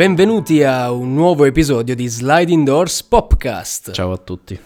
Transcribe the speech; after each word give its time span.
Benvenuti 0.00 0.62
a 0.62 0.90
un 0.92 1.12
nuovo 1.12 1.44
episodio 1.44 1.94
di 1.94 2.06
Sliding 2.06 2.64
Doors 2.64 3.02
Popcast. 3.02 3.90
Ciao 3.90 4.12
a 4.12 4.16
tutti. 4.16 4.58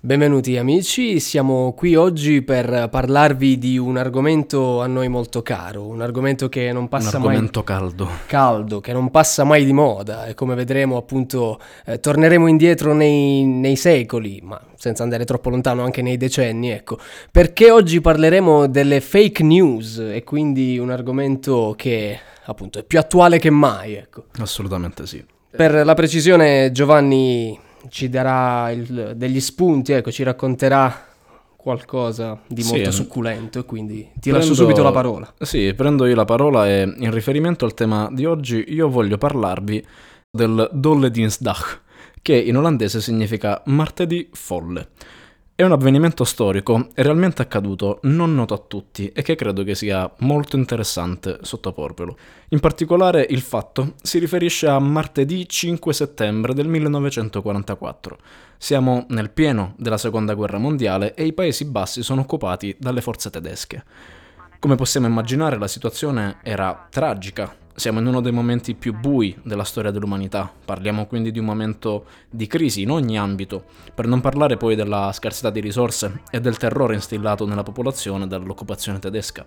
Benvenuti 0.00 0.56
amici, 0.56 1.20
siamo 1.20 1.72
qui 1.72 1.94
oggi 1.94 2.42
per 2.42 2.88
parlarvi 2.90 3.58
di 3.58 3.78
un 3.78 3.96
argomento 3.96 4.80
a 4.80 4.88
noi 4.88 5.06
molto 5.06 5.40
caro, 5.40 5.86
un 5.86 6.02
argomento 6.02 6.48
che 6.48 6.72
non 6.72 6.88
passa 6.88 7.16
un 7.16 7.26
argomento 7.26 7.62
mai 7.64 7.78
caldo. 7.78 8.08
caldo, 8.26 8.80
che 8.80 8.92
non 8.92 9.12
passa 9.12 9.44
mai 9.44 9.64
di 9.64 9.72
moda 9.72 10.26
e 10.26 10.34
come 10.34 10.56
vedremo 10.56 10.96
appunto 10.96 11.60
eh, 11.86 12.00
torneremo 12.00 12.48
indietro 12.48 12.92
nei, 12.92 13.44
nei, 13.44 13.76
secoli, 13.76 14.40
ma 14.42 14.60
senza 14.74 15.04
andare 15.04 15.24
troppo 15.24 15.48
lontano 15.48 15.84
anche 15.84 16.02
nei 16.02 16.16
decenni, 16.16 16.70
ecco, 16.70 16.98
perché 17.30 17.70
oggi 17.70 18.00
parleremo 18.00 18.66
delle 18.66 19.00
fake 19.00 19.44
news 19.44 19.98
e 19.98 20.24
quindi 20.24 20.76
un 20.76 20.90
argomento 20.90 21.72
che 21.76 22.18
appunto 22.44 22.78
è 22.78 22.84
più 22.84 22.98
attuale 22.98 23.38
che 23.38 23.50
mai, 23.50 23.94
ecco. 23.94 24.26
Assolutamente 24.38 25.06
sì. 25.06 25.24
Per 25.50 25.84
la 25.84 25.94
precisione 25.94 26.70
Giovanni 26.72 27.58
ci 27.88 28.08
darà 28.08 28.70
il, 28.70 29.12
degli 29.16 29.40
spunti, 29.40 29.92
ecco, 29.92 30.10
ci 30.10 30.22
racconterà 30.22 31.10
qualcosa 31.56 32.40
di 32.48 32.64
molto 32.64 32.90
sì, 32.90 32.96
succulento 32.96 33.60
e 33.60 33.64
quindi 33.64 34.10
ti 34.14 34.30
prendo, 34.30 34.38
lascio 34.38 34.54
subito 34.54 34.82
la 34.82 34.90
parola. 34.90 35.32
Sì, 35.40 35.72
prendo 35.74 36.06
io 36.06 36.14
la 36.14 36.24
parola 36.24 36.66
e 36.66 36.82
in 36.82 37.10
riferimento 37.12 37.64
al 37.64 37.74
tema 37.74 38.08
di 38.10 38.24
oggi 38.24 38.64
io 38.68 38.88
voglio 38.88 39.16
parlarvi 39.16 39.86
del 40.30 40.68
Dolle 40.72 41.10
Dinsdag, 41.10 41.80
che 42.20 42.34
in 42.34 42.56
olandese 42.56 43.00
significa 43.00 43.62
martedì 43.66 44.28
folle. 44.32 44.88
È 45.54 45.62
un 45.62 45.72
avvenimento 45.72 46.24
storico 46.24 46.88
realmente 46.94 47.42
accaduto, 47.42 47.98
non 48.04 48.34
noto 48.34 48.54
a 48.54 48.64
tutti 48.66 49.12
e 49.12 49.20
che 49.20 49.34
credo 49.34 49.62
che 49.64 49.74
sia 49.74 50.10
molto 50.20 50.56
interessante 50.56 51.40
sottoporvelo. 51.42 52.16
In 52.48 52.58
particolare 52.58 53.26
il 53.28 53.42
fatto 53.42 53.92
si 54.00 54.18
riferisce 54.18 54.66
a 54.66 54.78
martedì 54.78 55.46
5 55.46 55.92
settembre 55.92 56.54
del 56.54 56.68
1944. 56.68 58.18
Siamo 58.56 59.04
nel 59.10 59.30
pieno 59.30 59.74
della 59.76 59.98
seconda 59.98 60.32
guerra 60.32 60.56
mondiale 60.56 61.12
e 61.12 61.26
i 61.26 61.34
Paesi 61.34 61.66
Bassi 61.66 62.02
sono 62.02 62.22
occupati 62.22 62.74
dalle 62.78 63.02
forze 63.02 63.28
tedesche. 63.28 63.84
Come 64.62 64.76
possiamo 64.76 65.08
immaginare 65.08 65.58
la 65.58 65.66
situazione 65.66 66.36
era 66.44 66.86
tragica, 66.88 67.52
siamo 67.74 67.98
in 67.98 68.06
uno 68.06 68.20
dei 68.20 68.30
momenti 68.30 68.76
più 68.76 68.94
bui 68.94 69.36
della 69.42 69.64
storia 69.64 69.90
dell'umanità, 69.90 70.48
parliamo 70.64 71.06
quindi 71.06 71.32
di 71.32 71.40
un 71.40 71.46
momento 71.46 72.06
di 72.30 72.46
crisi 72.46 72.82
in 72.82 72.92
ogni 72.92 73.18
ambito, 73.18 73.64
per 73.92 74.06
non 74.06 74.20
parlare 74.20 74.56
poi 74.56 74.76
della 74.76 75.10
scarsità 75.12 75.50
di 75.50 75.58
risorse 75.58 76.22
e 76.30 76.38
del 76.38 76.58
terrore 76.58 76.94
instillato 76.94 77.44
nella 77.44 77.64
popolazione 77.64 78.28
dall'occupazione 78.28 79.00
tedesca. 79.00 79.44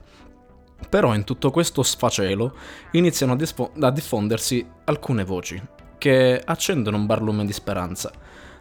Però 0.90 1.16
in 1.16 1.24
tutto 1.24 1.50
questo 1.50 1.82
sfacelo 1.82 2.54
iniziano 2.92 3.32
a, 3.32 3.36
disfo- 3.38 3.72
a 3.80 3.92
diffondersi 3.92 4.68
alcune 4.84 5.24
voci 5.24 5.64
che 5.98 6.42
accendono 6.44 6.98
un 6.98 7.06
barlume 7.06 7.46
di 7.46 7.54
speranza 7.54 8.12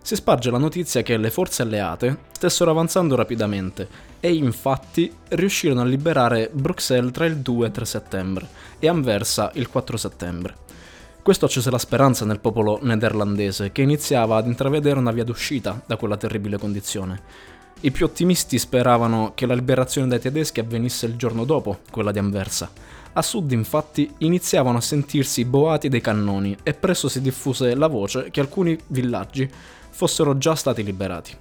si 0.02 0.16
sparge 0.16 0.50
la 0.50 0.58
notizia 0.58 1.02
che 1.02 1.16
le 1.16 1.30
forze 1.30 1.62
alleate 1.62 2.18
stessero 2.32 2.70
avanzando 2.70 3.16
rapidamente 3.16 3.88
e 4.20 4.34
infatti 4.34 5.10
riuscirono 5.28 5.80
a 5.80 5.84
liberare 5.84 6.50
Bruxelles 6.52 7.12
tra 7.12 7.24
il 7.24 7.38
2 7.38 7.64
e 7.64 7.68
il 7.68 7.72
3 7.74 7.84
settembre 7.84 8.48
e 8.78 8.88
Anversa 8.88 9.50
il 9.54 9.68
4 9.68 9.96
settembre. 9.96 10.56
Questo 11.22 11.46
accese 11.46 11.70
la 11.70 11.78
speranza 11.78 12.26
nel 12.26 12.38
popolo 12.38 12.78
nederlandese 12.82 13.72
che 13.72 13.80
iniziava 13.80 14.36
ad 14.36 14.46
intravedere 14.46 14.98
una 14.98 15.10
via 15.10 15.24
d'uscita 15.24 15.80
da 15.86 15.96
quella 15.96 16.18
terribile 16.18 16.58
condizione. 16.58 17.22
I 17.80 17.90
più 17.90 18.04
ottimisti 18.04 18.58
speravano 18.58 19.32
che 19.34 19.46
la 19.46 19.54
liberazione 19.54 20.06
dai 20.06 20.20
tedeschi 20.20 20.60
avvenisse 20.60 21.06
il 21.06 21.16
giorno 21.16 21.44
dopo 21.44 21.78
quella 21.90 22.12
di 22.12 22.18
Anversa. 22.18 22.70
A 23.16 23.22
sud 23.22 23.52
infatti 23.52 24.12
iniziavano 24.18 24.78
a 24.78 24.80
sentirsi 24.80 25.44
boati 25.44 25.88
dei 25.88 26.00
cannoni 26.00 26.56
e 26.64 26.74
presto 26.74 27.08
si 27.08 27.20
diffuse 27.20 27.76
la 27.76 27.86
voce 27.86 28.30
che 28.32 28.40
alcuni 28.40 28.76
villaggi 28.88 29.48
fossero 29.90 30.36
già 30.36 30.56
stati 30.56 30.82
liberati. 30.82 31.36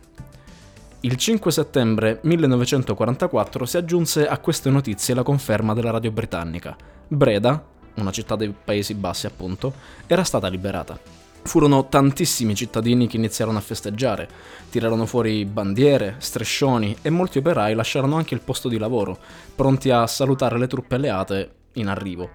Il 0.99 1.15
5 1.15 1.51
settembre 1.51 2.19
1944 2.21 3.65
si 3.65 3.77
aggiunse 3.77 4.27
a 4.27 4.37
queste 4.37 4.69
notizie 4.69 5.15
la 5.15 5.23
conferma 5.23 5.73
della 5.73 5.89
radio 5.89 6.11
britannica. 6.11 6.75
Breda, 7.07 7.65
una 7.95 8.11
città 8.11 8.35
dei 8.35 8.53
Paesi 8.53 8.93
Bassi 8.93 9.25
appunto, 9.25 9.73
era 10.05 10.23
stata 10.23 10.47
liberata. 10.49 10.97
Furono 11.41 11.89
tantissimi 11.89 12.53
cittadini 12.53 13.07
che 13.07 13.17
iniziarono 13.17 13.57
a 13.57 13.61
festeggiare, 13.61 14.29
tirarono 14.69 15.07
fuori 15.07 15.43
bandiere, 15.43 16.15
striscioni 16.19 16.95
e 17.01 17.09
molti 17.09 17.39
operai 17.39 17.73
lasciarono 17.73 18.15
anche 18.15 18.35
il 18.35 18.41
posto 18.41 18.69
di 18.69 18.77
lavoro, 18.77 19.17
pronti 19.55 19.89
a 19.89 20.05
salutare 20.05 20.59
le 20.59 20.67
truppe 20.67 20.95
alleate 20.95 21.61
in 21.73 21.87
arrivo. 21.87 22.29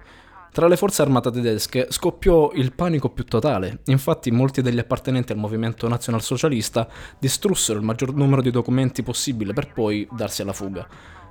Tra 0.51 0.67
le 0.67 0.77
forze 0.77 1.03
armate 1.03 1.29
tedesche 1.29 1.87
scoppiò 1.91 2.51
il 2.53 2.73
panico 2.73 3.09
più 3.09 3.23
totale, 3.23 3.81
infatti 3.85 4.31
molti 4.31 4.63
degli 4.63 4.79
appartenenti 4.79 5.31
al 5.31 5.37
movimento 5.37 5.87
nazionalsocialista 5.87 6.87
distrussero 7.19 7.77
il 7.77 7.85
maggior 7.85 8.15
numero 8.15 8.41
di 8.41 8.49
documenti 8.49 9.03
possibile 9.03 9.53
per 9.53 9.71
poi 9.71 10.07
darsi 10.11 10.41
alla 10.41 10.53
fuga. 10.53 10.87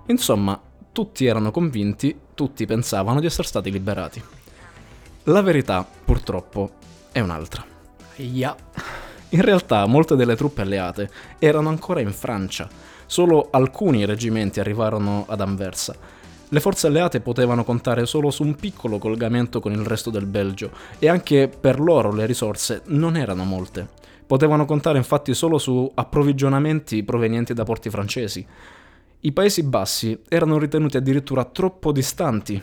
Insomma, 0.07 0.59
tutti 0.93 1.27
erano 1.27 1.51
convinti, 1.51 2.17
tutti 2.35 2.65
pensavano 2.65 3.19
di 3.19 3.27
essere 3.27 3.49
stati 3.49 3.73
liberati. 3.73 4.23
La 5.25 5.43
verità, 5.43 5.87
purtroppo, 6.05 6.71
è 7.11 7.19
un'altra. 7.19 7.65
Yeah. 8.17 8.57
In 9.31 9.43
realtà 9.43 9.85
molte 9.87 10.15
delle 10.15 10.37
truppe 10.37 10.63
alleate 10.63 11.11
erano 11.41 11.69
ancora 11.69 12.01
in 12.01 12.13
Francia, 12.13 12.69
solo 13.05 13.49
alcuni 13.51 14.05
reggimenti 14.07 14.61
arrivarono 14.61 15.27
ad 15.29 15.41
Anversa 15.41 16.17
le 16.51 16.61
forze 16.61 16.87
alleate 16.87 17.21
potevano 17.21 17.63
contare 17.63 18.07
solo 18.07 18.31
su 18.31 18.43
un 18.43 18.55
piccolo 18.55 18.97
collegamento 18.99 19.61
con 19.61 19.73
il 19.73 19.85
resto 19.85 20.09
del 20.09 20.25
Belgio 20.25 20.71
e 20.99 21.09
anche 21.09 21.49
per 21.49 21.79
loro 21.79 22.11
le 22.11 22.25
risorse 22.25 22.83
non 22.87 23.17
erano 23.17 23.45
molte. 23.45 23.89
Potevano 24.27 24.65
contare 24.65 24.97
infatti 24.97 25.35
solo 25.35 25.59
su 25.59 25.91
approvvigionamenti 25.95 27.03
provenienti 27.03 27.53
da 27.53 27.65
porti 27.65 27.91
francesi. 27.91 28.47
I 29.21 29.33
Paesi 29.33 29.63
Bassi 29.63 30.19
erano 30.29 30.59
ritenuti 30.59 30.97
addirittura 30.97 31.45
troppo 31.45 31.93
distanti 31.93 32.63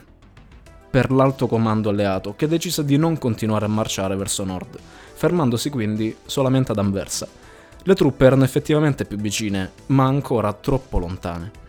per 0.89 1.11
l'alto 1.11 1.45
comando 1.45 1.89
alleato 1.89 2.35
che 2.35 2.47
decise 2.47 2.85
di 2.85 2.97
non 2.97 3.17
continuare 3.17 3.65
a 3.65 3.69
marciare 3.69 4.15
verso 4.15 4.43
nord, 4.45 4.79
fermandosi 5.13 5.69
quindi 5.69 6.15
solamente 6.25 6.71
ad 6.71 6.79
Anversa. 6.79 7.27
Le 7.83 7.93
truppe 7.93 8.25
erano 8.25 8.45
effettivamente 8.45 9.05
più 9.05 9.17
vicine, 9.17 9.71
ma 9.87 10.05
ancora 10.05 10.53
troppo 10.53 10.97
lontane. 10.97 11.64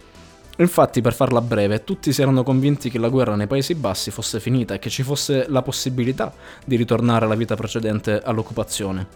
Infatti, 0.56 1.02
per 1.02 1.12
farla 1.12 1.42
breve, 1.42 1.84
tutti 1.84 2.12
si 2.12 2.22
erano 2.22 2.42
convinti 2.42 2.90
che 2.90 2.98
la 2.98 3.08
guerra 3.08 3.36
nei 3.36 3.46
Paesi 3.46 3.74
Bassi 3.74 4.10
fosse 4.10 4.40
finita 4.40 4.74
e 4.74 4.78
che 4.78 4.88
ci 4.88 5.02
fosse 5.02 5.46
la 5.48 5.62
possibilità 5.62 6.32
di 6.64 6.76
ritornare 6.76 7.26
alla 7.26 7.34
vita 7.34 7.54
precedente 7.54 8.20
all'occupazione. 8.22 9.06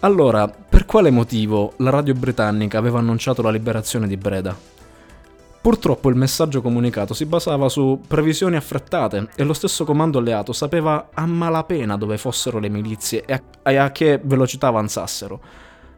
Allora, 0.00 0.48
per 0.48 0.86
quale 0.86 1.10
motivo 1.10 1.74
la 1.76 1.90
radio 1.90 2.14
britannica 2.14 2.78
aveva 2.78 2.98
annunciato 2.98 3.42
la 3.42 3.50
liberazione 3.50 4.08
di 4.08 4.16
Breda? 4.16 4.56
Purtroppo 5.60 6.08
il 6.08 6.16
messaggio 6.16 6.62
comunicato 6.62 7.12
si 7.12 7.26
basava 7.26 7.68
su 7.68 8.00
previsioni 8.06 8.56
affrettate 8.56 9.28
e 9.36 9.44
lo 9.44 9.52
stesso 9.52 9.84
comando 9.84 10.18
alleato 10.18 10.54
sapeva 10.54 11.10
a 11.12 11.26
malapena 11.26 11.98
dove 11.98 12.16
fossero 12.16 12.58
le 12.58 12.70
milizie 12.70 13.26
e 13.26 13.76
a, 13.76 13.92
che 13.92 14.18
velocità 14.22 14.68
avanzassero. 14.68 15.38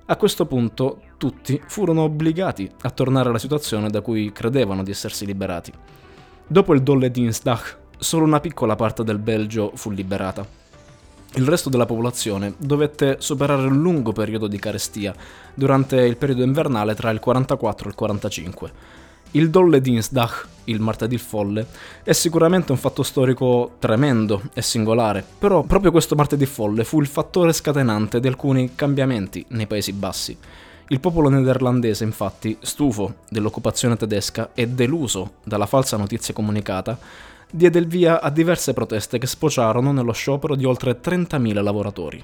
A 0.07 0.17
questo 0.17 0.47
punto 0.47 1.03
tutti 1.17 1.63
furono 1.65 2.03
obbligati 2.03 2.69
a 2.83 2.91
tornare 2.91 3.29
alla 3.29 3.39
situazione 3.39 3.89
da 3.89 4.01
cui 4.01 4.33
credevano 4.33 4.83
di 4.83 4.91
essersi 4.91 5.25
liberati. 5.25 5.73
Dopo 6.45 6.75
il 6.75 6.83
Dolle 6.83 7.11
Dinsdag, 7.11 7.77
solo 7.99 8.25
una 8.25 8.41
piccola 8.41 8.75
parte 8.75 9.05
del 9.05 9.19
Belgio 9.19 9.71
fu 9.75 9.91
liberata. 9.91 10.45
Il 11.35 11.47
resto 11.47 11.71
della 11.71 11.87
popolazione 11.87 12.55
dovette 12.59 13.17
superare 13.21 13.67
un 13.67 13.81
lungo 13.81 14.13
periodo 14.13 14.49
di 14.49 14.59
carestia 14.59 15.15
durante 15.55 15.97
il 16.01 16.17
periodo 16.17 16.43
invernale 16.43 16.95
tra 16.95 17.11
il 17.11 17.21
44 17.21 17.87
e 17.87 17.89
il 17.89 17.95
45 17.95 18.73
il 19.33 19.51
Dolle 19.51 19.81
Dinsdag, 19.81 20.31
il 20.65 20.81
martedì 20.81 21.19
folle, 21.19 21.67
è 22.03 22.13
sicuramente 22.13 22.73
un 22.73 22.79
fatto 22.79 23.03
storico 23.03 23.77
tremendo 23.79 24.43
e 24.53 24.63
singolare, 24.63 25.25
però 25.39 25.63
proprio 25.63 25.91
questo 25.91 26.15
martedì 26.15 26.47
folle 26.47 26.85
fu 26.85 27.01
il 27.01 27.07
fattore 27.07 27.53
scatenante 27.53 28.21
di 28.21 28.29
alcuni 28.29 28.75
cambiamenti 28.75 29.45
nei 29.49 29.67
Paesi 29.67 29.93
Bassi. 29.93 30.37
Il 30.89 31.01
popolo 31.01 31.31
nederlandese, 31.31 32.05
infatti, 32.05 32.57
stufo 32.61 33.15
dell'occupazione 33.31 33.97
tedesca 33.97 34.51
e 34.53 34.69
deluso 34.69 35.35
dalla 35.43 35.67
falsa 35.67 35.97
notizia 35.97 36.35
comunicata, 36.35 36.99
diede 37.51 37.79
il 37.79 37.87
via 37.87 38.21
a 38.21 38.29
diverse 38.29 38.75
proteste 38.75 39.19
che 39.19 39.27
sfociarono 39.27 39.93
nello 39.93 40.13
sciopero 40.13 40.55
di 40.55 40.65
oltre 40.65 41.01
30.000 41.01 41.63
lavoratori. 41.63 42.23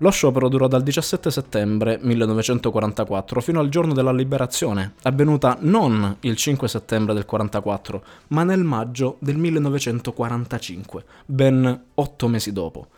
Lo 0.00 0.10
sciopero 0.10 0.50
durò 0.50 0.68
dal 0.68 0.82
17 0.82 1.30
settembre 1.30 1.98
1944 2.02 3.40
fino 3.40 3.60
al 3.60 3.70
giorno 3.70 3.94
della 3.94 4.12
liberazione, 4.12 4.92
avvenuta 5.04 5.56
non 5.60 6.18
il 6.20 6.36
5 6.36 6.68
settembre 6.68 7.14
del 7.14 7.24
44, 7.24 8.04
ma 8.28 8.44
nel 8.44 8.62
maggio 8.62 9.16
del 9.20 9.38
1945, 9.38 11.04
ben 11.24 11.84
otto 11.94 12.28
mesi 12.28 12.52
dopo. 12.52 12.88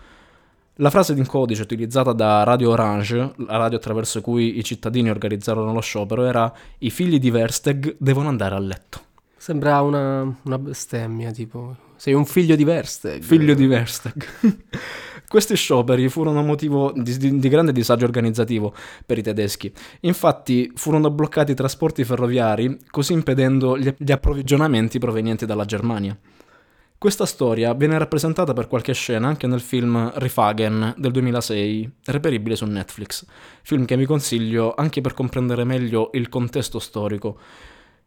La 0.80 0.90
frase 0.90 1.12
in 1.12 1.26
codice 1.26 1.62
utilizzata 1.62 2.12
da 2.12 2.42
Radio 2.42 2.70
Orange, 2.70 3.32
la 3.46 3.56
radio 3.56 3.76
attraverso 3.76 4.20
cui 4.20 4.58
i 4.58 4.64
cittadini 4.64 5.08
organizzarono 5.08 5.72
lo 5.72 5.80
sciopero, 5.80 6.24
era 6.24 6.52
I 6.78 6.90
figli 6.90 7.20
di 7.20 7.30
Versteg 7.30 7.94
devono 7.96 8.28
andare 8.28 8.56
a 8.56 8.58
letto. 8.58 9.00
Sembra 9.36 9.80
una, 9.82 10.22
una 10.42 10.58
bestemmia, 10.58 11.30
tipo. 11.30 11.76
Sei 11.94 12.12
un 12.12 12.26
figlio 12.26 12.56
di 12.56 12.64
Versteg. 12.64 13.22
Figlio 13.22 13.54
di 13.54 13.66
Versteg. 13.66 14.26
Questi 15.28 15.56
scioperi 15.56 16.08
furono 16.08 16.42
motivo 16.42 16.90
di, 16.96 17.38
di, 17.38 17.48
grande 17.50 17.72
disagio 17.72 18.06
organizzativo 18.06 18.72
per 19.04 19.18
i 19.18 19.22
tedeschi. 19.22 19.70
Infatti 20.00 20.72
furono 20.74 21.10
bloccati 21.10 21.52
i 21.52 21.54
trasporti 21.54 22.02
ferroviari, 22.02 22.78
così 22.90 23.12
impedendo 23.12 23.76
gli, 23.76 23.92
approvvigionamenti 24.10 24.98
provenienti 24.98 25.44
dalla 25.44 25.66
Germania. 25.66 26.16
Questa 26.96 27.26
storia 27.26 27.74
viene 27.74 27.98
rappresentata 27.98 28.54
per 28.54 28.68
qualche 28.68 28.94
scena 28.94 29.28
anche 29.28 29.46
nel 29.46 29.60
film 29.60 30.10
Rifagen 30.14 30.94
del 30.96 31.12
2006, 31.12 31.90
reperibile 32.06 32.56
su 32.56 32.64
Netflix, 32.64 33.26
film 33.62 33.84
che 33.84 33.98
vi 33.98 34.06
consiglio 34.06 34.72
anche 34.74 35.02
per 35.02 35.12
comprendere 35.12 35.64
meglio 35.64 36.08
il 36.14 36.30
contesto 36.30 36.78
storico. 36.78 37.38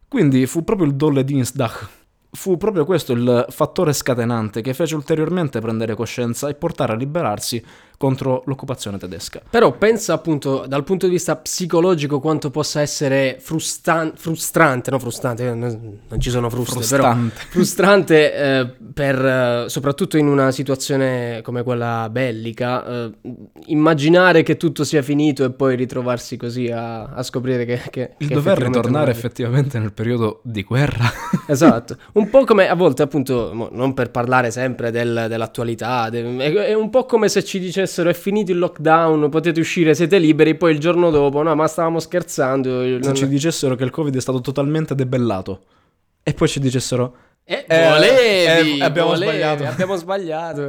Quindi 0.08 0.44
fu 0.46 0.64
proprio 0.64 0.88
il 0.88 0.96
Dolle 0.96 1.22
Dienstag 1.22 2.01
fu 2.34 2.56
proprio 2.56 2.86
questo 2.86 3.12
il 3.12 3.44
fattore 3.50 3.92
scatenante 3.92 4.62
che 4.62 4.72
fece 4.72 4.94
ulteriormente 4.94 5.60
prendere 5.60 5.94
coscienza 5.94 6.48
e 6.48 6.54
portare 6.54 6.92
a 6.94 6.96
liberarsi 6.96 7.62
contro 8.02 8.42
l'occupazione 8.46 8.98
tedesca. 8.98 9.40
Però 9.48 9.70
pensa 9.78 10.12
appunto 10.12 10.64
dal 10.66 10.82
punto 10.82 11.06
di 11.06 11.12
vista 11.12 11.36
psicologico 11.36 12.18
quanto 12.18 12.50
possa 12.50 12.80
essere 12.80 13.36
frustan- 13.38 14.14
frustrante, 14.16 14.90
no 14.90 14.98
frustrante, 14.98 15.54
non, 15.54 16.00
ci 16.18 16.30
sono 16.30 16.50
fruste, 16.50 16.72
frustrante. 16.72 17.32
però 17.32 17.46
frustrante 17.50 18.34
eh, 18.34 18.72
per, 18.92 19.24
eh, 19.24 19.64
soprattutto 19.68 20.16
in 20.16 20.26
una 20.26 20.50
situazione 20.50 21.42
come 21.44 21.62
quella 21.62 22.08
bellica, 22.10 22.84
eh, 22.84 23.12
immaginare 23.66 24.42
che 24.42 24.56
tutto 24.56 24.82
sia 24.82 25.02
finito 25.02 25.44
e 25.44 25.52
poi 25.52 25.76
ritrovarsi 25.76 26.36
così 26.36 26.72
a, 26.72 27.04
a 27.04 27.22
scoprire 27.22 27.64
che... 27.64 27.82
che 27.88 28.14
Il 28.18 28.26
che 28.26 28.34
dover 28.34 28.58
ritornare 28.58 29.12
effettivamente 29.12 29.78
nel 29.78 29.92
periodo 29.92 30.40
di 30.42 30.64
guerra. 30.64 31.04
esatto, 31.46 31.96
un 32.14 32.28
po' 32.28 32.42
come 32.42 32.68
a 32.68 32.74
volte 32.74 33.02
appunto, 33.02 33.68
non 33.70 33.94
per 33.94 34.10
parlare 34.10 34.50
sempre 34.50 34.90
del, 34.90 35.26
dell'attualità, 35.28 36.10
de, 36.10 36.36
è, 36.38 36.52
è 36.52 36.74
un 36.74 36.90
po' 36.90 37.04
come 37.04 37.28
se 37.28 37.44
ci 37.44 37.60
dicesse 37.60 37.90
dicessero 37.92 38.08
è 38.08 38.14
finito 38.14 38.50
il 38.52 38.58
lockdown, 38.58 39.28
potete 39.28 39.60
uscire, 39.60 39.94
siete 39.94 40.18
liberi, 40.18 40.54
poi 40.54 40.72
il 40.72 40.78
giorno 40.78 41.10
dopo, 41.10 41.42
no, 41.42 41.54
ma 41.54 41.66
stavamo 41.66 42.00
scherzando. 42.00 42.82
Se 42.82 42.98
non... 42.98 43.14
ci 43.14 43.28
dicessero 43.28 43.74
che 43.74 43.84
il 43.84 43.90
Covid 43.90 44.16
è 44.16 44.20
stato 44.20 44.40
totalmente 44.40 44.94
debellato 44.94 45.64
e 46.22 46.32
poi 46.32 46.48
ci 46.48 46.58
dicessero... 46.58 47.16
Eh, 47.44 47.64
eh, 47.68 47.88
volevi, 47.88 48.78
eh, 48.78 48.84
abbiamo 48.84 49.10
volevi, 49.10 49.32
sbagliato. 49.32 49.64
Abbiamo 49.64 49.96
sbagliato. 49.96 50.68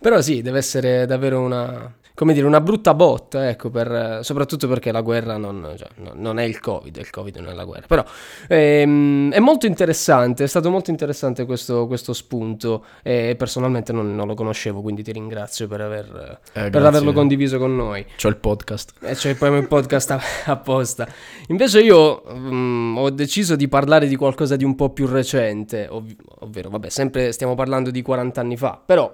Però 0.00 0.20
sì, 0.20 0.42
deve 0.42 0.58
essere 0.58 1.06
davvero 1.06 1.40
una, 1.40 1.94
come 2.20 2.34
dire, 2.34 2.44
una 2.44 2.60
brutta 2.60 2.92
botta, 2.92 3.48
ecco, 3.48 3.70
per, 3.70 4.18
soprattutto 4.20 4.68
perché 4.68 4.92
la 4.92 5.00
guerra 5.00 5.38
non, 5.38 5.72
cioè, 5.74 5.88
non, 6.16 6.38
è 6.38 6.42
il 6.42 6.60
Covid, 6.60 6.94
il 6.94 7.08
Covid 7.08 7.36
non 7.36 7.48
è 7.48 7.54
la 7.54 7.64
guerra. 7.64 7.86
Però 7.86 8.04
ehm, 8.46 9.32
è 9.32 9.38
molto 9.38 9.64
interessante, 9.64 10.44
è 10.44 10.46
stato 10.46 10.68
molto 10.68 10.90
interessante 10.90 11.46
questo, 11.46 11.86
questo 11.86 12.12
spunto 12.12 12.84
e 13.02 13.36
personalmente 13.38 13.94
non, 13.94 14.14
non, 14.14 14.26
lo 14.26 14.34
conoscevo, 14.34 14.82
quindi 14.82 15.02
ti 15.02 15.12
ringrazio 15.12 15.66
per, 15.66 15.80
aver, 15.80 16.40
eh, 16.52 16.68
per 16.68 16.84
averlo 16.84 17.14
condiviso 17.14 17.56
con 17.56 17.74
noi. 17.74 18.04
C'ho 18.22 18.28
il 18.28 18.36
podcast. 18.36 18.92
E 19.00 19.14
c'è 19.14 19.34
poi 19.34 19.56
il 19.56 19.66
podcast 19.66 20.18
apposta. 20.44 21.08
Invece 21.48 21.80
io 21.80 22.20
um, 22.26 22.96
ho 22.98 23.08
deciso 23.08 23.56
di 23.56 23.66
parlare 23.66 24.06
di 24.06 24.16
qualcosa 24.16 24.56
di 24.56 24.64
un 24.64 24.74
po' 24.74 24.90
più 24.90 25.06
recente, 25.06 25.86
ov- 25.88 26.14
ovvero, 26.40 26.68
vabbè, 26.68 26.90
sempre 26.90 27.32
stiamo 27.32 27.54
parlando 27.54 27.90
di 27.90 28.02
40 28.02 28.38
anni 28.42 28.58
fa, 28.58 28.78
però 28.84 29.10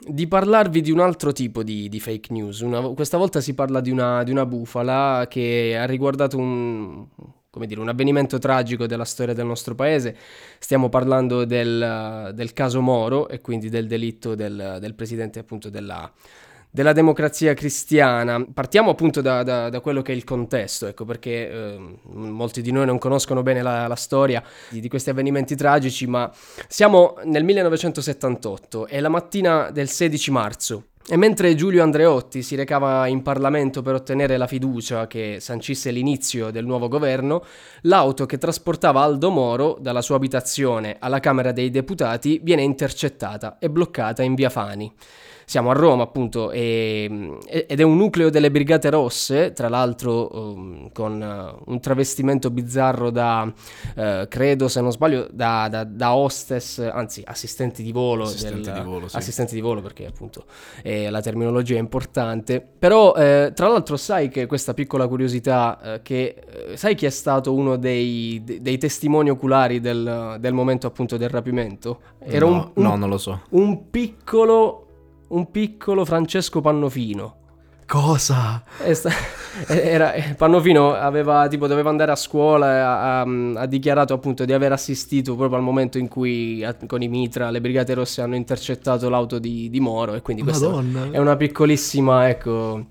di 0.00 0.26
parlarvi 0.26 0.80
di 0.80 0.90
un 0.90 1.00
altro 1.00 1.32
tipo 1.32 1.62
di, 1.62 1.88
di 1.88 2.00
fake 2.00 2.32
news. 2.32 2.60
Una, 2.60 2.80
questa 2.90 3.16
volta 3.16 3.40
si 3.40 3.54
parla 3.54 3.80
di 3.80 3.90
una, 3.90 4.22
di 4.22 4.30
una, 4.30 4.46
bufala 4.46 5.26
che 5.28 5.76
ha 5.78 5.84
riguardato 5.84 6.36
un, 6.36 7.06
dire, 7.66 7.80
un, 7.80 7.88
avvenimento 7.88 8.38
tragico 8.38 8.86
della 8.86 9.04
storia 9.04 9.34
del 9.34 9.46
nostro 9.46 9.74
paese. 9.74 10.16
Stiamo 10.58 10.88
parlando 10.88 11.44
del, 11.44 12.32
del 12.34 12.52
caso 12.52 12.80
Moro 12.80 13.28
e 13.28 13.40
quindi 13.40 13.68
del 13.68 13.86
delitto 13.86 14.34
del, 14.34 14.78
del 14.80 14.94
presidente 14.94 15.38
appunto 15.38 15.70
della, 15.70 16.10
della 16.76 16.92
democrazia 16.92 17.54
cristiana. 17.54 18.44
Partiamo 18.52 18.90
appunto 18.90 19.22
da, 19.22 19.42
da, 19.42 19.70
da, 19.70 19.80
quello 19.80 20.02
che 20.02 20.12
è 20.12 20.14
il 20.14 20.24
contesto, 20.24 20.86
ecco, 20.86 21.06
perché 21.06 21.50
eh, 21.50 21.78
molti 22.12 22.60
di 22.60 22.70
noi 22.70 22.84
non 22.84 22.98
conoscono 22.98 23.42
bene 23.42 23.62
la, 23.62 23.86
la 23.86 23.94
storia 23.94 24.42
di, 24.68 24.80
di, 24.80 24.88
questi 24.90 25.08
avvenimenti 25.08 25.56
tragici, 25.56 26.06
ma 26.06 26.30
siamo 26.68 27.14
nel 27.24 27.44
1978, 27.44 28.88
è 28.88 29.00
la 29.00 29.08
mattina 29.08 29.70
del 29.70 29.88
16 29.88 30.30
marzo. 30.30 30.84
E 31.08 31.16
mentre 31.16 31.54
Giulio 31.54 31.82
Andreotti 31.82 32.42
si 32.42 32.56
recava 32.56 33.06
in 33.06 33.22
Parlamento 33.22 33.80
per 33.80 33.94
ottenere 33.94 34.36
la 34.36 34.46
fiducia 34.46 35.06
che 35.06 35.38
sancisse 35.40 35.90
l'inizio 35.90 36.50
del 36.50 36.66
nuovo 36.66 36.88
governo, 36.88 37.42
l'auto 37.82 38.26
che 38.26 38.36
trasportava 38.36 39.00
Aldo 39.00 39.30
Moro 39.30 39.78
dalla 39.80 40.02
sua 40.02 40.16
abitazione 40.16 40.96
alla 40.98 41.20
Camera 41.20 41.52
dei 41.52 41.70
Deputati 41.70 42.38
viene 42.42 42.62
intercettata 42.62 43.56
e 43.58 43.70
bloccata 43.70 44.22
in 44.22 44.34
via 44.34 44.50
Fani 44.50 44.92
siamo 45.48 45.70
a 45.70 45.74
Roma 45.74 46.02
appunto 46.02 46.50
e, 46.50 47.38
ed 47.46 47.78
è 47.78 47.82
un 47.84 47.96
nucleo 47.96 48.30
delle 48.30 48.50
Brigate 48.50 48.90
Rosse, 48.90 49.52
tra 49.52 49.68
l'altro 49.68 50.28
um, 50.32 50.90
con 50.92 51.20
uh, 51.64 51.70
un 51.70 51.78
travestimento 51.78 52.50
bizzarro 52.50 53.10
da, 53.10 53.42
uh, 53.44 54.26
credo 54.28 54.66
se 54.66 54.80
non 54.80 54.90
sbaglio, 54.90 55.28
da, 55.30 55.68
da, 55.70 55.84
da, 55.84 56.16
hostess, 56.16 56.78
anzi 56.80 57.22
assistenti 57.24 57.84
di 57.84 57.92
volo. 57.92 58.24
Assistenti, 58.24 58.72
del, 58.72 58.82
di, 58.82 58.84
volo 58.84 59.06
sì. 59.06 59.16
assistenti 59.16 59.54
di 59.54 59.60
volo 59.60 59.80
perché 59.80 60.06
appunto 60.06 60.46
eh, 60.82 61.10
la 61.10 61.20
terminologia 61.20 61.76
è 61.76 61.78
importante. 61.78 62.60
Però 62.60 63.14
eh, 63.14 63.52
tra 63.54 63.68
l'altro 63.68 63.96
sai 63.96 64.28
che 64.28 64.46
questa 64.46 64.74
piccola 64.74 65.06
curiosità, 65.06 65.94
eh, 65.94 66.02
che 66.02 66.42
eh, 66.70 66.76
sai 66.76 66.96
chi 66.96 67.06
è 67.06 67.10
stato 67.10 67.54
uno 67.54 67.76
dei, 67.76 68.42
dei 68.60 68.78
testimoni 68.78 69.30
oculari 69.30 69.78
del, 69.78 70.38
del, 70.40 70.52
momento 70.52 70.88
appunto 70.88 71.16
del 71.16 71.28
rapimento? 71.28 72.00
Era 72.18 72.46
no, 72.46 72.52
un, 72.52 72.70
un, 72.74 72.82
no, 72.82 72.96
non 72.96 73.08
lo 73.08 73.18
so. 73.18 73.42
Un 73.50 73.90
piccolo 73.90 74.85
un 75.28 75.50
piccolo 75.50 76.04
Francesco 76.04 76.60
Pannofino. 76.60 77.44
Cosa? 77.86 78.64
Sta- 78.92 79.10
era, 79.68 80.12
Pannofino 80.36 80.92
aveva, 80.92 81.46
tipo, 81.46 81.68
doveva 81.68 81.88
andare 81.88 82.10
a 82.10 82.16
scuola 82.16 82.74
e 82.74 82.78
ha, 82.78 83.20
ha, 83.20 83.66
dichiarato 83.66 84.12
appunto 84.12 84.44
di 84.44 84.52
aver 84.52 84.72
assistito 84.72 85.36
proprio 85.36 85.58
al 85.58 85.64
momento 85.64 85.96
in 85.96 86.08
cui 86.08 86.64
a, 86.64 86.76
con 86.86 87.00
i 87.02 87.08
Mitra 87.08 87.50
le 87.50 87.60
Brigate 87.60 87.94
Rosse 87.94 88.22
hanno 88.22 88.34
intercettato 88.34 89.08
l'auto 89.08 89.38
di, 89.38 89.70
di 89.70 89.78
Moro 89.78 90.14
e 90.14 90.22
quindi 90.22 90.42
questa 90.42 90.68
Madonna. 90.68 91.10
è 91.12 91.18
una 91.18 91.36
piccolissima, 91.36 92.28
ecco... 92.28 92.86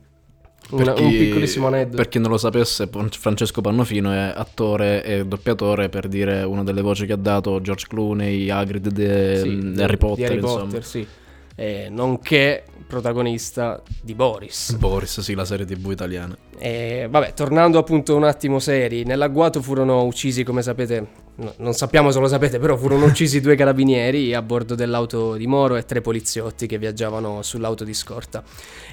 Una, 0.72 0.94
chi, 0.94 1.04
un 1.04 1.10
piccolissimo 1.12 1.68
aneddoto. 1.68 1.98
Per 1.98 2.08
chi 2.08 2.18
non 2.18 2.32
lo 2.32 2.38
sapesse, 2.38 2.90
Francesco 3.12 3.62
Pannofino 3.62 4.12
è 4.12 4.34
attore 4.36 5.04
e 5.04 5.24
doppiatore 5.24 5.90
per 5.90 6.08
dire 6.08 6.42
una 6.42 6.64
delle 6.64 6.82
voci 6.82 7.06
che 7.06 7.14
ha 7.14 7.18
dato 7.18 7.62
George 7.62 7.86
Clooney, 7.88 8.50
Hagrid 8.50 8.88
de, 8.88 9.38
sì, 9.44 9.74
di 9.74 9.82
Harry 9.84 9.98
Potter. 9.98 10.30
Di 10.30 10.38
Harry 10.38 10.40
Potter, 10.40 10.84
sì 10.84 11.08
eh, 11.56 11.88
nonché 11.90 12.64
protagonista 12.88 13.82
di 14.02 14.14
Boris. 14.14 14.76
Boris, 14.76 15.20
sì, 15.22 15.34
la 15.34 15.46
serie 15.46 15.66
tv 15.66 15.92
italiana. 15.92 16.38
E 16.58 17.08
vabbè, 17.10 17.34
tornando 17.34 17.80
appunto 17.80 18.16
un 18.16 18.24
attimo 18.24 18.60
seri, 18.60 19.04
nell'agguato 19.04 19.62
furono 19.62 20.04
uccisi, 20.04 20.44
come 20.44 20.62
sapete, 20.62 21.08
no, 21.36 21.54
non 21.58 21.74
sappiamo 21.74 22.12
se 22.12 22.20
lo 22.20 22.28
sapete, 22.28 22.60
però 22.60 22.78
furono 22.78 23.06
uccisi 23.06 23.42
due 23.42 23.56
carabinieri 23.56 24.34
a 24.34 24.42
bordo 24.42 24.76
dell'auto 24.76 25.36
di 25.36 25.48
Moro 25.48 25.76
e 25.76 25.84
tre 25.84 26.02
poliziotti 26.02 26.68
che 26.68 26.78
viaggiavano 26.78 27.42
sull'auto 27.42 27.84
di 27.84 27.94
scorta. 27.94 28.44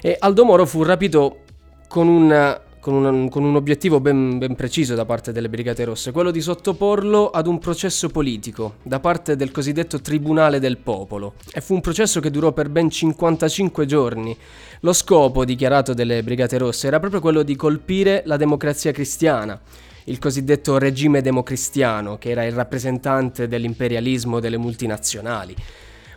E 0.01 0.15
Aldo 0.19 0.45
Moro 0.45 0.65
fu 0.65 0.83
rapito 0.83 1.39
con 1.87 2.07
un 2.07 2.59
con 2.83 2.95
un, 2.95 3.29
con 3.29 3.45
un 3.45 3.55
obiettivo 3.55 4.01
ben, 4.01 4.37
ben, 4.37 4.55
preciso 4.55 4.93
da 4.93 5.05
parte 5.05 5.31
delle 5.31 5.47
Brigate 5.47 5.85
Rosse, 5.85 6.11
quello 6.11 6.31
di 6.31 6.41
sottoporlo 6.41 7.29
ad 7.29 7.47
un 7.47 7.57
processo 7.57 8.09
politico 8.09 8.75
da 8.83 8.99
parte 8.99 9.37
del 9.37 9.51
cosiddetto 9.51 10.01
Tribunale 10.01 10.59
del 10.59 10.75
Popolo. 10.75 11.35
E 11.53 11.61
fu 11.61 11.75
un 11.75 11.79
processo 11.79 12.19
che 12.19 12.29
durò 12.29 12.51
per 12.51 12.67
ben 12.67 12.89
55 12.89 13.85
giorni. 13.85 14.35
Lo 14.81 14.91
scopo 14.91 15.45
dichiarato 15.45 15.93
delle 15.93 16.23
Brigate 16.23 16.57
Rosse 16.57 16.87
era 16.87 16.99
proprio 16.99 17.21
quello 17.21 17.41
di 17.43 17.55
colpire 17.55 18.21
la 18.25 18.35
democrazia 18.35 18.91
cristiana 18.91 19.57
il 20.07 20.19
cosiddetto 20.19 20.77
regime 20.77 21.21
democristiano, 21.21 22.17
che 22.17 22.31
era 22.31 22.43
il 22.43 22.51
rappresentante 22.51 23.47
dell'imperialismo 23.47 24.41
delle 24.41 24.57
multinazionali 24.57 25.55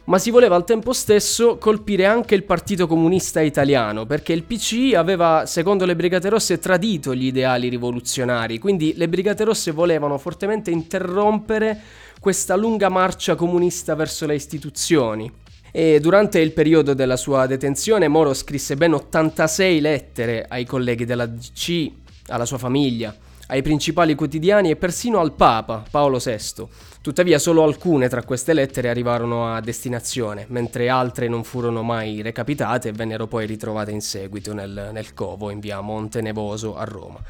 ma 0.07 0.19
si 0.19 0.31
voleva 0.31 0.55
al 0.55 0.65
tempo 0.65 0.93
stesso 0.93 1.59
colpire 1.59 2.07
anche 2.07 2.35
il 2.35 2.45
Partito 2.45 2.87
Comunista 2.87 3.41
Italiano, 3.41 4.07
perché 4.07 4.33
il 4.33 4.45
PCI 4.45 4.95
aveva, 4.95 5.47
secondo 5.47 5.85
le 5.85 5.97
Brigate 5.97 6.29
Rosse, 6.29 6.59
tradito 6.59 7.15
gli 7.15 7.27
ideali 7.27 7.69
rivoluzionari, 7.69 8.59
quindi 8.59 8.95
le 8.97 9.09
Brigate 9.09 9.45
Rosse 9.45 9.73
volevano 9.73 10.17
fortemente 10.19 10.71
interrompere 10.71 11.81
questa 12.21 12.55
lunga 12.55 12.89
marcia 12.89 13.35
comunista 13.35 13.95
verso 13.95 14.27
le 14.27 14.37
istituzioni. 14.37 15.31
E 15.73 16.01
durante 16.01 16.39
il 16.39 16.53
periodo 16.53 16.95
della 16.95 17.17
sua 17.17 17.47
detenzione 17.47 18.09
Moro 18.09 18.33
scrisse 18.33 18.77
ben 18.77 18.95
86 18.95 19.81
lettere 19.81 20.47
ai 20.49 20.65
colleghi 20.65 21.05
della 21.05 21.27
DC, 21.27 21.91
alla 22.29 22.47
sua 22.47 22.59
famiglia, 22.59 23.15
ai 23.49 23.63
principali 23.63 24.15
quotidiani 24.15 24.71
e 24.71 24.77
persino 24.77 25.21
al 25.21 25.33
Papa 25.33 25.85
Paolo 25.91 26.19
VI. 26.19 26.67
Tuttavia 27.01 27.39
solo 27.39 27.63
alcune 27.63 28.09
tra 28.09 28.25
queste 28.25 28.53
lettere 28.53 28.89
arrivarono 28.89 29.55
a 29.55 29.61
destinazione, 29.61 30.47
mentre 30.49 30.89
altre 30.89 31.29
non 31.29 31.45
furono 31.45 31.83
mai 31.83 32.23
recapitate 32.23 32.89
e 32.89 32.93
vennero 32.93 33.29
poi 33.29 33.47
ritrovate 33.47 33.93
in 33.93 34.01
seguito 34.01 34.53
nel, 34.53 34.91
nel 34.93 35.15
covo 35.15 35.51
in 35.51 35.61
via 35.61 35.81
Monte 35.81 36.21
Nevoso 36.21 36.77
a 36.77 36.85
Roma. 36.85 37.21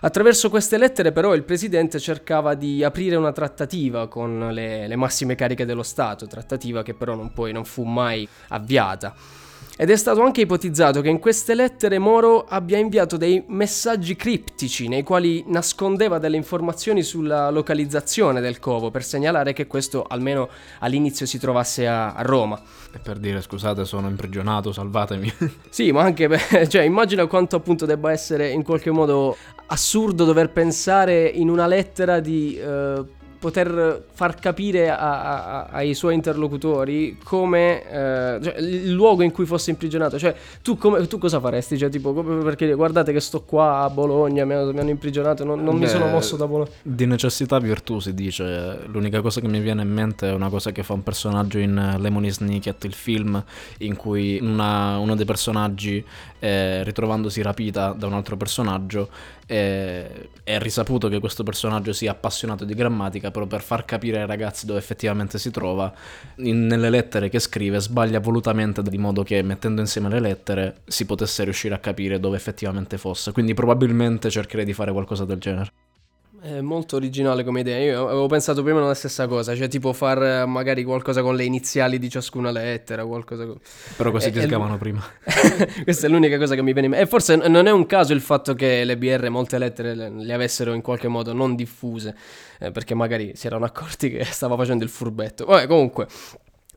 Attraverso 0.00 0.48
queste 0.48 0.78
lettere 0.78 1.10
però 1.10 1.34
il 1.34 1.42
presidente 1.42 1.98
cercava 1.98 2.54
di 2.54 2.84
aprire 2.84 3.16
una 3.16 3.32
trattativa 3.32 4.06
con 4.06 4.50
le, 4.52 4.86
le 4.86 4.96
massime 4.96 5.34
cariche 5.34 5.66
dello 5.66 5.82
Stato, 5.82 6.26
trattativa 6.26 6.82
che 6.82 6.94
però 6.94 7.14
non, 7.14 7.32
poi 7.32 7.52
non 7.52 7.64
fu 7.64 7.82
mai 7.82 8.26
avviata. 8.48 9.14
Ed 9.80 9.90
è 9.90 9.96
stato 9.96 10.22
anche 10.22 10.40
ipotizzato 10.40 11.00
che 11.00 11.08
in 11.08 11.20
queste 11.20 11.54
lettere 11.54 12.00
Moro 12.00 12.44
abbia 12.44 12.78
inviato 12.78 13.16
dei 13.16 13.44
messaggi 13.46 14.16
criptici 14.16 14.88
nei 14.88 15.04
quali 15.04 15.44
nascondeva 15.46 16.18
delle 16.18 16.36
informazioni 16.36 17.04
sulla 17.04 17.48
localizzazione 17.50 18.40
del 18.40 18.58
covo 18.58 18.90
per 18.90 19.04
segnalare 19.04 19.52
che 19.52 19.68
questo 19.68 20.02
almeno 20.02 20.48
all'inizio 20.80 21.26
si 21.26 21.38
trovasse 21.38 21.86
a, 21.86 22.12
a 22.14 22.22
Roma. 22.22 22.60
E 22.92 22.98
per 22.98 23.18
dire 23.18 23.40
scusate 23.40 23.84
sono 23.84 24.08
imprigionato, 24.08 24.72
salvatemi. 24.72 25.32
sì, 25.70 25.92
ma 25.92 26.02
anche, 26.02 26.26
per, 26.26 26.40
cioè 26.66 26.82
immagina 26.82 27.26
quanto 27.26 27.54
appunto 27.54 27.86
debba 27.86 28.10
essere 28.10 28.50
in 28.50 28.64
qualche 28.64 28.90
modo 28.90 29.36
assurdo 29.66 30.24
dover 30.24 30.50
pensare 30.50 31.24
in 31.28 31.48
una 31.48 31.68
lettera 31.68 32.18
di... 32.18 32.60
Uh, 32.60 33.16
poter 33.38 34.04
far 34.12 34.34
capire 34.34 34.90
a, 34.90 34.96
a, 34.98 35.62
ai 35.70 35.94
suoi 35.94 36.14
interlocutori 36.14 37.18
come 37.22 37.82
eh, 37.82 38.40
cioè, 38.42 38.56
il 38.58 38.92
luogo 38.92 39.22
in 39.22 39.30
cui 39.30 39.46
fosse 39.46 39.70
imprigionato. 39.70 40.18
Cioè, 40.18 40.34
tu, 40.62 40.76
come, 40.76 41.06
tu 41.06 41.18
cosa 41.18 41.40
faresti? 41.40 41.78
Cioè, 41.78 41.88
tipo, 41.88 42.12
perché 42.12 42.72
guardate 42.74 43.12
che 43.12 43.20
sto 43.20 43.42
qua 43.42 43.80
a 43.80 43.90
Bologna, 43.90 44.44
mi 44.44 44.54
hanno, 44.54 44.72
mi 44.72 44.80
hanno 44.80 44.90
imprigionato, 44.90 45.44
non, 45.44 45.62
non 45.62 45.78
Beh, 45.78 45.84
mi 45.84 45.88
sono 45.88 46.06
mosso 46.06 46.36
da 46.36 46.46
Bologna. 46.46 46.70
Di 46.82 47.06
necessità 47.06 47.58
virtù 47.58 48.00
si 48.00 48.14
dice. 48.14 48.80
L'unica 48.86 49.20
cosa 49.20 49.40
che 49.40 49.48
mi 49.48 49.60
viene 49.60 49.82
in 49.82 49.92
mente 49.92 50.28
è 50.28 50.32
una 50.32 50.48
cosa 50.48 50.72
che 50.72 50.82
fa 50.82 50.92
un 50.92 51.02
personaggio 51.02 51.58
in 51.58 51.96
Lemony 51.98 52.30
Snicket, 52.30 52.84
il 52.84 52.94
film, 52.94 53.42
in 53.78 53.96
cui 53.96 54.38
una, 54.40 54.98
uno 54.98 55.14
dei 55.14 55.24
personaggi, 55.24 56.04
eh, 56.38 56.82
ritrovandosi 56.82 57.42
rapita 57.42 57.92
da 57.92 58.06
un 58.06 58.14
altro 58.14 58.36
personaggio, 58.36 59.08
eh, 59.50 60.28
è 60.44 60.58
risaputo 60.58 61.08
che 61.08 61.20
questo 61.20 61.42
personaggio 61.42 61.94
sia 61.94 62.10
appassionato 62.10 62.66
di 62.66 62.74
grammatica 62.74 63.30
però 63.30 63.46
per 63.46 63.62
far 63.62 63.86
capire 63.86 64.20
ai 64.20 64.26
ragazzi 64.26 64.66
dove 64.66 64.78
effettivamente 64.78 65.38
si 65.38 65.50
trova, 65.50 65.90
in, 66.36 66.66
nelle 66.66 66.90
lettere 66.90 67.30
che 67.30 67.38
scrive 67.38 67.80
sbaglia 67.80 68.20
volutamente 68.20 68.82
di 68.82 68.98
modo 68.98 69.22
che 69.22 69.42
mettendo 69.42 69.80
insieme 69.80 70.10
le 70.10 70.20
lettere 70.20 70.82
si 70.86 71.06
potesse 71.06 71.44
riuscire 71.44 71.74
a 71.74 71.78
capire 71.78 72.20
dove 72.20 72.36
effettivamente 72.36 72.98
fosse. 72.98 73.32
Quindi 73.32 73.54
probabilmente 73.54 74.28
cercherei 74.30 74.66
di 74.66 74.74
fare 74.74 74.92
qualcosa 74.92 75.24
del 75.24 75.38
genere. 75.38 75.72
È 76.40 76.60
molto 76.60 76.94
originale 76.96 77.42
come 77.42 77.60
idea. 77.60 77.78
Io 77.78 78.06
avevo 78.06 78.26
pensato 78.26 78.62
prima 78.62 78.80
la 78.80 78.94
stessa 78.94 79.26
cosa, 79.26 79.56
cioè 79.56 79.66
tipo 79.66 79.92
far 79.92 80.22
eh, 80.22 80.46
magari 80.46 80.84
qualcosa 80.84 81.20
con 81.20 81.34
le 81.34 81.44
iniziali 81.44 81.98
di 81.98 82.08
ciascuna 82.08 82.52
lettera, 82.52 83.04
qualcosa 83.04 83.44
con... 83.44 83.58
Però 83.96 84.12
così 84.12 84.28
e, 84.28 84.30
ti 84.30 84.40
sgavano 84.42 84.76
l... 84.76 84.78
prima. 84.78 85.02
Questa 85.82 86.06
è 86.06 86.10
l'unica 86.10 86.38
cosa 86.38 86.54
che 86.54 86.62
mi 86.62 86.72
viene 86.72 86.86
in 86.86 86.92
mente. 86.92 87.06
E 87.06 87.08
forse 87.08 87.34
non 87.34 87.66
è 87.66 87.72
un 87.72 87.86
caso 87.86 88.12
il 88.12 88.20
fatto 88.20 88.54
che 88.54 88.84
le 88.84 88.96
BR 88.96 89.28
molte 89.30 89.58
lettere 89.58 89.96
le, 89.96 90.10
le 90.10 90.32
avessero 90.32 90.74
in 90.74 90.80
qualche 90.80 91.08
modo 91.08 91.32
non 91.32 91.56
diffuse, 91.56 92.14
eh, 92.60 92.70
perché 92.70 92.94
magari 92.94 93.32
si 93.34 93.48
erano 93.48 93.64
accorti 93.64 94.08
che 94.08 94.24
stava 94.24 94.56
facendo 94.56 94.84
il 94.84 94.90
furbetto. 94.90 95.44
Vabbè, 95.44 95.66
comunque, 95.66 96.06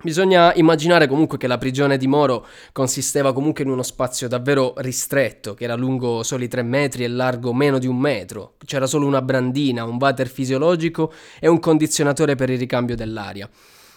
Bisogna 0.04 0.52
immaginare 0.56 1.06
comunque 1.06 1.38
che 1.38 1.46
la 1.46 1.60
prigione 1.60 1.98
di 1.98 2.08
Moro 2.08 2.48
consisteva 2.72 3.34
comunque 3.34 3.64
in 3.64 3.70
uno 3.70 3.84
spazio 3.84 4.28
davvero 4.28 4.74
ristretto, 4.78 5.54
che 5.54 5.66
era 5.66 5.76
lungo 5.76 6.24
soli 6.24 6.48
tre 6.48 6.64
metri 6.64 7.04
e 7.04 7.08
largo 7.08 7.54
meno 7.54 7.78
di 7.78 7.86
un 7.86 7.98
metro. 7.98 8.56
C'era 8.66 8.88
solo 8.88 9.06
una 9.06 9.22
brandina, 9.22 9.84
un 9.84 9.98
water 10.00 10.28
fisiologico 10.28 11.14
e 11.40 11.48
un 11.48 11.60
condizionatore 11.60 12.34
per 12.34 12.50
il 12.50 12.58
ricambio 12.58 12.96
dell'aria. 12.96 13.48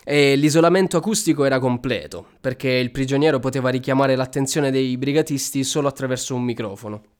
E 0.04 0.36
l'isolamento 0.36 0.98
acustico 0.98 1.46
era 1.46 1.58
completo, 1.58 2.26
perché 2.38 2.68
il 2.68 2.90
prigioniero 2.90 3.38
poteva 3.38 3.70
richiamare 3.70 4.14
l'attenzione 4.14 4.70
dei 4.70 4.98
brigatisti 4.98 5.64
solo 5.64 5.88
attraverso 5.88 6.34
un 6.34 6.42
microfono. 6.42 7.13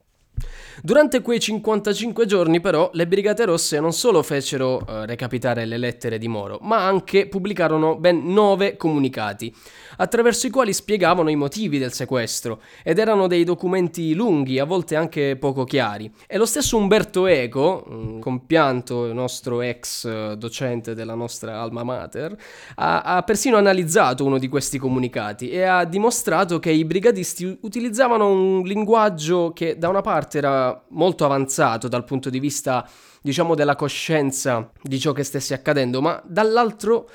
Durante 0.83 1.23
quei 1.23 1.39
55 1.39 2.27
giorni 2.27 2.61
però 2.61 2.91
le 2.93 3.07
Brigate 3.07 3.45
Rosse 3.45 3.79
non 3.81 3.93
solo 3.93 4.23
fecero 4.23 4.85
eh, 4.87 5.07
recapitare 5.07 5.65
le 5.65 5.79
lettere 5.79 6.19
di 6.19 6.29
Moro, 6.29 6.59
ma 6.63 6.87
anche 6.87 7.29
pubblicarono 7.29 7.97
ben 7.97 8.27
nove 8.33 8.77
comunicati, 8.77 9.55
attraverso 9.97 10.47
i 10.47 10.51
quali 10.51 10.73
spiegavano 10.73 11.31
i 11.31 11.37
motivi 11.37 11.79
del 11.79 11.93
sequestro, 11.93 12.61
ed 12.83 12.99
erano 12.99 13.27
dei 13.27 13.45
documenti 13.45 14.15
lunghi, 14.15 14.59
a 14.59 14.65
volte 14.65 14.97
anche 14.97 15.37
poco 15.37 15.65
chiari. 15.65 16.11
E 16.27 16.37
lo 16.37 16.47
stesso 16.47 16.77
Umberto 16.77 17.27
Eco, 17.27 17.85
un 17.89 18.19
compianto 18.19 19.13
nostro 19.13 19.61
ex 19.61 20.05
eh, 20.05 20.37
docente 20.37 20.95
della 20.95 21.15
nostra 21.15 21.61
alma 21.61 21.83
mater, 21.85 22.37
ha, 22.77 23.03
ha 23.03 23.23
persino 23.23 23.57
analizzato 23.57 24.25
uno 24.25 24.39
di 24.39 24.49
questi 24.49 24.79
comunicati 24.79 25.51
e 25.51 25.63
ha 25.63 25.85
dimostrato 25.85 26.59
che 26.59 26.71
i 26.71 26.85
brigadisti 26.85 27.59
utilizzavano 27.63 28.31
un 28.31 28.63
linguaggio 28.63 29.53
che 29.53 29.79
da 29.79 29.89
una 29.89 30.01
parte 30.01 30.39
era 30.39 30.85
molto 30.89 31.25
avanzato 31.25 31.89
dal 31.89 32.05
punto 32.05 32.31
di 32.31 32.39
vista, 32.39 32.89
diciamo, 33.21 33.55
della 33.55 33.77
coscienza 33.77 34.71
di 34.83 34.99
ciò 34.99 35.13
che 35.13 35.23
stesse 35.23 35.55
accadendo, 35.55 36.01
ma 36.01 36.21
dall'altro 36.25 37.09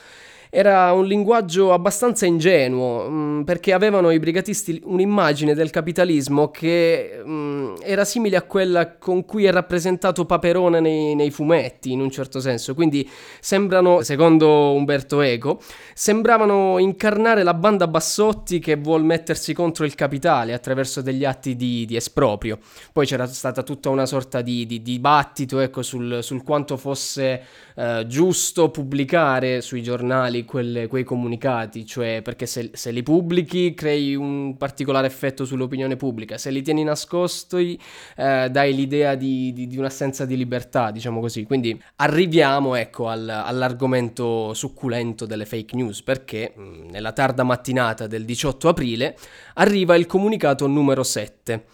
era 0.52 0.92
un 0.94 1.06
linguaggio 1.06 1.74
abbastanza 1.74 2.26
ingenuo, 2.26 3.08
mh, 3.08 3.14
mm, 3.14 3.42
perché 3.44 3.72
avevano 3.72 4.10
i 4.10 4.18
brigatisti 4.18 4.82
un'immagine 4.84 5.54
del 5.54 5.70
capitalismo 5.70 6.50
che 6.50 7.22
mh, 7.24 7.32
mm, 7.32 7.76
era 7.84 8.04
simile 8.04 8.36
a 8.36 8.42
quella 8.42 8.98
con 8.98 9.26
cui 9.26 9.46
è 9.46 9.52
rappresentato 9.52 10.26
Paperone 10.26 10.80
nei, 10.80 11.14
nei, 11.14 11.30
fumetti, 11.30 11.92
in 11.92 12.02
un 12.02 12.10
certo 12.10 12.40
senso. 12.40 12.74
Quindi 12.74 13.08
sembrano, 13.40 14.02
secondo 14.02 14.74
Umberto 14.74 15.22
Eco, 15.22 15.62
sembravano 15.94 16.80
incarnare 16.80 17.44
la 17.44 17.54
banda 17.54 17.88
Bassotti 17.88 18.58
che 18.58 18.76
vuol 18.76 19.04
mettersi 19.04 19.54
contro 19.54 19.86
il 19.86 19.94
capitale 19.94 20.54
attraverso 20.54 21.02
degli 21.02 21.26
atti 21.26 21.56
di, 21.56 21.86
di 21.86 21.96
esproprio. 21.96 22.58
Poi 22.92 23.06
c'era 23.06 23.28
stata 23.28 23.62
tutta 23.62 23.90
una 23.90 24.08
sorta 24.08 24.42
di, 24.42 24.66
di 24.66 24.82
dibattito 24.82 25.60
ecco, 25.60 25.84
sul, 25.84 26.24
sul, 26.24 26.44
quanto 26.44 26.76
fosse 26.76 27.44
eh, 27.76 28.06
giusto 28.08 28.70
pubblicare 28.70 29.62
sui 29.62 29.84
giornali 29.84 30.39
quelle, 30.46 30.88
quei 30.88 31.04
comunicati, 31.04 31.86
cioè 31.86 32.22
perché 32.24 32.46
se, 32.46 32.72
se, 32.74 32.92
li 32.92 33.04
pubblichi 33.04 33.74
crei 33.74 34.16
un 34.16 34.58
particolare 34.58 35.08
effetto 35.08 35.46
sull'opinione 35.46 35.96
pubblica, 35.96 36.38
se 36.38 36.52
li 36.52 36.62
tieni 36.62 36.84
nascosti 36.84 37.80
eh, 38.16 38.50
dai 38.50 38.74
l'idea 38.74 39.16
di, 39.16 39.54
di, 39.54 39.68
di, 39.68 39.78
un'assenza 39.78 40.26
di 40.26 40.38
libertà, 40.38 40.92
diciamo 40.92 41.20
così. 41.20 41.44
Quindi 41.44 41.80
arriviamo 41.98 42.76
ecco 42.76 43.08
al, 43.08 43.28
all'argomento 43.28 44.54
succulento 44.54 45.26
delle 45.26 45.46
fake 45.46 45.76
news, 45.76 46.02
perché 46.02 46.54
mh, 46.56 46.62
mm, 46.62 46.90
nella 46.90 47.12
tarda 47.12 47.44
mattinata 47.44 48.08
del 48.08 48.26
18 48.26 48.68
aprile 48.68 49.18
arriva 49.56 49.96
il 49.96 50.06
comunicato 50.06 50.68
numero 50.68 51.04
7. 51.04 51.66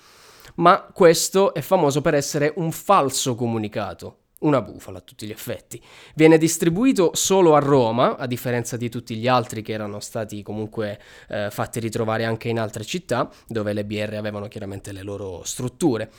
Ma 0.56 0.88
questo 0.94 1.54
è 1.54 1.62
famoso 1.62 2.02
per 2.02 2.14
essere 2.14 2.54
un 2.56 2.72
falso 2.72 3.36
comunicato 3.36 4.20
una 4.46 4.62
bufala 4.62 5.00
a 5.00 5.02
tutti 5.02 5.26
gli 5.26 5.32
effetti. 5.32 5.82
Viene 6.16 6.38
distribuito 6.38 7.12
solo 7.14 7.56
a 7.56 7.60
Roma, 7.60 8.18
a 8.18 8.28
differenza 8.28 8.78
di 8.78 8.90
tutti 8.90 9.16
gli 9.16 9.28
altri 9.28 9.62
che 9.62 9.74
erano 9.74 10.00
stati 10.00 10.42
comunque 10.44 11.00
eh, 11.30 11.50
fatti 11.52 11.80
ritrovare 11.80 12.26
anche 12.26 12.50
in 12.50 12.60
altre 12.60 12.84
città, 12.84 13.30
dove 13.48 13.74
le 13.74 13.86
BR 13.86 14.14
avevano 14.14 14.48
chiaramente 14.48 14.92
le 14.92 15.02
loro 15.02 15.44
strutture. 15.44 16.12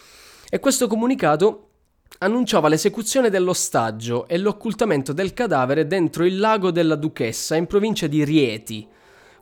E 0.48 0.60
questo 0.60 0.86
comunicato 0.86 1.68
annunciava 2.18 2.68
l'esecuzione 2.68 3.30
dell'ostaggio 3.30 4.26
e 4.28 4.38
l'occultamento 4.38 5.12
del 5.12 5.32
cadavere 5.32 5.86
dentro 5.86 6.24
il 6.24 6.38
lago 6.38 6.70
della 6.70 6.94
Duchessa 6.94 7.56
in 7.56 7.66
provincia 7.66 8.06
di 8.06 8.24
Rieti, 8.24 8.88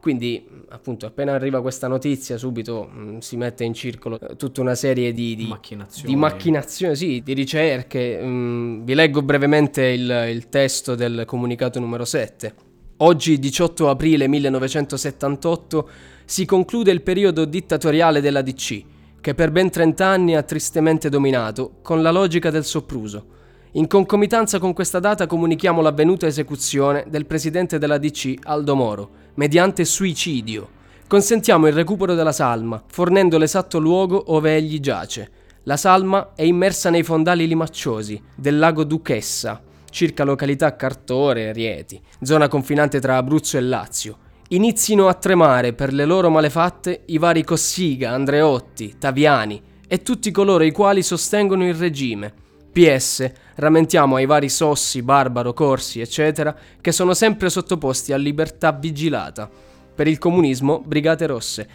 quindi, 0.05 0.47
appunto, 0.69 1.07
appena 1.07 1.33
arriva 1.33 1.63
questa 1.63 1.89
notizia, 1.89 2.37
subito 2.37 2.91
mh, 2.93 3.01
mm, 3.01 3.19
si 3.21 3.39
mette 3.39 3.65
in 3.65 3.73
circolo 3.73 4.21
eh, 4.21 4.37
tutta 4.37 4.61
una 4.61 4.75
serie 4.75 5.15
di, 5.15 5.35
di, 5.35 5.47
macchinazioni. 5.47 6.13
di, 6.13 6.15
macchinazioni, 6.15 6.95
sì, 6.95 7.23
di 7.25 7.33
ricerche. 7.33 8.21
Mh, 8.21 8.27
mm, 8.27 8.85
vi 8.85 8.93
leggo 8.93 9.23
brevemente 9.23 9.83
il, 9.83 10.27
il 10.29 10.51
testo 10.51 10.95
del 10.95 11.23
comunicato 11.27 11.81
numero 11.81 12.05
7. 12.05 12.55
Oggi, 12.99 13.39
18 13.39 13.89
aprile 13.89 14.29
1978, 14.29 15.89
si 16.27 16.45
conclude 16.45 16.91
il 16.91 17.01
periodo 17.01 17.47
dittatoriale 17.47 18.21
della 18.21 18.43
DC, 18.43 18.85
che 19.23 19.35
per 19.35 19.51
ben 19.53 19.71
30 19.71 20.07
anni 20.07 20.37
ha 20.37 20.43
tristemente 20.43 21.09
dominato, 21.09 21.77
con 21.81 22.03
la 22.03 22.11
logica 22.11 22.51
del 22.51 22.65
sopruso. 22.67 23.25
In 23.73 23.87
concomitanza 23.87 24.59
con 24.59 24.75
questa 24.75 24.99
data 24.99 25.27
comunichiamo 25.27 25.81
l'avvenuta 25.81 26.27
esecuzione 26.27 27.07
del 27.09 27.25
presidente 27.25 27.79
della 27.79 27.97
DC, 27.97 28.35
Aldo 28.43 28.77
Moro, 28.77 29.23
mediante 29.35 29.85
suicidio. 29.85 30.69
Consentiamo 31.07 31.67
il 31.67 31.73
recupero 31.73 32.15
della 32.15 32.33
salma, 32.33 32.83
fornendo 32.87 33.39
l'esatto 33.39 33.79
luogo 33.79 34.33
ove 34.33 34.57
egli 34.57 34.81
giace. 34.81 35.31
La 35.65 35.77
salma 35.77 36.33
è 36.35 36.43
immersa 36.43 36.91
nei 36.91 37.03
fondali 37.03 37.47
limacciosi 37.47 38.21
del 38.35 38.59
lago 38.59 38.85
Duchessa, 38.85 39.63
circa 39.91 40.25
località 40.25 40.77
Cartore 40.77 41.45
e 41.45 41.53
Rieti, 41.53 42.01
zona 42.23 42.49
confinante 42.49 43.01
tra 43.01 43.17
Abruzzo 43.17 43.57
e 43.57 43.63
Lazio. 43.63 44.19
Inizino 44.49 45.09
a 45.09 45.15
tremare 45.15 45.73
per 45.73 45.93
le 45.93 46.05
loro 46.05 46.31
malefatte 46.31 47.03
i 47.07 47.19
vari 47.19 47.45
Cossiga, 47.45 48.11
Andreotti, 48.11 48.97
Taviani 48.99 49.63
e 49.87 50.03
tutti 50.03 50.31
coloro 50.31 50.65
i 50.65 50.73
quali 50.73 51.03
sostengono 51.03 51.67
il 51.67 51.75
regime 51.75 52.43
PS, 52.75 53.31
rammentiamo 53.55 54.17
ai 54.17 54.27
vari 54.27 54.49
Sossi, 54.49 55.01
Barbaro, 55.01 55.53
Corsi, 55.53 56.01
eccetera, 56.01 56.53
che 56.81 56.91
sono 56.91 57.15
sempre 57.15 57.49
sottoposti 57.49 58.13
a 58.13 58.17
libertà 58.17 58.73
vigilata. 58.73 59.49
Per 59.95 60.09
il 60.09 60.19
comunismo, 60.19 60.83
Brigate 60.85 61.27
Rosse. 61.27 61.69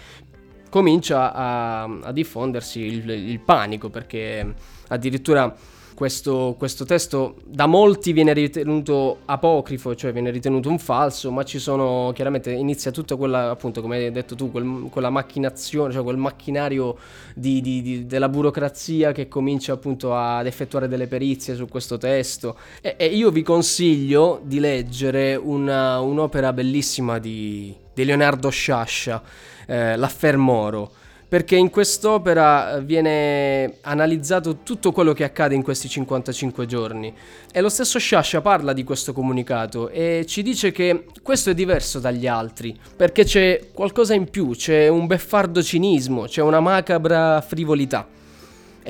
comincia 0.70 1.34
a, 1.34 1.84
a 1.84 2.12
diffondersi 2.12 2.82
il, 2.82 3.10
il 3.10 3.40
panico 3.40 3.90
perché 3.90 4.54
addirittura 4.90 5.56
questo, 6.00 6.56
questo, 6.58 6.86
testo 6.86 7.36
da 7.44 7.66
molti 7.66 8.14
viene 8.14 8.32
ritenuto 8.32 9.18
apocrifo, 9.26 9.96
cioè 9.96 10.14
viene 10.14 10.32
ritenuto 10.32 10.70
un 10.70 10.80
falso, 10.80 11.30
ma 11.30 11.44
ci 11.44 11.60
sono 11.60 12.14
chiaramente 12.16 12.52
inizia 12.52 12.90
tutta 12.90 13.18
quella, 13.18 13.50
appunto, 13.50 13.82
come 13.82 13.98
hai 13.98 14.10
detto 14.10 14.34
tu, 14.34 14.50
quel, 14.50 14.88
quella 14.90 15.10
macchinazione, 15.10 15.92
cioè 15.92 16.02
quel 16.02 16.16
macchinario 16.16 16.96
di, 17.36 17.60
di, 17.60 17.82
di, 17.82 18.06
della 18.06 18.30
burocrazia 18.30 19.12
che 19.12 19.28
comincia 19.28 19.74
appunto 19.74 20.16
ad 20.16 20.46
effettuare 20.46 20.88
delle 20.88 21.08
perizie 21.08 21.54
su 21.56 21.68
questo 21.68 21.98
testo. 21.98 22.56
E, 22.80 22.96
e 22.98 23.08
io 23.08 23.30
vi 23.30 23.42
consiglio 23.42 24.40
di 24.42 24.62
leggere 24.62 25.36
una, 25.36 26.00
un'opera 26.00 26.54
bellissima 26.54 27.20
di, 27.20 27.76
di 27.94 28.06
Leonardo 28.06 28.50
Sciascia, 28.50 29.22
eh, 29.68 29.98
L'Affermoro 29.98 30.99
perché 31.30 31.56
in 31.56 31.70
quest'opera 31.70 32.76
eh, 32.76 32.82
viene 32.82 33.76
analizzato 33.82 34.58
tutto 34.64 34.92
quello 34.92 35.14
che 35.14 35.24
accade 35.24 35.54
in 35.54 35.62
questi 35.62 35.88
55 35.88 36.66
giorni. 36.66 37.14
E 37.52 37.62
lo 37.62 37.70
stesso 37.70 38.00
Sciascia 38.00 38.42
parla 38.42 38.74
di 38.74 38.84
questo 38.84 39.14
comunicato 39.14 39.90
e 39.90 40.26
ci 40.28 40.42
dice 40.42 40.72
che 40.72 41.06
questo 41.22 41.52
è 41.52 41.54
diverso 41.54 42.00
dagli 42.00 42.26
altri, 42.26 42.78
perché 42.96 43.24
c'è 43.24 43.68
qualcosa 43.72 44.16
in 44.16 44.30
più, 44.30 44.50
c'è 44.56 44.88
un 44.88 45.06
beffardo 45.06 45.62
cinismo, 45.62 46.24
c'è 46.24 46.42
una 46.42 46.60
macabra 46.60 47.40
frivolità 47.42 48.18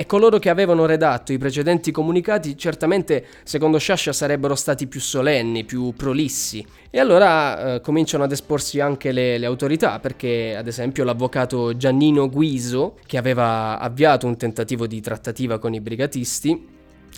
e 0.00 0.06
coloro 0.06 0.38
che 0.38 0.48
avevano 0.48 0.86
redatto 0.86 1.30
i 1.30 1.36
precedenti 1.36 1.90
comunicati 1.90 2.56
certamente, 2.56 3.22
secondo 3.42 3.76
Sciascia, 3.76 4.14
sarebbero 4.14 4.54
stati 4.54 4.86
più 4.86 4.98
solenni, 4.98 5.64
più 5.64 5.92
prolissi. 5.94 6.66
E 6.88 6.98
allora 6.98 7.74
eh, 7.74 7.80
cominciano 7.82 8.24
ad 8.24 8.32
esporsi 8.32 8.80
anche 8.80 9.12
le, 9.12 9.36
le, 9.36 9.44
autorità, 9.44 9.98
perché 9.98 10.56
ad 10.56 10.66
esempio 10.66 11.04
l'avvocato 11.04 11.76
Giannino 11.76 12.30
Guiso, 12.30 12.96
che 13.04 13.18
aveva 13.18 13.78
avviato 13.78 14.26
un 14.26 14.38
tentativo 14.38 14.86
di 14.86 15.02
trattativa 15.02 15.58
con 15.58 15.74
i 15.74 15.82
brigatisti, 15.82 16.66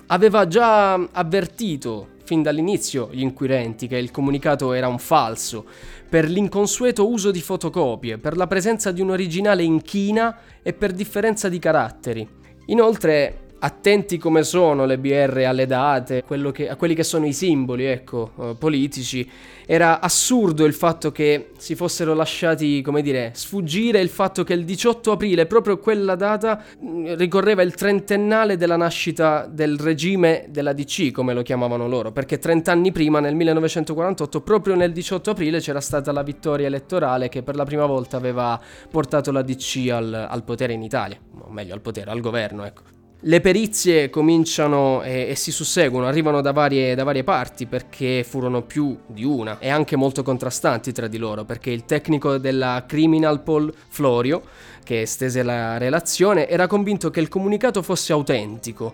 aveva 0.06 0.48
già 0.48 0.94
avvertito 0.94 2.08
fin 2.24 2.42
dall'inizio 2.42 3.10
gli 3.12 3.22
inquirenti 3.22 3.86
che 3.86 3.96
il 3.96 4.10
comunicato 4.10 4.72
era 4.72 4.88
un 4.88 4.98
falso, 4.98 5.66
per 6.08 6.28
l'inconsueto 6.28 7.08
uso 7.08 7.30
di 7.30 7.42
fotocopie, 7.42 8.18
per 8.18 8.36
la 8.36 8.48
presenza 8.48 8.90
di 8.90 9.00
un 9.00 9.10
originale 9.10 9.62
in 9.62 9.82
china 9.82 10.36
e 10.64 10.72
per 10.72 10.90
differenza 10.90 11.48
di 11.48 11.60
caratteri. 11.60 12.40
Inoltre, 12.72 13.34
attenti 13.64 14.18
come 14.18 14.42
sono 14.42 14.84
le 14.86 14.98
BR 14.98 15.44
alle 15.46 15.66
date, 15.66 16.24
che, 16.52 16.68
a 16.68 16.76
quelli 16.76 16.94
che 16.94 17.04
sono 17.04 17.26
i 17.26 17.32
simboli, 17.32 17.84
ecco, 17.84 18.32
uh, 18.34 18.58
politici, 18.58 19.28
era 19.66 20.00
assurdo 20.00 20.64
il 20.64 20.74
fatto 20.74 21.12
che 21.12 21.50
si 21.58 21.76
fossero 21.76 22.12
lasciati, 22.14 22.82
come 22.82 23.02
dire, 23.02 23.30
sfuggire 23.34 24.00
il 24.00 24.08
fatto 24.08 24.42
che 24.42 24.54
il 24.54 24.64
18 24.64 25.12
aprile, 25.12 25.46
proprio 25.46 25.78
quella 25.78 26.16
data, 26.16 26.62
mm, 26.84 27.14
ricorreva 27.14 27.62
il 27.62 27.74
trentennale 27.74 28.56
della 28.56 28.76
nascita 28.76 29.46
del 29.48 29.78
regime 29.78 30.46
della 30.48 30.72
DC, 30.72 31.12
come 31.12 31.32
lo 31.32 31.42
chiamavano 31.42 31.86
loro, 31.86 32.10
perché 32.10 32.38
trent'anni 32.38 32.90
prima, 32.90 33.20
nel 33.20 33.36
1948, 33.36 34.40
proprio 34.40 34.74
nel 34.74 34.92
18 34.92 35.30
aprile 35.30 35.60
c'era 35.60 35.80
stata 35.80 36.10
la 36.10 36.24
vittoria 36.24 36.66
elettorale 36.66 37.28
che 37.28 37.44
per 37.44 37.54
la 37.54 37.64
prima 37.64 37.86
volta 37.86 38.16
aveva 38.16 38.60
portato 38.90 39.30
la 39.30 39.42
DC 39.42 39.88
al, 39.92 40.12
al 40.28 40.42
potere 40.42 40.72
in 40.72 40.82
Italia, 40.82 41.18
o 41.42 41.50
meglio 41.50 41.74
al 41.74 41.80
potere, 41.80 42.10
al 42.10 42.20
governo, 42.20 42.64
ecco. 42.64 43.01
Le 43.24 43.40
perizie 43.40 44.10
cominciano 44.10 45.00
e, 45.04 45.28
e 45.28 45.36
si 45.36 45.52
susseguono, 45.52 46.06
arrivano 46.08 46.40
da 46.40 46.50
varie, 46.50 46.96
da 46.96 47.04
varie, 47.04 47.22
parti 47.22 47.66
perché 47.66 48.24
furono 48.28 48.62
più 48.62 48.98
di 49.06 49.22
una 49.22 49.60
e 49.60 49.68
anche 49.68 49.94
molto 49.94 50.24
contrastanti 50.24 50.90
tra 50.90 51.06
di 51.06 51.18
loro 51.18 51.44
perché 51.44 51.70
il 51.70 51.84
tecnico 51.84 52.38
della 52.38 52.82
Criminal 52.84 53.40
Paul 53.42 53.72
Florio, 53.90 54.42
che 54.82 55.06
stese 55.06 55.44
la 55.44 55.78
relazione, 55.78 56.48
era 56.48 56.66
convinto 56.66 57.10
che 57.10 57.20
il 57.20 57.28
comunicato 57.28 57.80
fosse 57.82 58.12
autentico 58.12 58.92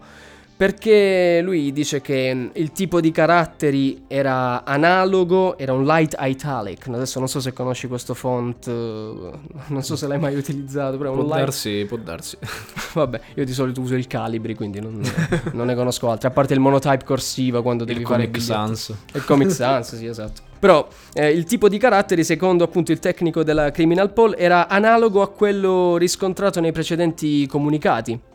perché 0.58 1.40
lui 1.40 1.70
dice 1.72 2.00
che 2.00 2.50
il 2.52 2.72
tipo 2.72 3.00
di 3.00 3.12
caratteri 3.12 4.06
era 4.08 4.64
analogo, 4.64 5.56
era 5.56 5.72
un 5.72 5.84
light 5.84 6.16
italic. 6.18 6.88
Adesso 6.88 7.20
non 7.20 7.28
so 7.28 7.38
se 7.38 7.52
conosci 7.52 7.86
questo 7.86 8.12
font, 8.12 8.66
non 8.66 9.82
so 9.82 9.94
se 9.94 10.08
l'hai 10.08 10.18
mai 10.18 10.34
utilizzato. 10.34 10.98
Però 10.98 11.12
può 11.12 11.22
light... 11.22 11.36
darsi, 11.36 11.84
può 11.86 11.96
darsi. 11.96 12.36
Vabbè, 12.92 13.20
io 13.34 13.44
di 13.44 13.52
solito 13.52 13.80
uso 13.80 13.94
il 13.94 14.08
Calibri, 14.08 14.56
quindi 14.56 14.80
non, 14.80 15.00
non 15.52 15.66
ne 15.66 15.76
conosco 15.76 16.10
altri. 16.10 16.26
A 16.26 16.32
parte 16.32 16.54
il 16.54 16.60
monotype 16.60 17.04
corsiva 17.04 17.62
quando 17.62 17.84
devi 17.84 18.00
il 18.00 18.06
fare 18.08 18.24
Comic 18.24 18.42
Sans. 18.42 18.94
Il 19.12 19.24
Comic 19.24 19.52
Sans, 19.52 19.94
sì, 19.94 20.06
esatto. 20.06 20.42
Però 20.58 20.88
eh, 21.12 21.30
il 21.30 21.44
tipo 21.44 21.68
di 21.68 21.78
caratteri, 21.78 22.24
secondo 22.24 22.64
appunto 22.64 22.90
il 22.90 22.98
tecnico 22.98 23.44
della 23.44 23.70
Criminal 23.70 24.12
Poll, 24.12 24.34
era 24.36 24.66
analogo 24.66 25.22
a 25.22 25.28
quello 25.28 25.96
riscontrato 25.96 26.58
nei 26.58 26.72
precedenti 26.72 27.46
comunicati 27.46 28.26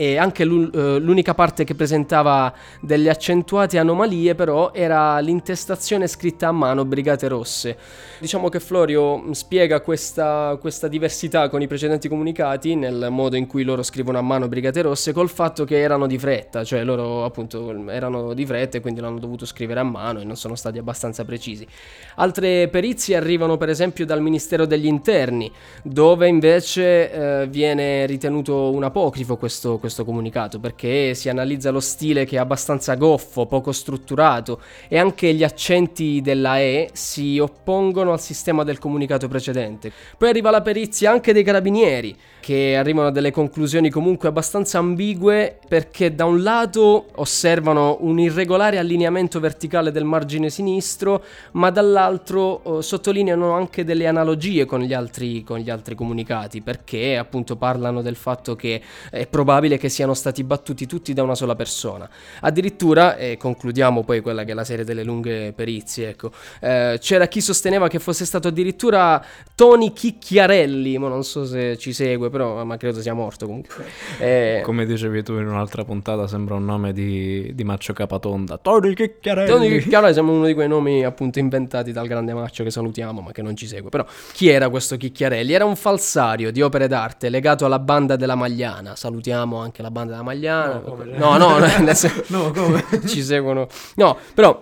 e 0.00 0.16
anche 0.16 0.44
eh, 0.44 0.46
l'unica 0.46 1.34
parte 1.34 1.64
che 1.64 1.74
presentava 1.74 2.50
delle 2.80 3.10
accentuate 3.10 3.76
anomalie 3.76 4.34
però 4.34 4.72
era 4.72 5.18
l'intestazione 5.18 6.06
scritta 6.06 6.48
a 6.48 6.52
mano 6.52 6.86
Brigate 6.86 7.28
Rosse. 7.28 7.76
Diciamo 8.18 8.48
che 8.48 8.60
Florio 8.60 9.18
mm, 9.18 9.32
spiega 9.32 9.82
questa, 9.82 10.56
questa, 10.58 10.88
diversità 10.88 11.50
con 11.50 11.60
i 11.60 11.66
precedenti 11.66 12.08
comunicati 12.08 12.76
nel 12.76 13.08
modo 13.10 13.36
in 13.36 13.46
cui 13.46 13.62
loro 13.62 13.82
scrivono 13.82 14.16
a 14.16 14.22
mano 14.22 14.48
Brigate 14.48 14.80
Rosse 14.80 15.12
col 15.12 15.28
fatto 15.28 15.64
che 15.64 15.78
erano 15.78 16.06
di 16.06 16.18
fretta, 16.18 16.64
cioè 16.64 16.82
loro 16.82 17.26
appunto 17.26 17.70
erano 17.90 18.32
di 18.32 18.46
fretta 18.46 18.78
e 18.78 18.80
quindi 18.80 19.00
l'hanno 19.02 19.18
dovuto 19.18 19.44
scrivere 19.44 19.80
a 19.80 19.84
mano 19.84 20.20
e 20.20 20.24
non 20.24 20.36
sono 20.36 20.54
stati 20.54 20.78
abbastanza 20.78 21.26
precisi. 21.26 21.66
Altre 22.14 22.68
perizie 22.68 23.16
arrivano 23.16 23.58
per 23.58 23.68
esempio 23.68 24.06
dal 24.06 24.22
Ministero 24.22 24.64
degli 24.64 24.86
Interni 24.86 25.52
dove 25.82 26.26
invece 26.26 27.42
eh, 27.42 27.46
viene 27.48 28.06
ritenuto 28.06 28.70
un 28.70 28.84
apocrifo 28.84 29.36
questo 29.36 29.76
questo 29.76 29.88
comunicato 30.04 30.58
perché 30.58 31.14
si 31.14 31.28
analizza 31.28 31.70
lo 31.70 31.80
stile 31.80 32.24
che 32.24 32.36
è 32.36 32.38
abbastanza 32.38 32.94
goffo, 32.94 33.46
poco 33.46 33.72
strutturato 33.72 34.60
e 34.88 34.98
anche 34.98 35.34
gli 35.34 35.44
accenti 35.44 36.20
della 36.22 36.58
E 36.58 36.90
si 36.92 37.38
oppongono 37.38 38.12
al 38.12 38.20
sistema 38.20 38.64
del 38.64 38.78
comunicato 38.78 39.28
precedente. 39.28 39.92
Poi 40.16 40.28
arriva 40.28 40.50
la 40.50 40.62
perizia 40.62 41.10
anche 41.10 41.32
dei 41.32 41.42
carabinieri 41.42 42.16
che 42.40 42.74
arrivano 42.76 43.08
a 43.08 43.10
delle 43.10 43.30
conclusioni 43.30 43.90
comunque 43.90 44.28
abbastanza 44.28 44.78
ambigue 44.78 45.58
perché 45.68 46.14
da 46.14 46.24
un 46.24 46.42
lato 46.42 47.06
osservano 47.16 47.98
un 48.00 48.18
irregolare 48.18 48.78
allineamento 48.78 49.38
verticale 49.40 49.92
del 49.92 50.04
margine 50.04 50.48
sinistro, 50.48 51.22
ma 51.52 51.70
dall'altro 51.70 52.78
eh, 52.78 52.82
sottolineano 52.82 53.52
anche 53.52 53.84
delle 53.84 54.06
analogie 54.06 54.64
con 54.64 54.80
gli, 54.80 54.92
altri, 54.92 55.44
con 55.44 55.58
gli 55.58 55.70
altri 55.70 55.94
comunicati 55.94 56.62
perché 56.62 57.18
appunto 57.18 57.56
parlano 57.56 58.02
del 58.02 58.16
fatto 58.16 58.56
che 58.56 58.80
è 59.10 59.26
probabile 59.26 59.69
probabile 59.70 59.78
che 59.78 59.88
siano 59.88 60.14
stati 60.14 60.42
battuti 60.42 60.86
tutti 60.86 61.12
da 61.12 61.22
una 61.22 61.34
sola 61.34 61.54
persona. 61.54 62.08
Addirittura, 62.40 63.16
e 63.16 63.36
concludiamo 63.36 64.02
poi 64.02 64.20
quella 64.20 64.44
che 64.44 64.52
è 64.52 64.54
la 64.54 64.64
serie 64.64 64.84
delle 64.84 65.04
lunghe 65.04 65.52
perizie, 65.54 66.10
ecco, 66.10 66.32
eh, 66.60 66.98
c'era 67.00 67.28
chi 67.28 67.40
sosteneva 67.40 67.88
che 67.88 67.98
fosse 67.98 68.24
stato 68.24 68.48
addirittura 68.48 69.24
Tony 69.54 69.92
Chicchiarelli, 69.92 70.98
ma 70.98 71.08
non 71.08 71.22
so 71.22 71.44
se 71.44 71.76
ci 71.76 71.92
segue, 71.92 72.30
però 72.30 72.64
ma 72.64 72.76
credo 72.76 73.00
sia 73.00 73.14
morto 73.14 73.46
comunque. 73.46 74.08
Eh, 74.30 74.60
Come 74.64 74.86
dicevi 74.86 75.22
tu 75.22 75.38
in 75.38 75.46
un'altra 75.46 75.84
puntata, 75.84 76.26
sembra 76.26 76.54
un 76.54 76.64
nome 76.64 76.92
di, 76.92 77.52
di 77.54 77.64
Maccio 77.64 77.92
Capatonda. 77.92 78.58
Tony 78.58 78.94
Chicchiarelli. 78.94 79.50
Tony 79.50 79.78
Chicchiarelli 79.78 80.14
sembra 80.14 80.34
uno 80.34 80.46
di 80.46 80.54
quei 80.54 80.68
nomi 80.68 81.04
appunto 81.04 81.38
inventati 81.38 81.92
dal 81.92 82.06
grande 82.06 82.32
Maccio 82.34 82.64
che 82.64 82.70
salutiamo, 82.70 83.20
ma 83.20 83.32
che 83.32 83.42
non 83.42 83.56
ci 83.56 83.66
segue. 83.66 83.88
Però 83.88 84.04
chi 84.32 84.48
era 84.48 84.68
questo 84.68 84.96
Chicchiarelli? 84.96 85.52
Era 85.52 85.64
un 85.64 85.76
falsario 85.76 86.50
di 86.50 86.60
opere 86.60 86.86
d'arte 86.86 87.28
legato 87.28 87.64
alla 87.64 87.78
banda 87.78 88.16
della 88.16 88.34
Magliana. 88.34 88.94
Salutiamo 88.96 89.59
anche 89.60 89.82
la 89.82 89.90
banda 89.90 90.12
della 90.12 90.24
Magliana. 90.24 90.82
No, 90.84 91.36
no, 91.36 91.58
no, 91.58 91.58
no, 91.78 91.94
senso, 91.94 92.24
no 92.28 92.50
come? 92.50 92.84
ci 93.06 93.22
seguono. 93.22 93.66
No, 93.96 94.16
però 94.34 94.58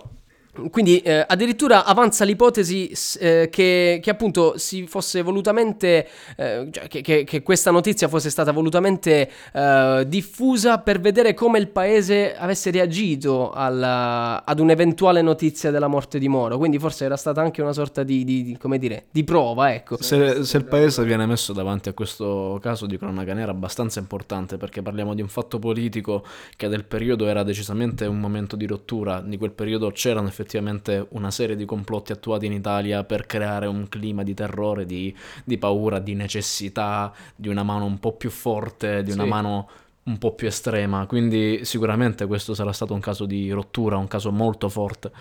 quindi 0.71 0.99
eh, 1.01 1.25
addirittura 1.27 1.85
avanza 1.85 2.25
l'ipotesi 2.25 2.93
eh, 3.21 3.49
che, 3.51 4.01
che, 4.03 4.11
appunto 4.11 4.59
si 4.59 4.87
fosse 4.87 5.23
volutamente, 5.23 6.09
eh, 6.37 6.69
cioè 6.71 6.89
che, 6.89 7.01
che, 7.01 7.25
che, 7.25 7.43
questa 7.43 7.71
notizia 7.71 8.09
fosse 8.09 8.31
stata 8.31 8.51
volutamente 8.51 9.31
eh, 9.53 10.05
diffusa 10.07 10.79
per 10.79 11.01
vedere 11.01 11.35
come 11.35 11.59
il 11.59 11.69
paese 11.69 12.37
avesse 12.37 12.71
reagito 12.71 13.51
alla, 13.53 14.45
ad 14.45 14.59
un'eventuale 14.59 15.23
notizia 15.23 15.71
della 15.71 15.89
morte 15.89 16.19
di 16.19 16.29
Moro. 16.29 16.59
Quindi 16.59 16.79
forse 16.79 17.05
era 17.05 17.17
stata 17.17 17.41
anche 17.41 17.63
una 17.63 17.73
sorta 17.73 18.03
di, 18.03 18.25
di, 18.25 18.43
di 18.43 18.57
come 18.57 18.79
dire, 18.79 19.07
di 19.11 19.25
prova, 19.25 19.73
ecco. 19.73 20.03
Se, 20.03 20.45
se, 20.45 20.57
il 20.57 20.65
paese 20.65 21.05
viene 21.05 21.27
messo 21.27 21.53
davanti 21.53 21.89
a 21.89 21.93
questo 21.93 22.59
caso 22.61 22.87
di 22.87 22.99
cronaca 22.99 23.33
nera 23.33 23.53
abbastanza 23.53 24.01
importante 24.01 24.57
perché 24.57 24.83
parliamo 24.83 25.15
di 25.15 25.23
un 25.23 25.29
fatto 25.29 25.59
politico 25.59 26.25
che 26.57 26.69
del 26.69 26.85
periodo 26.85 27.27
era 27.27 27.43
decisamente 27.43 28.07
un 28.07 28.19
momento 28.19 28.57
di 28.57 28.67
rottura, 28.67 29.21
di 29.21 29.37
quel 29.37 29.53
periodo 29.53 29.91
c'erano 29.91 30.27
effettivamente 30.27 30.48
effettivamente 30.49 31.07
una 31.11 31.31
serie 31.31 31.55
di 31.55 31.67
complotti 31.67 32.13
attuati 32.13 32.47
in 32.47 32.53
Italia 32.53 33.05
per 33.05 33.27
creare 33.27 33.67
un 33.67 33.89
clima 33.89 34.23
di 34.23 34.33
terrore, 34.33 34.87
di, 34.87 35.15
di 35.45 35.59
paura, 35.59 35.99
di 35.99 36.15
necessità, 36.15 37.13
di 37.37 37.49
una 37.49 37.63
mano 37.63 37.85
un 37.85 37.99
po' 37.99 38.13
più 38.13 38.31
forte, 38.31 39.03
di 39.03 39.13
una 39.13 39.25
sì. 39.25 39.29
mano 39.29 39.69
un 40.05 40.17
po' 40.17 40.33
più 40.33 40.49
estrema. 40.49 41.05
Quindi 41.07 41.65
sicuramente 41.65 42.27
questo 42.27 42.55
sarà 42.55 42.73
stato 42.73 42.95
un 42.95 43.01
caso 43.01 43.27
di 43.27 43.51
rottura, 43.51 43.99
un 43.99 44.09
caso 44.09 44.33
molto 44.33 44.71
forte. 44.71 45.13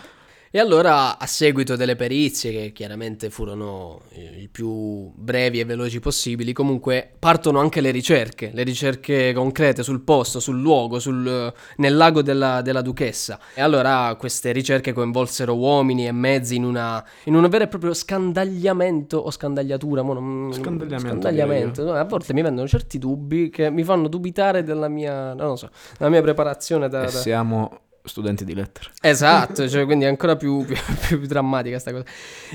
E 0.50 0.60
allora, 0.60 1.20
a 1.20 1.26
seguito 1.26 1.76
delle 1.76 1.98
perizie, 1.98 2.52
che 2.52 2.72
chiaramente 2.72 3.30
furono 3.30 4.02
i 4.14 4.48
più 4.50 5.12
brevi 5.14 5.60
e 5.60 5.66
veloci 5.66 6.00
possibili, 6.00 6.54
comunque 6.54 7.10
partono 7.20 7.60
anche 7.60 7.82
le 7.82 7.92
ricerche, 7.92 8.52
le 8.54 8.64
ricerche 8.64 9.34
concrete 9.34 9.84
sul 9.84 10.02
posto, 10.02 10.40
sul 10.40 10.62
luogo, 10.62 11.00
sul, 11.00 11.54
nel 11.78 11.96
lago 11.96 12.22
della, 12.22 12.62
della, 12.62 12.82
duchessa. 12.82 13.40
E 13.54 13.62
allora 13.62 14.16
queste 14.18 14.54
ricerche 14.54 14.94
coinvolsero 14.94 15.54
uomini 15.54 16.08
e 16.08 16.14
mezzi 16.14 16.56
in, 16.56 16.64
una, 16.64 17.04
in 17.26 17.36
un 17.36 17.48
vero 17.50 17.66
e 17.66 17.68
proprio 17.68 17.94
scandagliamento 17.94 19.18
o 19.18 19.30
scandagliatura. 19.30 20.02
Non, 20.02 20.54
scandagliamento. 20.54 21.08
scandagliamento. 21.08 21.84
No, 21.84 21.92
a 21.92 22.06
volte 22.06 22.34
mi 22.34 22.42
vengono 22.42 22.68
certi 22.68 22.98
dubbi 22.98 23.50
che 23.50 23.70
mi 23.70 23.84
fanno 23.84 24.08
dubitare 24.08 24.64
della 24.64 24.88
mia, 24.88 25.34
non 25.34 25.48
lo 25.48 25.56
so, 25.58 25.70
della 25.98 26.10
mia 26.10 26.22
preparazione 26.22 26.88
da... 26.88 27.04
E 27.04 27.10
siamo 27.10 27.86
studenti 28.08 28.46
di 28.46 28.54
lettere. 28.54 28.90
Esatto, 29.02 29.68
cioè, 29.70 29.86
quindi 29.86 30.06
è 30.06 30.08
ancora 30.08 30.36
più, 30.36 30.66
più, 30.66 30.76
più, 31.08 31.20
drammatica 31.28 31.80
questa 31.80 31.92
cosa. 31.92 32.06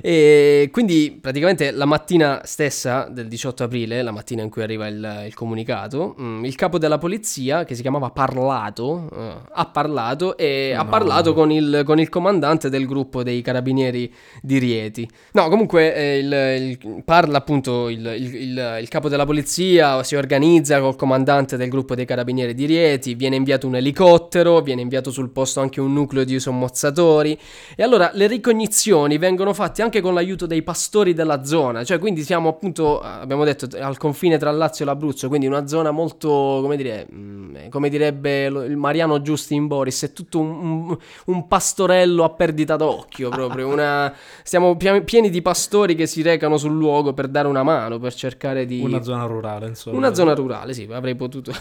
E 0.01 0.69
quindi 0.73 1.19
praticamente 1.21 1.71
la 1.71 1.85
mattina 1.85 2.41
stessa 2.45 3.09
del 3.11 3.29
18 3.29 3.65
aprile, 3.65 4.03
la 4.03 4.11
mattina 4.11 4.43
in 4.43 4.51
cui 4.51 4.63
arriva 4.63 4.87
il, 4.87 5.25
il 5.27 5.35
comunicato, 5.35 6.17
mm, 6.21 6.45
il 6.45 6.55
capo 6.55 6.79
della 6.79 6.99
polizia, 6.99 7.65
che 7.65 7.75
si 7.75 7.83
chiamava 7.83 8.11
Parlato, 8.11 9.09
uh, 9.11 9.49
ha 9.53 9.67
parlato 9.67 10.37
e 10.37 10.73
no. 10.75 10.81
ha 10.81 10.85
parlato 10.87 11.35
con 11.35 11.51
il, 11.51 11.83
con 11.85 12.01
il, 12.01 12.09
comandante 12.09 12.69
del 12.69 12.87
gruppo 12.87 13.23
dei 13.23 13.43
carabinieri 13.43 14.13
di 14.41 14.59
Rieti. 14.59 15.09
No, 15.33 15.49
comunque 15.49 15.95
eh, 15.95 16.19
il, 16.19 16.79
il, 16.83 17.03
parla 17.05 17.39
appunto 17.39 17.89
il, 17.89 18.87
capo 18.89 19.09
della 19.09 19.25
polizia, 19.25 20.03
si 20.03 20.15
organizza 20.15 20.81
col 20.81 20.97
comandante 20.97 21.57
del 21.57 21.69
gruppo 21.69 21.95
dei 21.95 22.05
carabinieri 22.05 22.55
di 22.55 22.65
Rieti, 22.67 23.15
viene 23.15 23.37
inviato 23.37 23.67
un 23.67 23.77
elicottero, 23.77 24.61
viene 24.61 24.83
inviato 24.83 25.11
sul 25.11 25.31
posto 25.31 25.42
posto 25.43 25.61
anche 25.61 25.81
un 25.81 25.93
nucleo 25.93 26.25
di 26.25 26.39
sommozzatori. 26.39 27.39
E 27.75 27.83
allora 27.83 28.11
le 28.15 28.27
ricognizioni 28.29 29.19
vengono 29.19 29.53
fatte 29.53 29.83
anche 29.83 30.01
con 30.01 30.15
l'aiuto 30.15 30.47
dei 30.47 30.63
pastori 30.63 31.15
della 31.15 31.45
zona, 31.45 31.85
cioè 31.85 31.99
quindi 31.99 32.23
siamo 32.23 32.49
appunto, 32.49 33.01
abbiamo 33.01 33.45
detto, 33.45 33.69
al 33.81 33.99
confine 33.99 34.39
tra 34.39 34.51
Lazio 34.53 34.85
e 34.85 34.89
l'Abruzzo, 34.89 35.29
quindi 35.29 35.47
una 35.47 35.67
zona 35.67 35.91
molto, 35.91 36.61
come 36.63 36.77
dire, 36.77 37.07
mm, 37.13 37.69
come 37.71 37.89
direbbe 37.89 38.45
il 38.45 38.77
Mariano 38.77 39.21
Giustin 39.21 39.67
Boris, 39.67 40.05
è 40.05 40.13
tutto 40.13 40.39
un, 40.39 40.51
un, 40.51 40.99
un 41.27 41.49
pastorello 41.49 42.23
a 42.25 42.31
perdita 42.31 42.77
d'occhio 42.77 43.29
proprio, 43.29 43.67
una... 43.67 44.15
stiamo 44.43 44.77
pieni 44.77 45.31
di 45.31 45.43
pastori 45.43 45.95
che 45.95 46.07
si 46.07 46.23
recano 46.23 46.57
sul 46.57 46.73
luogo 46.73 47.13
per 47.13 47.29
dare 47.29 47.49
una 47.49 47.65
mano, 47.65 47.99
per 47.99 48.15
cercare 48.15 48.65
di... 48.65 48.81
Una 48.81 49.03
zona 49.03 49.25
rurale, 49.25 49.67
insomma. 49.67 49.97
Una 49.97 50.15
zona 50.15 50.35
rurale, 50.35 50.73
sì, 50.73 50.87
avrei 50.91 51.17
potuto 51.17 51.53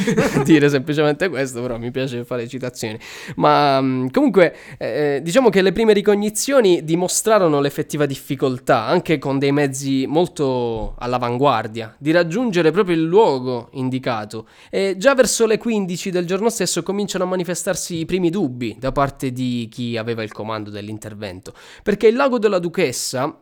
dire 0.44 0.68
semplicemente 0.68 1.28
questo, 1.28 1.62
però 1.62 1.78
mi 1.78 1.90
piace 1.90 2.24
fare 2.24 2.46
citazioni. 2.46 2.98
Ma 3.36 3.80
mm, 3.80 4.08
comunque, 4.08 4.56
eh, 4.78 5.16
eh, 5.16 5.22
diciamo 5.22 5.48
che 5.48 5.62
le 5.62 5.72
prime 5.72 5.92
ricognizioni 5.92 6.84
dimostrarono 6.84 7.60
l'effettiva 7.60 8.06
difficoltà, 8.06 8.86
anche 8.86 9.18
con 9.18 9.38
dei 9.38 9.52
mezzi 9.52 10.06
molto 10.06 10.94
all'avanguardia, 10.98 11.94
di 11.98 12.10
raggiungere 12.10 12.70
proprio 12.70 12.96
il 12.96 13.04
luogo 13.04 13.68
indicato. 13.72 14.46
E 14.70 14.94
già 14.96 15.14
verso 15.14 15.46
le 15.46 15.58
15 15.58 16.10
del 16.10 16.26
giorno 16.26 16.48
stesso 16.50 16.82
cominciano 16.82 17.24
a 17.24 17.26
manifestarsi 17.28 17.98
i 17.98 18.04
primi 18.04 18.30
dubbi 18.30 18.76
da 18.78 18.92
parte 18.92 19.32
di 19.32 19.68
chi 19.70 19.96
aveva 19.96 20.22
il 20.22 20.32
comando 20.32 20.70
dell'intervento, 20.70 21.52
perché 21.82 22.08
il 22.08 22.16
lago 22.16 22.38
della 22.38 22.58
Duchessa 22.58 23.38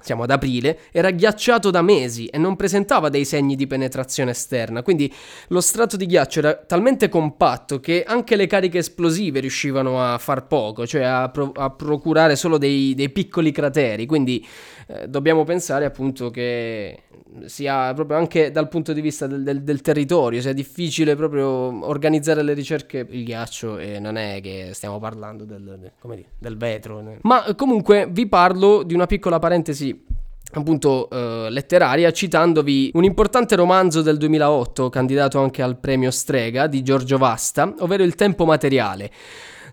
siamo 0.00 0.22
ad 0.22 0.30
aprile, 0.30 0.80
era 0.90 1.10
ghiacciato 1.10 1.70
da 1.70 1.82
mesi 1.82 2.26
e 2.26 2.38
non 2.38 2.56
presentava 2.56 3.08
dei 3.08 3.24
segni 3.24 3.56
di 3.56 3.66
penetrazione 3.66 4.30
esterna, 4.30 4.82
quindi 4.82 5.12
lo 5.48 5.60
strato 5.60 5.96
di 5.96 6.06
ghiaccio 6.06 6.38
era 6.40 6.54
talmente 6.54 7.08
compatto 7.08 7.80
che 7.80 8.04
anche 8.06 8.36
le 8.36 8.46
cariche 8.46 8.78
esplosive 8.78 9.40
riuscivano 9.40 10.02
a 10.02 10.18
far 10.18 10.46
poco, 10.46 10.86
cioè 10.86 11.02
a, 11.02 11.28
pro- 11.28 11.52
a 11.54 11.70
procurare 11.70 12.36
solo 12.36 12.58
dei, 12.58 12.94
dei, 12.94 13.10
piccoli 13.10 13.52
crateri, 13.52 14.06
quindi 14.06 14.46
eh, 14.90 15.06
dobbiamo 15.06 15.44
pensare 15.44 15.84
appunto 15.84 16.30
che 16.30 17.02
sia 17.44 17.92
proprio 17.92 18.16
anche 18.16 18.50
dal 18.50 18.68
punto 18.68 18.94
di 18.94 19.02
vista 19.02 19.26
del, 19.26 19.42
del, 19.42 19.62
del, 19.62 19.82
territorio, 19.82 20.40
sia 20.40 20.54
difficile 20.54 21.14
proprio 21.14 21.86
organizzare 21.86 22.42
le 22.42 22.54
ricerche. 22.54 23.06
Il 23.10 23.24
ghiaccio 23.24 23.76
e 23.76 23.98
non 23.98 24.16
è 24.16 24.40
che 24.42 24.70
stiamo 24.72 24.98
parlando 24.98 25.44
del, 25.44 25.62
dire, 25.62 26.24
del 26.38 26.56
vetro. 26.56 27.18
Ma 27.20 27.54
comunque 27.54 28.08
vi 28.10 28.26
parlo 28.28 28.82
di 28.82 28.94
una 28.94 29.06
piccola 29.06 29.38
parentesi 29.38 30.06
appunto 30.52 31.10
eh, 31.10 31.48
letteraria 31.50 32.10
citandovi 32.10 32.92
un 32.94 33.04
importante 33.04 33.54
romanzo 33.54 34.00
del 34.00 34.16
2008 34.16 34.88
candidato 34.88 35.38
anche 35.38 35.60
al 35.60 35.76
premio 35.76 36.10
Strega 36.10 36.66
di 36.66 36.82
Giorgio 36.82 37.18
Vasta 37.18 37.74
ovvero 37.80 38.02
Il 38.02 38.14
tempo 38.14 38.46
materiale 38.46 39.10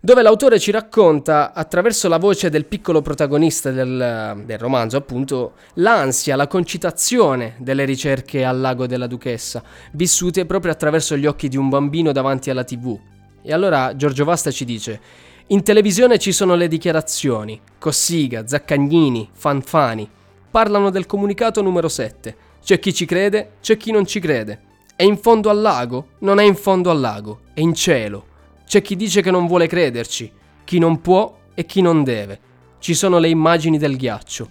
dove 0.05 0.21
l'autore 0.21 0.59
ci 0.59 0.69
racconta, 0.69 1.51
attraverso 1.51 2.07
la 2.07 2.19
voce 2.19 2.51
del 2.51 2.65
piccolo 2.65 3.01
protagonista 3.01 3.71
del, 3.71 4.43
del, 4.45 4.59
romanzo, 4.59 4.97
appunto, 4.97 5.53
l'ansia, 5.73 6.35
la 6.35 6.45
concitazione 6.45 7.55
delle 7.57 7.85
ricerche 7.85 8.45
al 8.45 8.59
lago 8.59 8.85
della 8.85 9.07
duchessa, 9.07 9.63
vissute 9.93 10.45
proprio 10.45 10.71
attraverso 10.71 11.17
gli 11.17 11.25
occhi 11.25 11.47
di 11.47 11.57
un 11.57 11.69
bambino 11.69 12.11
davanti 12.11 12.51
alla 12.51 12.63
tv. 12.63 12.95
E 13.41 13.51
allora 13.51 13.95
Giorgio 13.95 14.25
Vasta 14.25 14.51
ci 14.51 14.63
dice, 14.63 14.99
in 15.47 15.63
televisione 15.63 16.19
ci 16.19 16.31
sono 16.31 16.53
le 16.53 16.67
dichiarazioni, 16.67 17.59
Cossiga, 17.79 18.45
Zaccagnini, 18.45 19.29
Fanfani, 19.33 20.07
parlano 20.51 20.91
del 20.91 21.07
comunicato 21.07 21.63
numero 21.63 21.89
7. 21.89 22.35
C'è 22.63 22.77
chi 22.77 22.93
ci 22.93 23.05
crede, 23.05 23.53
c'è 23.59 23.75
chi 23.75 23.89
non 23.89 24.05
ci 24.05 24.19
crede. 24.19 24.59
È 24.95 25.01
in 25.01 25.17
fondo 25.17 25.49
al 25.49 25.61
lago? 25.61 26.09
Non 26.19 26.37
è 26.37 26.43
in 26.43 26.55
fondo 26.55 26.91
al 26.91 26.99
lago, 26.99 27.39
è 27.55 27.59
in 27.61 27.73
cielo. 27.73 28.33
C'è 28.65 28.81
chi 28.81 28.95
dice 28.95 29.21
che 29.21 29.31
non 29.31 29.47
vuole 29.47 29.67
crederci, 29.67 30.31
chi 30.63 30.79
non 30.79 31.01
può 31.01 31.37
e 31.53 31.65
chi 31.65 31.81
non 31.81 32.03
deve. 32.03 32.39
Ci 32.79 32.93
sono 32.93 33.17
le 33.19 33.29
immagini 33.29 33.77
del 33.77 33.95
ghiaccio. 33.95 34.49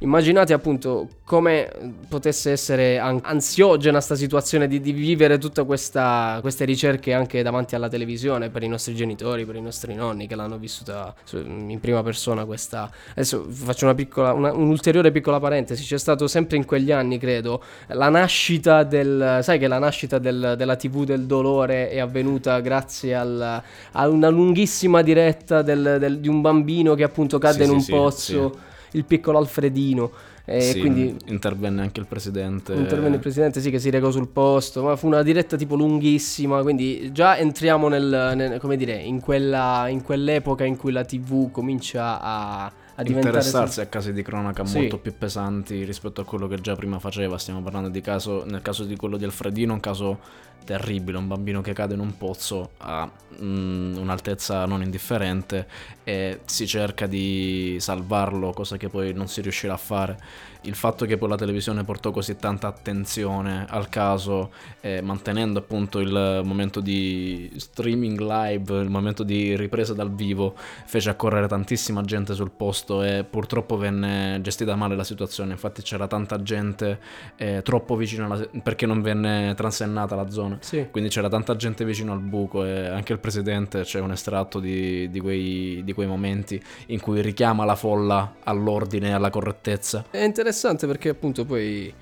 Immaginate 0.00 0.52
appunto 0.52 1.08
come 1.24 1.68
potesse 2.08 2.52
essere 2.52 2.98
ansiogena 3.00 4.00
sta 4.00 4.14
situazione 4.14 4.68
di, 4.68 4.80
di 4.80 4.92
vivere 4.92 5.38
tutte 5.38 5.64
queste 5.64 6.64
ricerche 6.64 7.12
anche 7.12 7.42
davanti 7.42 7.74
alla 7.74 7.88
televisione 7.88 8.48
per 8.48 8.62
i 8.62 8.68
nostri 8.68 8.94
genitori, 8.94 9.44
per 9.44 9.56
i 9.56 9.60
nostri 9.60 9.94
nonni 9.94 10.28
che 10.28 10.36
l'hanno 10.36 10.56
vissuta 10.56 11.12
in 11.32 11.78
prima 11.80 12.04
persona 12.04 12.44
questa... 12.44 12.88
Adesso 13.10 13.44
faccio 13.50 13.86
una 13.86 13.94
piccola, 13.94 14.32
una, 14.32 14.52
un'ulteriore 14.52 15.10
piccola 15.10 15.40
parentesi, 15.40 15.82
c'è 15.82 15.98
stato 15.98 16.28
sempre 16.28 16.56
in 16.56 16.64
quegli 16.64 16.92
anni 16.92 17.18
credo 17.18 17.60
la 17.88 18.08
nascita 18.08 18.84
del... 18.84 19.40
sai 19.42 19.58
che 19.58 19.66
la 19.66 19.80
nascita 19.80 20.18
del, 20.18 20.54
della 20.56 20.76
tv 20.76 21.04
del 21.04 21.26
dolore 21.26 21.90
è 21.90 21.98
avvenuta 21.98 22.60
grazie 22.60 23.16
al, 23.16 23.62
a 23.92 24.08
una 24.08 24.28
lunghissima 24.28 25.02
diretta 25.02 25.62
del, 25.62 25.96
del, 25.98 26.20
di 26.20 26.28
un 26.28 26.40
bambino 26.40 26.94
che 26.94 27.02
appunto 27.02 27.38
cade 27.38 27.64
sì, 27.64 27.64
in 27.64 27.70
un 27.70 27.80
sì, 27.80 27.90
pozzo. 27.90 28.52
Sì 28.52 28.67
il 28.92 29.04
piccolo 29.04 29.38
Alfredino. 29.38 30.10
E 30.44 30.62
sì, 30.62 30.80
quindi 30.80 31.14
intervenne 31.26 31.82
anche 31.82 32.00
il 32.00 32.06
presidente. 32.06 32.72
Intervenne 32.72 33.16
il 33.16 33.20
presidente, 33.20 33.60
sì, 33.60 33.70
che 33.70 33.78
si 33.78 33.90
recò 33.90 34.10
sul 34.10 34.28
posto, 34.28 34.82
ma 34.82 34.96
fu 34.96 35.06
una 35.06 35.22
diretta 35.22 35.56
tipo 35.58 35.74
lunghissima, 35.74 36.62
quindi 36.62 37.12
già 37.12 37.36
entriamo 37.36 37.88
nel, 37.88 38.32
nel 38.34 38.58
come 38.58 38.76
dire, 38.76 38.94
in, 38.94 39.20
quella, 39.20 39.88
in 39.88 40.02
quell'epoca 40.02 40.64
in 40.64 40.76
cui 40.76 40.90
la 40.90 41.04
TV 41.04 41.50
comincia 41.50 42.18
a 42.20 42.72
a 42.98 43.04
interessarsi 43.06 43.80
a 43.80 43.86
casi 43.86 44.12
di 44.12 44.22
cronaca 44.22 44.64
sì. 44.64 44.78
molto 44.78 44.98
più 44.98 45.16
pesanti 45.16 45.84
rispetto 45.84 46.20
a 46.20 46.24
quello 46.24 46.48
che 46.48 46.60
già 46.60 46.74
prima 46.74 46.98
faceva. 46.98 47.38
Stiamo 47.38 47.62
parlando 47.62 47.88
di 47.88 48.00
caso, 48.00 48.44
nel 48.44 48.60
caso 48.60 48.82
di 48.82 48.96
quello 48.96 49.16
di 49.16 49.24
Alfredino, 49.24 49.72
un 49.72 49.78
caso 49.78 50.18
terribile, 50.64 51.18
un 51.18 51.26
bambino 51.26 51.60
che 51.60 51.72
cade 51.72 51.94
in 51.94 52.00
un 52.00 52.16
pozzo 52.16 52.72
a 52.78 53.10
mm, 53.42 53.96
un'altezza 53.96 54.66
non 54.66 54.82
indifferente 54.82 55.66
e 56.04 56.40
si 56.44 56.66
cerca 56.66 57.06
di 57.06 57.76
salvarlo, 57.80 58.52
cosa 58.52 58.76
che 58.76 58.88
poi 58.88 59.12
non 59.12 59.28
si 59.28 59.40
riuscirà 59.40 59.74
a 59.74 59.78
fare 59.78 60.18
il 60.62 60.74
fatto 60.74 61.06
che 61.06 61.16
poi 61.16 61.28
la 61.28 61.36
televisione 61.36 61.84
portò 61.84 62.10
così 62.10 62.36
tanta 62.36 62.66
attenzione 62.66 63.64
al 63.68 63.88
caso, 63.88 64.52
eh, 64.80 65.00
mantenendo 65.00 65.60
appunto 65.60 66.00
il 66.00 66.42
momento 66.44 66.80
di 66.80 67.50
streaming 67.56 68.18
live, 68.18 68.80
il 68.80 68.90
momento 68.90 69.22
di 69.22 69.56
ripresa 69.56 69.94
dal 69.94 70.12
vivo, 70.12 70.54
fece 70.56 71.10
accorrere 71.10 71.46
tantissima 71.46 72.02
gente 72.02 72.34
sul 72.34 72.50
posto 72.50 73.02
e 73.02 73.24
purtroppo 73.28 73.76
venne 73.76 74.40
gestita 74.42 74.74
male 74.74 74.96
la 74.96 75.04
situazione. 75.04 75.52
Infatti 75.52 75.82
c'era 75.82 76.06
tanta 76.06 76.42
gente 76.42 76.98
eh, 77.36 77.62
troppo 77.62 77.94
vicino 77.94 78.26
alla, 78.26 78.46
perché 78.62 78.84
non 78.84 79.00
venne 79.00 79.54
transennata 79.56 80.16
la 80.16 80.28
zona. 80.28 80.47
Sì. 80.60 80.86
Quindi 80.90 81.10
c'era 81.10 81.28
tanta 81.28 81.54
gente 81.56 81.84
vicino 81.84 82.12
al 82.12 82.20
buco 82.20 82.64
e 82.64 82.86
anche 82.86 83.12
il 83.12 83.18
presidente 83.18 83.82
c'è 83.82 84.00
un 84.00 84.12
estratto 84.12 84.58
di, 84.58 85.10
di, 85.10 85.20
quei, 85.20 85.82
di 85.84 85.92
quei 85.92 86.06
momenti 86.06 86.60
in 86.86 87.00
cui 87.00 87.20
richiama 87.20 87.64
la 87.64 87.76
folla 87.76 88.36
all'ordine 88.44 89.08
e 89.08 89.12
alla 89.12 89.30
correttezza. 89.30 90.06
È 90.10 90.22
interessante 90.22 90.86
perché 90.86 91.10
appunto 91.10 91.44
poi 91.44 91.92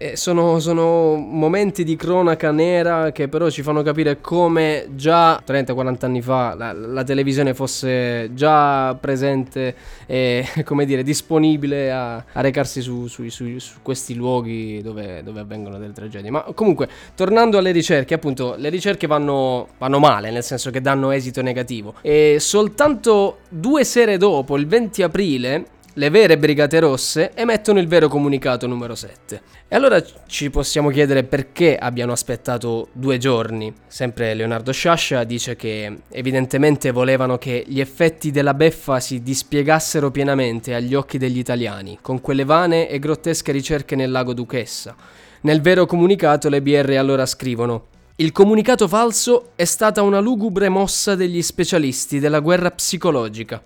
Eh, 0.00 0.14
sono, 0.14 0.60
sono, 0.60 1.16
momenti 1.16 1.82
di 1.82 1.96
cronaca 1.96 2.52
nera 2.52 3.10
che 3.10 3.26
però 3.26 3.50
ci 3.50 3.62
fanno 3.62 3.82
capire 3.82 4.20
come 4.20 4.90
già 4.94 5.42
30-40 5.44 6.04
anni 6.04 6.22
fa 6.22 6.54
la, 6.54 6.72
la, 6.72 7.02
televisione 7.02 7.52
fosse 7.52 8.32
già 8.32 8.94
presente 8.94 9.74
e 10.06 10.46
come 10.62 10.84
dire 10.86 11.02
disponibile 11.02 11.90
a, 11.90 12.14
a 12.14 12.40
recarsi 12.40 12.80
su, 12.80 13.08
su, 13.08 13.28
su, 13.28 13.58
su, 13.58 13.78
questi 13.82 14.14
luoghi 14.14 14.80
dove, 14.82 15.24
dove, 15.24 15.40
avvengono 15.40 15.78
delle 15.78 15.92
tragedie. 15.92 16.30
Ma 16.30 16.42
comunque, 16.54 16.88
tornando 17.16 17.58
alle 17.58 17.72
ricerche, 17.72 18.14
appunto, 18.14 18.54
le 18.56 18.68
ricerche 18.68 19.08
vanno, 19.08 19.66
vanno 19.78 19.98
male, 19.98 20.30
nel 20.30 20.44
senso 20.44 20.70
che 20.70 20.80
danno 20.80 21.10
esito 21.10 21.42
negativo. 21.42 21.94
E 22.02 22.36
soltanto 22.38 23.38
due 23.48 23.82
sere 23.82 24.16
dopo, 24.16 24.56
il 24.56 24.68
20 24.68 25.02
aprile, 25.02 25.66
le 25.98 26.10
vere 26.10 26.38
Brigate 26.38 26.78
Rosse 26.78 27.32
emettono 27.34 27.80
il 27.80 27.88
vero 27.88 28.06
comunicato 28.06 28.68
numero 28.68 28.94
7. 28.94 29.42
E 29.66 29.74
allora 29.74 30.00
ci 30.26 30.48
possiamo 30.48 30.90
chiedere 30.90 31.24
perché 31.24 31.76
abbiano 31.76 32.12
aspettato 32.12 32.90
due 32.92 33.18
giorni. 33.18 33.74
Sempre 33.88 34.32
Leonardo 34.34 34.70
Sciascia 34.70 35.24
dice 35.24 35.56
che 35.56 36.02
evidentemente 36.10 36.92
volevano 36.92 37.36
che 37.36 37.64
gli 37.66 37.80
effetti 37.80 38.30
della 38.30 38.54
beffa 38.54 39.00
si 39.00 39.24
dispiegassero 39.24 40.12
pienamente 40.12 40.72
agli 40.72 40.94
occhi 40.94 41.18
degli 41.18 41.38
italiani, 41.38 41.98
con 42.00 42.20
quelle 42.20 42.44
vane 42.44 42.88
e 42.88 43.00
grottesche 43.00 43.50
ricerche 43.50 43.96
nel 43.96 44.12
lago 44.12 44.34
Duchessa. 44.34 44.94
Nel 45.40 45.60
vero 45.60 45.84
comunicato 45.84 46.48
le 46.48 46.62
BR 46.62 46.90
allora 46.96 47.26
scrivono 47.26 47.86
il 48.20 48.32
comunicato 48.32 48.88
falso 48.88 49.50
è 49.54 49.64
stata 49.64 50.02
una 50.02 50.18
lugubre 50.18 50.68
mossa 50.68 51.14
degli 51.14 51.40
specialisti 51.40 52.18
della 52.18 52.40
guerra 52.40 52.72
psicologica. 52.72 53.62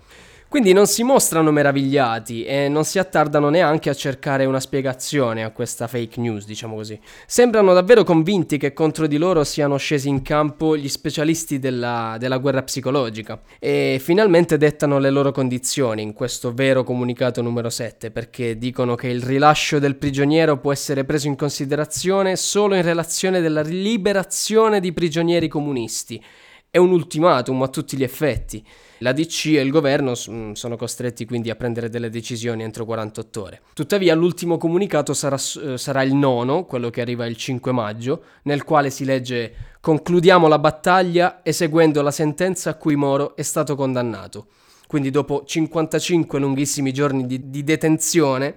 Quindi 0.53 0.71
non 0.71 0.85
si 0.85 1.01
mostrano 1.01 1.49
meravigliati 1.49 2.45
e 2.45 2.69
non 2.69 2.85
si 2.85 2.99
attardano 2.99 3.49
neanche 3.49 3.89
a 3.89 3.95
cercare 3.95 4.45
una 4.45 4.59
spiegazione 4.59 5.43
a 5.43 5.49
questa 5.49 5.87
fake 5.87 6.21
news, 6.21 6.45
diciamo 6.45 6.75
così. 6.75 6.99
Sembrano 7.25 7.73
davvero 7.73 8.03
convinti 8.03 8.59
che 8.59 8.71
contro 8.71 9.07
di 9.07 9.17
loro 9.17 9.43
siano 9.43 9.77
scesi 9.77 10.09
in 10.09 10.21
campo 10.21 10.77
gli 10.77 10.87
specialisti 10.89 11.57
della, 11.57 12.17
della 12.19 12.37
guerra 12.37 12.61
psicologica 12.61 13.41
e 13.57 13.97
finalmente 13.99 14.57
dettano 14.57 14.99
le 14.99 15.09
loro 15.09 15.31
condizioni 15.31 16.03
in 16.03 16.13
questo 16.13 16.53
vero 16.53 16.83
comunicato 16.83 17.41
numero 17.41 17.71
7 17.71 18.11
perché 18.11 18.55
dicono 18.55 18.93
che 18.93 19.07
il 19.07 19.23
rilascio 19.23 19.79
del 19.79 19.95
prigioniero 19.95 20.59
può 20.59 20.71
essere 20.71 21.03
preso 21.03 21.25
in 21.25 21.35
considerazione 21.35 22.35
solo 22.35 22.75
in 22.75 22.83
relazione 22.83 23.41
della 23.41 23.63
liberazione 23.63 24.79
di 24.79 24.93
prigionieri 24.93 25.47
comunisti. 25.47 26.23
È 26.69 26.77
un 26.77 26.91
ultimatum 26.91 27.59
a 27.63 27.67
tutti 27.69 27.97
gli 27.97 28.03
effetti. 28.03 28.63
La 28.99 29.11
DC 29.11 29.45
e 29.47 29.61
il 29.61 29.71
governo 29.71 30.13
mm, 30.29 30.51
sono 30.53 30.75
costretti 30.77 31.25
quindi 31.25 31.49
a 31.49 31.55
prendere 31.55 31.89
delle 31.89 32.09
decisioni 32.09 32.63
entro 32.63 32.85
48 32.85 33.41
ore. 33.41 33.61
Tuttavia 33.73 34.15
l'ultimo 34.15 34.57
comunicato 34.57 35.13
sarà, 35.13 35.35
eh, 35.35 35.77
sarà 35.77 36.03
il 36.03 36.13
nono, 36.13 36.65
quello 36.65 36.89
che 36.89 37.01
arriva 37.01 37.25
il 37.25 37.35
5 37.35 37.71
maggio, 37.71 38.23
nel 38.43 38.63
quale 38.63 38.89
si 38.89 39.05
legge 39.05 39.53
concludiamo 39.81 40.47
la 40.47 40.59
battaglia 40.59 41.39
eseguendo 41.43 42.01
la 42.01 42.11
sentenza 42.11 42.69
a 42.69 42.75
cui 42.75 42.95
Moro 42.95 43.35
è 43.35 43.41
stato 43.41 43.75
condannato. 43.75 44.47
Quindi 44.87 45.09
dopo 45.09 45.43
55 45.45 46.39
lunghissimi 46.39 46.93
giorni 46.93 47.25
di, 47.25 47.49
di 47.49 47.63
detenzione, 47.63 48.55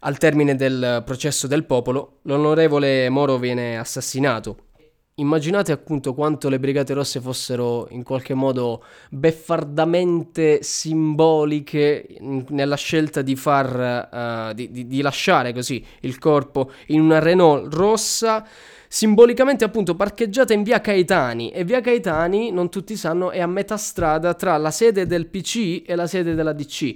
al 0.00 0.18
termine 0.18 0.54
del 0.54 1.02
processo 1.04 1.46
del 1.46 1.64
popolo, 1.64 2.18
l'onorevole 2.22 3.08
Moro 3.08 3.38
viene 3.38 3.78
assassinato 3.78 4.70
Immaginate 5.22 5.70
appunto 5.70 6.14
quanto 6.14 6.48
le 6.48 6.58
Brigate 6.58 6.94
Rosse 6.94 7.20
fossero 7.20 7.86
in 7.90 8.02
qualche 8.02 8.34
modo 8.34 8.82
beffardamente 9.08 10.64
simboliche 10.64 12.06
nella 12.48 12.74
scelta 12.74 13.22
di 13.22 13.36
far 13.36 14.50
uh, 14.50 14.52
di, 14.52 14.72
di, 14.72 14.88
di 14.88 15.00
lasciare 15.00 15.52
così 15.52 15.84
il 16.00 16.18
corpo 16.18 16.72
in 16.88 17.00
una 17.00 17.20
Renault 17.20 17.72
rossa. 17.72 18.44
Simbolicamente 18.88 19.64
appunto 19.64 19.94
parcheggiata 19.94 20.52
in 20.52 20.64
via 20.64 20.80
Caetani. 20.80 21.50
E 21.50 21.62
via 21.62 21.80
Caetani 21.80 22.50
non 22.50 22.68
tutti 22.68 22.96
sanno 22.96 23.30
è 23.30 23.40
a 23.40 23.46
metà 23.46 23.76
strada 23.76 24.34
tra 24.34 24.56
la 24.56 24.72
sede 24.72 25.06
del 25.06 25.28
PC 25.28 25.84
e 25.86 25.94
la 25.94 26.08
sede 26.08 26.34
della 26.34 26.52
DC 26.52 26.94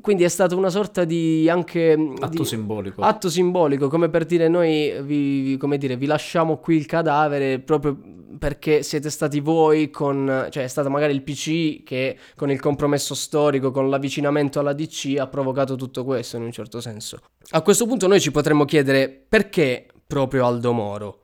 quindi 0.00 0.24
è 0.24 0.28
stata 0.28 0.54
una 0.54 0.70
sorta 0.70 1.04
di 1.04 1.48
anche 1.48 1.92
atto 2.18 2.42
di, 2.42 2.44
simbolico. 2.44 3.02
Atto 3.02 3.28
simbolico, 3.28 3.88
come 3.88 4.08
per 4.08 4.24
dire 4.24 4.48
noi 4.48 5.00
vi, 5.02 5.56
come 5.58 5.78
dire, 5.78 5.96
vi 5.96 6.06
lasciamo 6.06 6.58
qui 6.58 6.76
il 6.76 6.86
cadavere 6.86 7.58
proprio 7.58 7.98
perché 8.38 8.82
siete 8.82 9.10
stati 9.10 9.40
voi 9.40 9.90
con 9.90 10.48
cioè 10.50 10.62
è 10.64 10.68
stato 10.68 10.88
magari 10.88 11.12
il 11.12 11.22
PC 11.22 11.82
che 11.82 12.16
con 12.36 12.50
il 12.50 12.60
compromesso 12.60 13.14
storico, 13.14 13.70
con 13.70 13.90
l'avvicinamento 13.90 14.60
alla 14.60 14.72
DC 14.72 15.16
ha 15.18 15.26
provocato 15.26 15.76
tutto 15.76 16.04
questo 16.04 16.36
in 16.36 16.44
un 16.44 16.52
certo 16.52 16.80
senso. 16.80 17.18
A 17.50 17.62
questo 17.62 17.86
punto 17.86 18.06
noi 18.06 18.20
ci 18.20 18.30
potremmo 18.30 18.64
chiedere 18.64 19.24
perché 19.28 19.86
proprio 20.06 20.46
Aldo 20.46 20.72
Moro? 20.72 21.18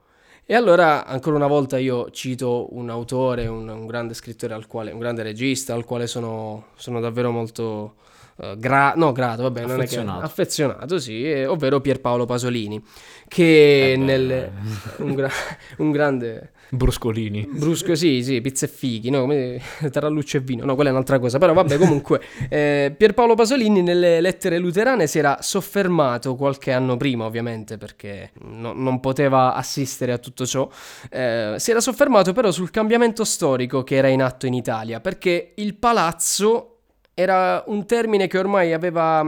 E 0.49 0.55
allora, 0.55 1.05
ancora 1.05 1.35
una 1.35 1.47
volta, 1.47 1.77
io 1.77 2.09
cito 2.11 2.67
un 2.71 2.89
autore, 2.89 3.47
un, 3.47 3.67
un 3.67 3.85
grande 3.85 4.13
scrittore, 4.13 4.53
al 4.53 4.65
quale, 4.65 4.91
un 4.91 4.99
grande 4.99 5.21
regista, 5.21 5.73
al 5.73 5.83
quale 5.83 6.07
sono, 6.07 6.67
sono 6.75 7.01
davvero 7.01 7.31
molto 7.31 7.95
gra- 8.57 8.93
no, 8.95 9.11
grato, 9.11 9.43
vabbè, 9.43 9.63
affezionato. 9.63 10.19
Che, 10.19 10.25
affezionato, 10.25 10.99
sì, 10.99 11.23
eh, 11.23 11.45
ovvero 11.45 11.81
Pierpaolo 11.81 12.25
Pasolini, 12.25 12.81
che 13.27 13.93
eh 13.93 13.97
nel, 13.97 14.51
un, 14.97 15.13
gra- 15.13 15.31
un 15.77 15.91
grande 15.91 16.51
Bruscolini. 16.69 17.47
Brusco, 17.49 17.95
sì, 17.95 18.23
sì, 18.23 18.41
pizza 18.41 18.65
e 18.65 18.69
fighi, 18.69 19.09
no? 19.09 19.21
Come 19.21 19.61
taralluccio 19.89 20.37
e 20.37 20.39
vino, 20.41 20.65
no, 20.65 20.75
quella 20.75 20.89
è 20.89 20.91
un'altra 20.91 21.17
cosa. 21.17 21.37
Però 21.37 21.53
vabbè, 21.53 21.77
comunque, 21.77 22.21
eh, 22.49 22.93
Pierpaolo 22.95 23.35
Pasolini 23.35 23.81
nelle 23.81 24.19
lettere 24.19 24.57
luterane 24.57 25.07
si 25.07 25.17
era 25.17 25.37
soffermato 25.41 26.35
qualche 26.35 26.73
anno 26.73 26.97
prima, 26.97 27.25
ovviamente, 27.25 27.77
perché 27.77 28.31
no, 28.41 28.73
non 28.73 28.99
poteva 28.99 29.53
assistere 29.53 30.11
a 30.11 30.17
tutto 30.17 30.45
ciò. 30.45 30.69
Eh, 31.09 31.55
si 31.57 31.71
era 31.71 31.79
soffermato 31.79 32.33
però 32.33 32.51
sul 32.51 32.69
cambiamento 32.69 33.23
storico 33.23 33.83
che 33.83 33.95
era 33.95 34.09
in 34.09 34.21
atto 34.21 34.45
in 34.45 34.53
Italia, 34.53 34.99
perché 34.99 35.53
il 35.55 35.75
palazzo 35.75 36.76
era 37.19 37.63
un 37.65 37.83
termine 37.87 38.27
che 38.27 38.37
ormai 38.37 38.73
aveva 38.73 39.25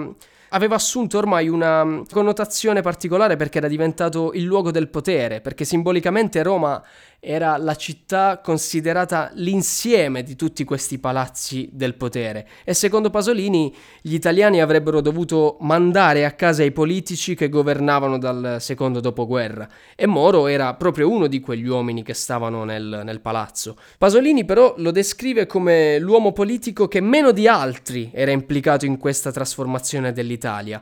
aveva 0.49 0.75
assunto 0.75 1.17
ormai 1.17 1.47
una 1.47 2.04
connotazione 2.10 2.82
particolare 2.82 3.36
perché 3.36 3.58
era 3.60 3.67
diventato 3.67 4.32
il 4.34 4.43
luogo 4.43 4.71
del 4.71 4.88
potere, 4.88 5.41
perché 5.41 5.65
simbolicamente 5.65 6.41
Roma 6.43 6.82
era 7.20 7.58
la 7.58 7.76
città 7.76 8.40
considerata 8.42 9.32
l'insieme 9.34 10.24
di 10.24 10.36
tutti 10.36 10.64
questi 10.64 11.00
palazzi 11.00 11.70
del 11.72 11.96
potere 11.96 12.48
e 12.64 12.74
secondo 12.74 13.10
Pasolini 13.10 13.76
gli 14.02 14.14
italiani 14.14 14.62
avrebbero 14.62 15.02
dovuto 15.02 15.58
mandare 15.60 16.24
a 16.26 16.32
casa 16.32 16.64
i 16.64 16.72
politici 16.72 17.36
che 17.36 17.50
governavano 17.50 18.18
dal 18.18 18.58
secondo 18.60 19.02
dopoguerra 19.02 19.68
e 19.96 20.08
Moro 20.08 20.48
era 20.48 20.74
proprio 20.76 21.10
uno 21.10 21.28
di 21.28 21.42
quegli 21.42 21.68
uomini 21.68 22.04
che 22.04 22.14
stavano 22.14 22.64
nel, 22.64 23.02
nel 23.04 23.20
palazzo. 23.20 23.76
Pasolini 23.98 24.46
però 24.46 24.74
lo 24.78 24.92
descrive 24.92 25.46
come 25.46 26.00
l'uomo 26.00 26.32
politico 26.32 26.88
che 26.88 27.02
meno 27.02 27.32
di 27.32 27.48
altri 27.48 28.12
era 28.14 28.32
implicato 28.32 28.86
in 28.86 28.98
questa 28.98 29.32
trasformazione 29.32 30.14
dell'Italia 30.14 30.82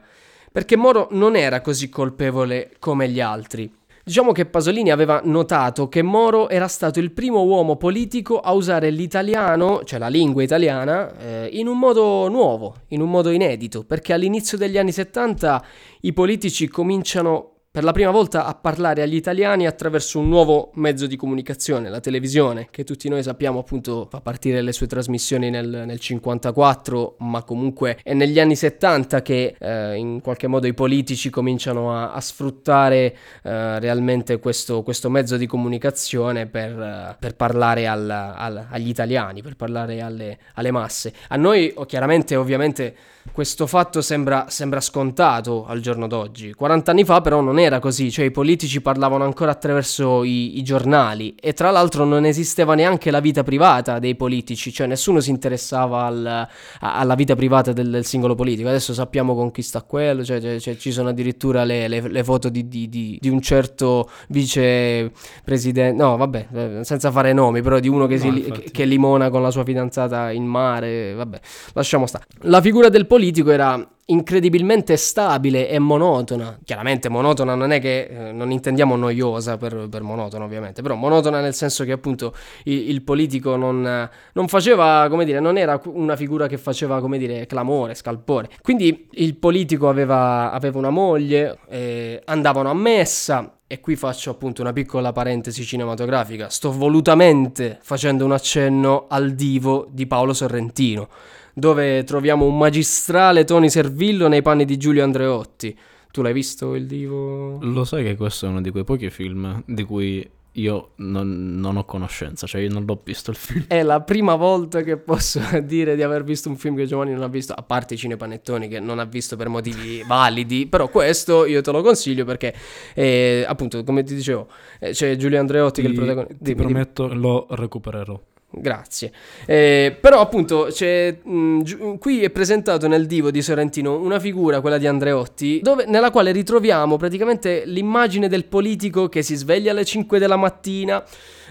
perché 0.52 0.76
Moro 0.76 1.08
non 1.12 1.36
era 1.36 1.62
così 1.62 1.90
colpevole 1.90 2.72
come 2.80 3.10
gli 3.10 3.20
altri. 3.20 3.72
Diciamo 4.08 4.32
che 4.32 4.46
Pasolini 4.46 4.90
aveva 4.90 5.20
notato 5.26 5.90
che 5.90 6.02
Moro 6.02 6.48
era 6.48 6.70
stato 6.70 6.98
il 7.02 7.12
primo 7.12 7.44
uomo 7.44 7.76
politico 7.76 8.40
a 8.40 8.54
usare 8.54 8.90
l'italiano, 8.90 9.84
cioè 9.84 10.00
la 10.00 10.08
lingua 10.08 10.44
italiana, 10.44 11.14
eh, 11.18 11.50
in 11.52 11.68
un 11.68 11.78
modo 11.78 12.30
nuovo, 12.30 12.76
in 12.88 13.02
un 13.02 13.10
modo 13.10 13.32
inedito, 13.32 13.84
perché 13.84 14.14
all'inizio 14.14 14.58
degli 14.58 14.78
anni 14.78 14.94
70 14.94 15.62
i 16.04 16.14
politici 16.14 16.70
cominciano 16.70 17.57
per 17.70 17.84
la 17.84 17.92
prima 17.92 18.10
volta 18.10 18.46
a 18.46 18.56
parlare 18.56 19.04
agli 19.04 19.14
italiani 19.14 19.68
attraverso 19.68 20.18
un 20.18 20.30
nuovo 20.30 20.72
mezzo 20.76 21.06
di 21.06 21.16
comunicazione, 21.16 21.90
la 21.90 22.00
televisione, 22.00 22.70
che 22.72 22.84
tutti 22.84 23.08
noi 23.08 23.22
sappiamo 23.22 23.60
appunto 23.60 24.08
fa 24.10 24.20
partire 24.20 24.62
le 24.62 24.72
sue 24.72 24.88
trasmissioni 24.88 25.52
nel, 25.52 25.84
nel 25.86 26.00
54, 26.00 27.18
ma 27.20 27.44
comunque 27.44 28.00
è 28.02 28.14
negli 28.14 28.40
anni 28.40 28.56
70 28.56 29.22
che 29.22 29.56
eh, 29.60 29.96
in 29.96 30.22
qualche 30.22 30.48
modo 30.48 30.66
i 30.66 30.74
politici 30.74 31.30
cominciano 31.30 31.94
a, 31.94 32.14
a 32.14 32.22
sfruttare 32.22 33.16
eh, 33.44 33.80
realmente 33.80 34.40
questo, 34.40 34.82
questo, 34.82 35.10
mezzo 35.10 35.38
di 35.38 35.46
comunicazione 35.46 36.48
per, 36.48 36.76
uh, 36.76 37.16
per 37.20 37.36
parlare 37.36 37.88
al, 37.88 38.10
al, 38.10 38.68
agli 38.70 38.90
italiani, 38.90 39.44
per 39.44 39.56
parlare 39.56 40.02
alle, 40.02 40.40
alle 40.56 40.72
masse. 40.72 41.14
A 41.28 41.36
noi 41.36 41.74
chiaramente 41.86 42.36
ovviamente 42.36 42.96
questo 43.32 43.68
fatto 43.68 44.02
sembra, 44.02 44.46
sembra, 44.50 44.82
scontato 44.82 45.66
al 45.66 45.80
giorno 45.80 46.08
d'oggi. 46.08 46.54
40 46.54 46.92
anni 46.92 47.04
fa 47.04 47.22
però 47.22 47.42
non 47.42 47.57
era 47.60 47.80
così, 47.80 48.12
cioè 48.12 48.26
i 48.26 48.32
politici 48.32 48.82
parlavano 48.82 49.24
ancora 49.24 49.52
attraverso 49.52 50.24
i, 50.24 50.58
i, 50.58 50.64
giornali 50.64 51.36
e 51.40 51.54
tra 51.54 51.72
l'altro 51.72 52.06
non 52.06 52.26
esisteva 52.26 52.76
neanche 52.76 53.12
la 53.12 53.20
vita 53.20 53.44
privata 53.44 54.00
dei 54.00 54.16
politici, 54.16 54.72
cioè 54.72 54.88
nessuno 54.88 55.20
si 55.20 55.30
interessava 55.30 56.04
al, 56.04 56.48
alla 56.80 57.16
vita 57.16 57.36
privata 57.36 57.74
del, 57.74 57.90
del, 57.90 58.06
singolo 58.06 58.36
politico. 58.36 58.70
Adesso 58.70 58.94
sappiamo 58.94 59.36
con 59.36 59.52
chi 59.52 59.62
sta 59.62 59.82
quello, 59.82 60.24
cioè, 60.24 60.40
cioè, 60.42 60.60
cioè 60.60 60.78
ci 60.78 60.92
sono 60.92 61.10
addirittura 61.10 61.64
le, 61.64 61.88
le, 61.88 62.02
le 62.02 62.24
foto 62.24 62.50
di, 62.50 62.68
di, 62.68 62.90
di, 62.90 63.18
di, 63.20 63.30
un 63.30 63.42
certo 63.42 64.10
vicepresidente, 64.30 66.02
no 66.02 66.18
vabbè, 66.18 66.48
eh, 66.54 66.80
senza 66.84 67.12
fare 67.12 67.34
nomi, 67.34 67.62
però 67.62 67.80
di 67.80 67.88
uno 67.88 68.08
che, 68.08 68.18
no, 68.18 68.20
si, 68.20 68.70
che 68.72 68.86
limona 68.86 69.30
con 69.30 69.42
la 69.42 69.52
sua 69.52 69.64
fidanzata 69.64 70.32
in 70.32 70.46
mare, 70.46 71.14
vabbè, 71.14 71.40
lasciamo 71.74 72.06
stare. 72.06 72.26
La 72.42 72.62
figura 72.62 72.90
del 72.90 73.06
politico 73.08 73.52
era 73.52 73.88
incredibilmente 74.10 74.96
stabile 74.96 75.68
e 75.70 75.80
monotona. 75.80 76.58
Chiaramente 76.64 77.10
monotona 77.10 77.56
non 77.56 77.72
è 77.72 77.80
che 77.80 78.08
eh, 78.10 78.32
non 78.32 78.52
intendiamo 78.52 78.96
noiosa 78.96 79.58
per, 79.58 79.88
per, 79.90 80.02
monotona 80.02 80.46
ovviamente, 80.46 80.82
però 80.82 80.96
monotona 80.96 81.42
nel 81.42 81.54
senso 81.54 81.84
che 81.84 81.92
appunto 81.92 82.34
il, 82.64 82.90
il 82.90 83.02
politico 83.02 83.56
non, 83.56 84.10
non, 84.34 84.48
faceva, 84.48 85.08
come 85.10 85.26
dire, 85.26 85.40
non 85.40 85.58
era 85.58 85.82
una 85.86 86.16
figura 86.16 86.48
che 86.48 86.58
faceva, 86.58 87.02
come 87.02 87.18
dire, 87.18 87.46
clamore, 87.48 87.96
scalpore. 87.96 88.50
Quindi 88.62 89.08
il 89.12 89.36
politico 89.36 89.90
aveva, 89.90 90.52
aveva 90.52 90.78
una 90.78 90.90
moglie, 90.90 91.60
eh, 91.70 92.22
andavano 92.26 92.70
a 92.70 92.74
messa, 92.74 93.60
e 93.68 93.82
qui 93.82 93.98
faccio 93.98 94.30
appunto 94.30 94.62
una 94.62 94.72
piccola 94.72 95.12
parentesi 95.12 95.66
cinematografica. 95.66 96.48
Sto 96.48 96.72
volutamente 96.72 97.78
facendo 97.82 98.24
un 98.24 98.32
accenno 98.32 99.08
al 99.10 99.32
divo 99.32 99.88
di 99.92 100.08
Paolo 100.08 100.32
Sorrentino 100.32 101.10
dove 101.58 102.04
troviamo 102.04 102.46
un 102.46 102.56
magistrale 102.56 103.44
Tony 103.44 103.68
Servillo 103.68 104.28
nei 104.28 104.44
panni 104.44 104.64
di 104.64 104.78
Giulio 104.78 105.04
Andreotti. 105.04 105.76
Tu 106.12 106.22
l'hai 106.22 106.32
visto 106.32 106.76
il 106.76 106.86
divo? 106.86 107.58
Lo 107.62 107.84
sai 107.84 108.04
che 108.04 108.16
questo 108.16 108.46
è 108.46 108.50
uno 108.50 108.62
di 108.62 108.70
quei 108.70 108.84
pochi 108.84 109.10
film 109.10 109.64
di 109.66 109.84
cui 109.84 110.30
io 110.52 110.92
non, 110.98 111.56
non, 111.60 111.78
ho 111.78 111.86
conoscenza, 111.86 112.46
cioè 112.46 112.62
io 112.62 112.70
non 112.70 112.86
l'ho 112.86 113.02
visto 113.04 113.32
il 113.32 113.38
film. 113.38 113.66
È 113.68 113.82
la 113.82 114.02
prima 114.02 114.36
volta 114.36 114.82
che 114.82 114.98
posso 114.98 115.42
dire 115.66 115.96
di 115.96 116.04
aver 116.04 116.24
visto 116.24 116.48
un 116.48 116.58
film 116.58 116.76
che 116.76 116.86
Giovanni 116.86 117.14
non 117.14 117.24
ha 117.24 117.28
visto, 117.28 117.54
a 117.54 117.64
parte 117.64 117.96
i 117.96 117.98
cinepanettoni 117.98 118.68
che 118.68 118.80
non 118.80 119.00
ha 119.00 119.06
visto 119.06 119.36
per 119.36 119.50
motivi 119.50 120.04
validi, 120.08 120.68
però 120.68 120.90
questo 120.90 121.46
io 121.48 121.62
te 121.62 121.72
lo 121.72 121.82
consiglio 121.82 122.24
perché, 122.24 122.54
eh, 122.94 123.44
appunto, 123.48 123.84
come 123.84 124.04
ti 124.04 124.14
dicevo, 124.14 124.48
eh, 124.80 124.92
c'è 124.92 125.16
Giulio 125.16 125.40
Andreotti 125.40 125.82
ti, 125.82 125.88
che 125.88 125.88
è 125.88 125.90
il 125.90 125.98
protagonista. 125.98 126.44
Ti 126.44 126.56
prometto, 126.56 127.08
lo 127.12 127.48
recupererò. 127.50 128.22
Grazie. 128.50 129.12
Eh, 129.46 129.98
però 130.00 130.22
appunto 130.22 130.68
mh, 130.68 131.62
gi- 131.62 131.78
qui 132.00 132.24
è 132.24 132.30
presentato 132.30 132.88
nel 132.88 133.06
divo 133.06 133.30
di 133.30 133.42
Sorrentino 133.42 134.00
una 134.00 134.20
figura, 134.20 134.62
quella 134.62 134.78
di 134.78 134.88
Andreotti, 134.88 135.60
dove, 135.62 135.86
nella 135.86 136.12
quale 136.12 136.32
ritroviamo 136.32 136.96
praticamente 136.96 137.64
l'immagine 137.66 138.30
del 138.30 138.46
politico 138.46 139.10
che 139.10 139.22
si 139.22 139.36
sveglia 139.36 139.72
alle 139.72 139.84
5 139.84 140.18
della 140.18 140.38
mattina, 140.38 141.04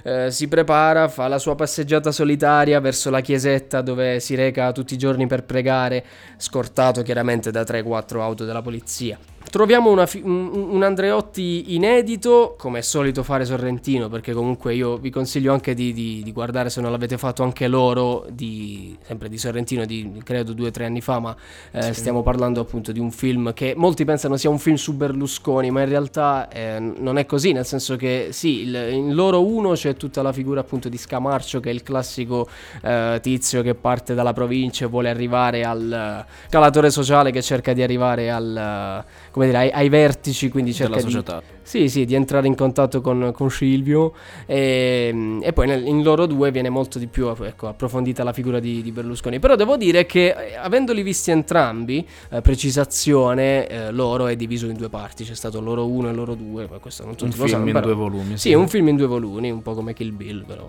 eh, 0.05 0.31
si 0.31 0.49
prepara, 0.49 1.09
fa 1.09 1.29
la 1.29 1.39
sua 1.39 1.55
passeggiata 1.55 2.11
solitaria 2.11 2.81
verso 2.81 3.11
la 3.11 3.21
chiesetta 3.21 3.83
dove 3.83 4.19
si 4.19 4.35
reca 4.35 4.73
tutti 4.73 4.95
i 4.95 4.99
giorni 4.99 5.27
per 5.27 5.45
pregare, 5.45 6.05
scortato 6.39 7.03
chiaramente 7.03 7.51
da 7.51 7.63
3-4 7.63 8.21
auto 8.21 8.45
della 8.47 8.63
polizia. 8.63 9.19
Troviamo 9.51 9.91
una, 9.91 10.09
un, 10.23 10.51
un, 10.71 10.83
Andreotti 10.83 11.75
inedito, 11.75 12.57
come 12.59 12.81
è 12.81 12.83
solito 12.83 13.23
fare 13.23 13.45
Sorrentino, 13.45 14.09
perché 14.09 14.33
comunque 14.33 14.75
io 14.75 14.99
vi 14.99 15.11
consiglio 15.11 15.53
anche 15.53 15.73
di, 15.73 15.93
di, 15.93 16.23
di 16.23 16.33
guardare 16.33 16.69
se 16.69 16.81
non 16.81 16.91
l'avete 16.91 17.17
fatto 17.17 17.43
anche 17.43 17.69
loro, 17.69 18.27
di, 18.29 18.97
sempre 19.03 19.29
di 19.29 19.39
Sorrentino, 19.39 19.85
di 19.85 20.21
credo 20.25 20.53
due 20.53 20.69
o 20.69 20.71
tre 20.71 20.85
anni 20.85 21.01
fa, 21.01 21.21
ma 21.21 21.37
eh, 21.71 21.83
sì. 21.83 21.95
stiamo 21.95 22.23
parlando 22.23 22.61
appunto 22.61 22.93
di 22.93 22.99
un 22.99 23.11
film 23.11 23.53
che 23.53 23.75
molti 23.77 24.05
pensano 24.05 24.37
sia 24.37 24.51
un 24.51 24.59
film 24.59 24.77
su 24.77 24.95
Berlusconi, 24.95 25.71
ma 25.71 25.83
in 25.83 25.89
realtà 25.89 26.49
eh, 26.49 26.79
non 26.79 27.17
è 27.17 27.25
così, 27.25 27.53
nel 27.53 27.65
senso 27.65 27.97
che 27.97 28.29
sì, 28.33 28.63
il, 28.63 28.75
in 28.91 29.15
loro 29.15 29.47
uno 29.47 29.73
c'è 29.73 29.95
tutta 29.97 30.23
la 30.23 30.33
figura 30.33 30.61
appunto 30.61 30.89
di 30.89 30.99
Scamarcio, 30.99 31.61
che 31.61 31.71
è 31.71 31.73
il 31.73 31.83
classico 31.83 32.49
eh, 32.83 33.21
tizio 33.23 33.63
che 33.63 33.75
parte 33.75 34.15
dalla 34.15 34.33
provincia 34.33 34.85
e 34.85 34.89
vuole 34.89 35.09
arrivare 35.09 35.65
al 35.65 36.25
calatore 36.51 36.91
sociale 36.91 37.31
che 37.31 37.43
cerca 37.43 37.73
di 37.73 37.83
arrivare 37.83 38.31
al 38.31 39.05
come 39.37 39.49
dire, 39.49 39.59
ai, 39.59 39.71
ai 39.71 39.91
vertici, 39.91 40.49
quindi 40.49 40.73
cerca 40.73 40.97
della 40.97 41.11
società. 41.11 41.43
Di, 41.47 41.55
sì, 41.61 41.91
sì, 41.91 42.07
di 42.07 42.15
entrare 42.15 42.47
in 42.47 42.55
contatto 42.55 43.03
con, 43.03 43.33
con 43.35 43.51
Silvio 43.51 44.15
e, 44.47 45.39
e 45.43 45.53
poi 45.53 45.67
nel, 45.67 45.87
in 45.87 46.03
loro 46.03 46.25
due 46.25 46.51
viene 46.51 46.71
molto 46.71 46.99
di 46.99 47.07
più 47.07 47.29
ecco, 47.29 47.69
approfondita 47.69 48.25
la 48.25 48.33
figura 48.33 48.61
di, 48.61 48.81
di, 48.81 48.93
Berlusconi. 48.93 49.39
Però 49.39 49.55
devo 49.55 49.77
dire 49.77 50.07
che 50.07 50.29
eh, 50.29 50.57
avendoli 50.57 51.03
visti 51.03 51.33
entrambi, 51.33 52.07
eh, 52.31 52.41
precisazione, 52.41 53.67
eh, 53.67 53.91
loro 53.91 54.27
è 54.27 54.37
diviso 54.37 54.69
in 54.69 54.77
due 54.77 54.89
parti, 54.89 55.25
c'è 55.25 55.35
stato 55.35 55.61
loro 55.61 55.87
uno 55.87 56.09
e 56.09 56.15
loro 56.15 56.35
due, 56.35 56.67
ma 56.71 56.79
questo 56.79 57.05
non 57.05 57.15
tutti 57.15 57.25
un 57.25 57.33
film 57.33 57.49
sanno, 57.49 57.67
in 57.67 57.73
però, 57.73 57.85
due 57.85 57.95
volumi. 57.95 58.39
Sì, 58.39 58.49
sì, 58.49 58.55
un 58.55 58.69
film 58.69 58.89
in 58.89 58.97
due 58.97 59.07
volumi, 59.07 59.51
un 59.51 59.61
po' 59.61 59.75
come 59.75 59.93
Kill 59.93 60.17
Bill 60.17 60.47
però. 60.47 60.67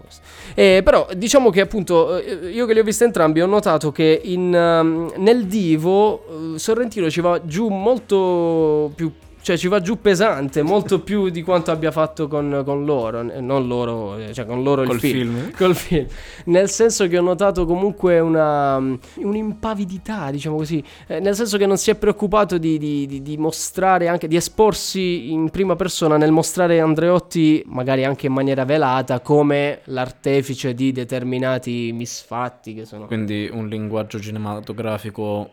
Eh, 0.56 0.82
però 0.84 1.08
diciamo 1.16 1.52
che 1.52 1.62
appunto 1.62 2.18
eh, 2.18 2.50
io 2.50 2.66
che 2.66 2.74
li 2.74 2.80
ho 2.80 2.84
visti 2.84 3.06
entrambi 3.06 3.40
ho 3.40 3.46
notato 3.46 3.94
che 3.94 4.20
in, 4.26 4.54
um, 4.54 5.10
nel 5.24 5.46
divo 5.46 6.26
Sorrentino 6.58 7.10
ci 7.10 7.22
va 7.22 7.42
giù 7.46 7.68
molto 7.70 8.92
più 8.96 9.12
cioè 9.48 9.56
ci 9.56 9.70
va 9.70 9.80
giù 9.80 10.02
pesante, 10.02 10.62
molto 10.62 11.00
più 11.04 11.30
di 11.30 11.42
quanto 11.42 11.72
abbia 11.72 11.90
fatto 11.90 12.28
con, 12.28 12.64
con 12.66 12.84
loro, 12.84 13.22
non 13.40 13.66
loro, 13.66 14.18
cioè 14.34 14.46
con 14.46 14.62
loro 14.62 14.84
Col 14.84 14.96
il 14.96 15.00
film. 15.00 15.36
film. 15.36 15.52
Col 15.56 15.74
film. 15.74 16.06
Nel 16.48 16.70
senso 16.70 17.08
che 17.08 17.18
ho 17.18 17.22
notato 17.22 17.66
comunque 17.66 18.20
una, 18.20 18.76
un'impavidità, 18.76 20.32
diciamo 20.32 20.58
così, 20.58 20.84
eh, 21.08 21.22
nel 21.22 21.34
senso 21.34 21.58
che 21.58 21.66
non 21.66 21.78
si 21.78 21.90
è 21.92 21.96
preoccupato 21.96 22.58
di, 22.58 22.78
di, 22.78 23.06
di, 23.08 23.22
di, 23.22 23.38
mostrare 23.38 24.10
anche, 24.10 24.28
di 24.28 24.36
esporsi 24.36 25.32
in 25.32 25.50
prima 25.50 25.78
persona 25.78 26.18
nel 26.18 26.32
mostrare 26.32 26.82
Andreotti, 26.82 27.64
magari 27.68 28.04
anche 28.04 28.28
in 28.28 28.34
maniera 28.34 28.66
velata, 28.66 29.22
come 29.22 29.80
l'artefice 29.86 30.74
di 30.74 30.92
determinati 30.92 31.92
misfatti 31.94 32.74
che 32.74 32.84
sono... 32.84 33.06
Quindi 33.06 33.50
un 33.50 33.70
linguaggio 33.70 34.20
cinematografico 34.20 35.52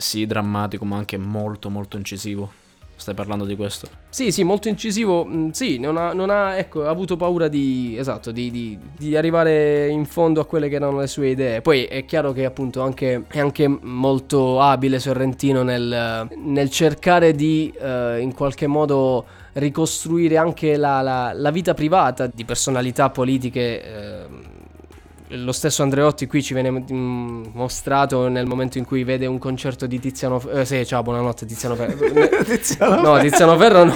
sì 0.00 0.26
drammatico 0.26 0.84
ma 0.84 0.96
anche 0.96 1.18
molto 1.18 1.68
molto 1.68 1.96
incisivo. 1.96 2.66
Stai 2.94 3.14
parlando 3.14 3.44
di 3.44 3.54
questo? 3.54 3.88
Sì, 4.08 4.32
sì, 4.32 4.42
molto 4.42 4.66
incisivo. 4.66 5.24
Mm, 5.24 5.50
sì, 5.50 5.78
non 5.78 5.96
ha, 5.96 6.12
non 6.12 6.30
ha 6.30 6.56
ecco, 6.56 6.84
ha 6.84 6.88
avuto 6.88 7.16
paura 7.16 7.46
di, 7.46 7.96
esatto, 7.96 8.32
di, 8.32 8.50
di, 8.50 8.76
di, 8.96 9.16
arrivare 9.16 9.86
in 9.86 10.04
fondo 10.04 10.40
a 10.40 10.46
quelle 10.46 10.68
che 10.68 10.74
erano 10.74 10.98
le 10.98 11.06
sue 11.06 11.28
idee. 11.28 11.60
Poi 11.60 11.84
è 11.84 12.04
chiaro 12.04 12.32
che 12.32 12.44
appunto 12.44 12.82
anche, 12.82 13.24
è 13.28 13.38
anche 13.38 13.68
molto 13.68 14.60
abile 14.60 14.98
Sorrentino 14.98 15.62
nel, 15.62 16.28
nel 16.36 16.70
cercare 16.70 17.34
di 17.34 17.72
uh, 17.78 18.18
in 18.18 18.32
qualche 18.34 18.66
modo 18.66 19.24
ricostruire 19.52 20.36
anche 20.36 20.76
la, 20.76 21.00
la, 21.00 21.32
la, 21.32 21.50
vita 21.52 21.74
privata 21.74 22.26
di 22.26 22.44
personalità 22.44 23.10
politiche. 23.10 24.26
Uh, 24.28 24.56
lo 25.30 25.52
stesso 25.52 25.82
Andreotti 25.82 26.26
qui 26.26 26.42
ci 26.42 26.54
viene 26.54 26.70
mm, 26.70 27.44
mostrato 27.52 28.28
nel 28.28 28.46
momento 28.46 28.78
in 28.78 28.84
cui 28.84 29.04
vede 29.04 29.26
un 29.26 29.38
concerto 29.38 29.86
di 29.86 29.98
Tiziano 29.98 30.38
Ferro. 30.38 30.60
Eh, 30.60 30.64
sì, 30.64 30.86
ciao, 30.86 31.02
buonanotte 31.02 31.44
Tiziano 31.44 31.74
Ferro. 31.74 31.96
Tiziano 32.44 33.00
no, 33.00 33.18
Tiziano 33.18 33.56
Ferro 33.58 33.84
no. 33.84 33.94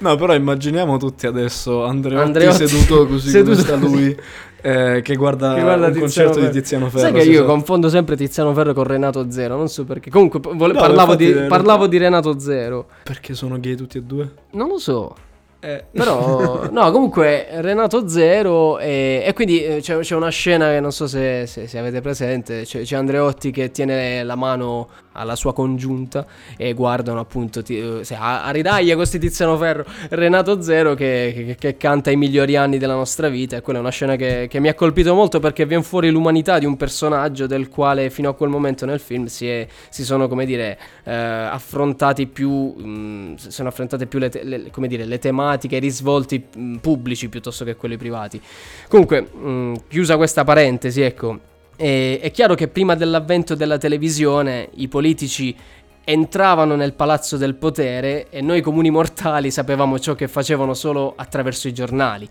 no, 0.00 0.16
però 0.16 0.34
immaginiamo 0.34 0.96
tutti 0.96 1.26
adesso 1.26 1.84
Andreotti, 1.84 2.26
Andreotti 2.26 2.66
seduto 2.66 3.06
così 3.06 3.28
seduto 3.28 3.50
come 3.50 3.62
sta 3.62 3.76
lui. 3.76 4.16
Eh, 4.62 5.00
che 5.02 5.14
guarda, 5.14 5.54
che 5.54 5.60
guarda 5.60 5.86
un 5.86 5.98
concerto 5.98 6.34
Ferro. 6.34 6.46
di 6.46 6.52
Tiziano 6.52 6.88
Ferro. 6.88 7.00
Sai 7.00 7.12
che 7.12 7.22
io 7.22 7.42
so. 7.42 7.46
confondo 7.46 7.88
sempre 7.88 8.16
Tiziano 8.16 8.52
Ferro 8.52 8.72
con 8.72 8.84
Renato 8.84 9.30
Zero, 9.30 9.56
non 9.56 9.68
so 9.68 9.84
perché. 9.84 10.10
Comunque 10.10 10.40
vole- 10.40 10.72
no, 10.72 10.80
parlavo, 10.80 11.14
di, 11.14 11.32
parlavo 11.48 11.86
di 11.86 11.98
Renato 11.98 12.38
Zero. 12.40 12.88
Perché 13.04 13.34
sono 13.34 13.60
gay 13.60 13.76
tutti 13.76 13.98
e 13.98 14.02
due? 14.02 14.28
Non 14.52 14.68
lo 14.68 14.78
so. 14.78 15.14
Eh, 15.60 15.84
però, 15.90 16.68
no, 16.70 16.90
comunque 16.90 17.46
Renato 17.60 18.08
Zero 18.08 18.78
e, 18.78 19.22
e 19.24 19.32
quindi 19.32 19.64
eh, 19.64 19.80
c'è, 19.80 19.98
c'è, 19.98 20.14
una 20.14 20.28
scena 20.28 20.70
che 20.70 20.80
non 20.80 20.92
so 20.92 21.06
se, 21.06 21.46
se, 21.46 21.66
se 21.66 21.78
avete 21.78 22.00
presente, 22.00 22.62
c'è, 22.62 22.82
c'è, 22.82 22.96
Andreotti 22.96 23.50
che 23.50 23.70
tiene 23.70 24.22
la 24.22 24.36
mano 24.36 24.88
alla 25.16 25.36
sua 25.36 25.52
congiunta 25.52 26.26
e 26.56 26.72
guardano 26.74 27.20
appunto 27.20 27.62
ti, 27.62 27.78
eh, 27.78 28.02
a, 28.14 28.44
a 28.44 28.50
ridaglia 28.50 28.94
questi 28.94 29.18
Tiziano 29.18 29.56
Ferro, 29.56 29.84
Renato 30.10 30.60
Zero 30.62 30.94
che, 30.94 31.32
che, 31.34 31.56
che, 31.58 31.76
canta 31.76 32.10
i 32.10 32.16
migliori 32.16 32.56
anni 32.56 32.78
della 32.78 32.94
nostra 32.94 33.28
vita 33.28 33.56
e 33.56 33.60
quella 33.60 33.78
è 33.78 33.82
una 33.82 33.90
scena 33.90 34.16
che, 34.16 34.46
che 34.48 34.60
mi 34.60 34.68
ha 34.68 34.74
colpito 34.74 35.14
molto 35.14 35.40
perché 35.40 35.66
viene 35.66 35.82
fuori 35.82 36.10
l'umanità 36.10 36.58
di 36.58 36.66
un 36.66 36.76
personaggio 36.76 37.46
del 37.46 37.68
quale 37.68 38.10
fino 38.10 38.28
a 38.28 38.34
quel 38.34 38.50
momento 38.50 38.86
nel 38.86 39.00
film 39.00 39.26
si, 39.26 39.48
è, 39.48 39.66
si 39.88 40.04
sono 40.04 40.28
come 40.28 40.44
dire 40.46 40.78
eh, 41.04 41.12
affrontati 41.12 42.26
più, 42.26 42.74
mh, 42.76 42.88
mm, 42.88 43.34
sono 43.36 43.68
affrontate 43.68 44.06
più 44.06 44.18
le, 44.18 44.30
le, 44.42 44.70
come 44.70 44.86
dire, 44.86 45.04
le 45.04 45.18
tematiche 45.18 45.44
tematiche, 45.56 45.78
risvolti 45.78 46.44
mh, 46.54 46.60
mm, 46.60 46.74
pubblici 46.76 47.28
piuttosto 47.28 47.64
che 47.64 47.76
quelli 47.76 47.96
privati. 47.96 48.40
Comunque, 48.88 49.22
mh, 49.22 49.48
mm, 49.48 49.74
chiusa 49.88 50.16
questa 50.16 50.44
parentesi, 50.44 51.00
ecco, 51.02 51.38
è, 51.76 52.18
è 52.20 52.30
chiaro 52.30 52.54
che 52.54 52.68
prima 52.68 52.94
dell'avvento 52.94 53.54
della 53.54 53.78
televisione 53.78 54.70
i 54.74 54.88
politici 54.88 55.54
entravano 56.04 56.76
nel 56.76 56.94
palazzo 56.94 57.36
del 57.36 57.54
potere 57.54 58.28
e 58.30 58.40
noi 58.40 58.60
comuni 58.60 58.90
mortali 58.90 59.50
sapevamo 59.50 59.98
ciò 59.98 60.14
che 60.14 60.28
facevano 60.28 60.72
solo 60.74 61.14
attraverso 61.16 61.68
i 61.68 61.74
giornali. 61.74 62.28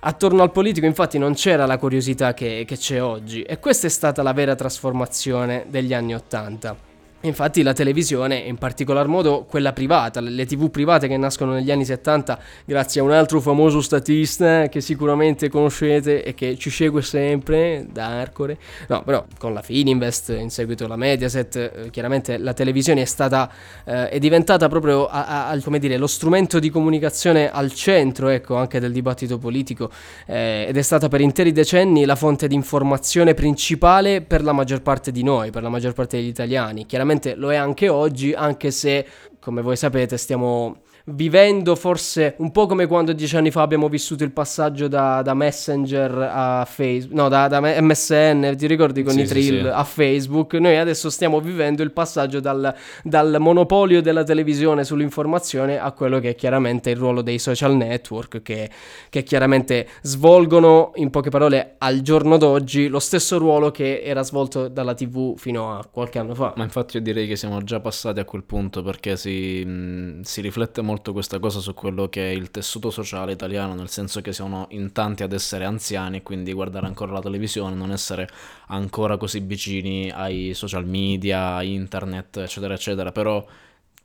Attorno 0.00 0.42
al 0.42 0.52
politico 0.52 0.86
infatti 0.86 1.18
non 1.18 1.34
c'era 1.34 1.66
la 1.66 1.78
curiosità 1.78 2.34
che, 2.34 2.64
che 2.66 2.76
c'è 2.76 3.02
oggi 3.02 3.42
e 3.42 3.58
questa 3.58 3.88
è 3.88 3.90
stata 3.90 4.22
la 4.22 4.32
vera 4.32 4.54
trasformazione 4.54 5.66
degli 5.68 5.92
anni 5.92 6.14
Ottanta. 6.14 6.95
Infatti 7.22 7.62
la 7.62 7.72
televisione, 7.72 8.36
in 8.36 8.56
particolar 8.56 9.06
modo 9.06 9.44
quella 9.48 9.72
privata, 9.72 10.20
le 10.20 10.44
tv 10.44 10.70
private 10.70 11.08
che 11.08 11.16
nascono 11.16 11.54
negli 11.54 11.70
anni 11.70 11.86
70 11.86 12.38
grazie 12.66 13.00
a 13.00 13.04
un 13.04 13.10
altro 13.10 13.40
famoso 13.40 13.80
statista 13.80 14.68
che 14.68 14.82
sicuramente 14.82 15.48
conoscete 15.48 16.22
e 16.22 16.34
che 16.34 16.56
ci 16.58 16.68
segue 16.68 17.00
sempre 17.00 17.86
da 17.90 18.20
Arcore, 18.20 18.58
no 18.88 19.02
però 19.02 19.24
con 19.38 19.54
la 19.54 19.62
Fininvest, 19.62 20.36
in 20.38 20.50
seguito 20.50 20.86
la 20.86 20.96
Mediaset, 20.96 21.56
eh, 21.56 21.90
chiaramente 21.90 22.36
la 22.36 22.52
televisione 22.52 23.00
è 23.00 23.06
stata, 23.06 23.50
eh, 23.84 24.10
è 24.10 24.18
diventata 24.18 24.68
proprio 24.68 25.06
a, 25.06 25.48
a, 25.48 25.60
come 25.62 25.78
dire, 25.78 25.96
lo 25.96 26.06
strumento 26.06 26.58
di 26.58 26.68
comunicazione 26.68 27.50
al 27.50 27.72
centro 27.72 28.28
ecco, 28.28 28.56
anche 28.56 28.78
del 28.78 28.92
dibattito 28.92 29.38
politico 29.38 29.90
eh, 30.26 30.66
ed 30.68 30.76
è 30.76 30.82
stata 30.82 31.08
per 31.08 31.22
interi 31.22 31.50
decenni 31.50 32.04
la 32.04 32.14
fonte 32.14 32.46
di 32.46 32.54
informazione 32.54 33.32
principale 33.32 34.20
per 34.20 34.44
la 34.44 34.52
maggior 34.52 34.82
parte 34.82 35.10
di 35.10 35.22
noi, 35.22 35.50
per 35.50 35.62
la 35.62 35.70
maggior 35.70 35.94
parte 35.94 36.18
degli 36.18 36.28
italiani. 36.28 36.84
Chiaramente 36.84 37.05
chiaramente 37.06 37.34
lo 37.36 37.52
è 37.52 37.56
anche 37.56 37.88
oggi, 37.88 38.32
anche 38.32 38.70
se, 38.72 39.06
come 39.38 39.62
voi 39.62 39.76
sapete, 39.76 40.16
stiamo 40.16 40.82
vivendo 41.08 41.76
forse 41.76 42.34
un 42.38 42.50
po' 42.50 42.66
come 42.66 42.86
quando 42.86 43.12
dieci 43.12 43.36
anni 43.36 43.50
fa 43.50 43.62
abbiamo 43.62 43.88
vissuto 43.88 44.24
il 44.24 44.32
passaggio 44.32 44.88
da, 44.88 45.22
da 45.22 45.34
Messenger 45.34 46.30
a 46.32 46.64
Facebook, 46.64 47.14
no, 47.14 47.28
da, 47.28 47.46
da, 47.46 47.60
MSN, 47.60 48.54
ti 48.56 48.66
ricordi 48.66 49.02
con 49.02 49.12
sì, 49.12 49.20
i 49.20 49.24
trill 49.26 49.56
sì, 49.58 49.62
sì. 49.62 49.66
a 49.68 49.84
Facebook? 49.84 50.54
Noi 50.54 50.76
adesso 50.76 51.08
stiamo 51.10 51.40
vivendo 51.40 51.82
il 51.82 51.92
passaggio 51.92 52.40
dal, 52.40 52.74
dal, 53.04 53.36
monopolio 53.38 54.02
della 54.02 54.24
televisione 54.24 54.82
sull'informazione 54.84 55.78
a 55.78 55.92
quello 55.92 56.18
che 56.18 56.30
è 56.30 56.34
chiaramente 56.34 56.90
il 56.90 56.96
ruolo 56.96 57.22
dei 57.22 57.38
social 57.38 57.76
network 57.76 58.42
che, 58.42 58.68
che 59.08 59.22
chiaramente 59.22 59.86
svolgono, 60.02 60.92
in 60.96 61.10
poche 61.10 61.30
parole, 61.30 61.74
al 61.78 62.00
giorno 62.00 62.36
d'oggi 62.36 62.88
lo 62.88 62.98
stesso 62.98 63.38
ruolo 63.38 63.70
che 63.70 64.00
era 64.02 64.22
svolto 64.22 64.66
dalla 64.68 64.94
TV 64.94 65.36
fino 65.36 65.76
a 65.76 65.86
qualche 65.88 66.18
anno 66.18 66.34
fa. 66.34 66.54
Ma 66.56 66.64
infatti 66.64 66.96
io 66.96 67.02
direi 67.02 67.28
che 67.28 67.36
siamo 67.36 67.62
già 67.62 67.78
passati 67.78 68.18
a 68.18 68.24
quel 68.24 68.42
punto 68.42 68.82
perché 68.82 69.16
si, 69.16 69.64
mh, 69.64 70.22
si 70.22 70.40
riflette 70.40 70.82
molto 70.82 70.94
molto 70.96 71.12
questa 71.12 71.38
cosa 71.38 71.60
su 71.60 71.74
quello 71.74 72.08
che 72.08 72.30
è 72.30 72.34
il 72.34 72.50
tessuto 72.50 72.90
sociale 72.90 73.32
italiano, 73.32 73.74
nel 73.74 73.90
senso 73.90 74.22
che 74.22 74.32
siamo 74.32 74.66
in 74.70 74.92
tanti 74.92 75.22
ad 75.22 75.32
essere 75.34 75.66
anziani 75.66 76.18
e 76.18 76.22
quindi 76.22 76.54
guardare 76.54 76.86
ancora 76.86 77.12
la 77.12 77.20
televisione, 77.20 77.74
non 77.74 77.92
essere 77.92 78.26
ancora 78.68 79.18
così 79.18 79.40
vicini 79.40 80.10
ai 80.10 80.54
social 80.54 80.86
media, 80.86 81.60
internet, 81.62 82.38
eccetera, 82.38 82.72
eccetera. 82.72 83.12
Però 83.12 83.46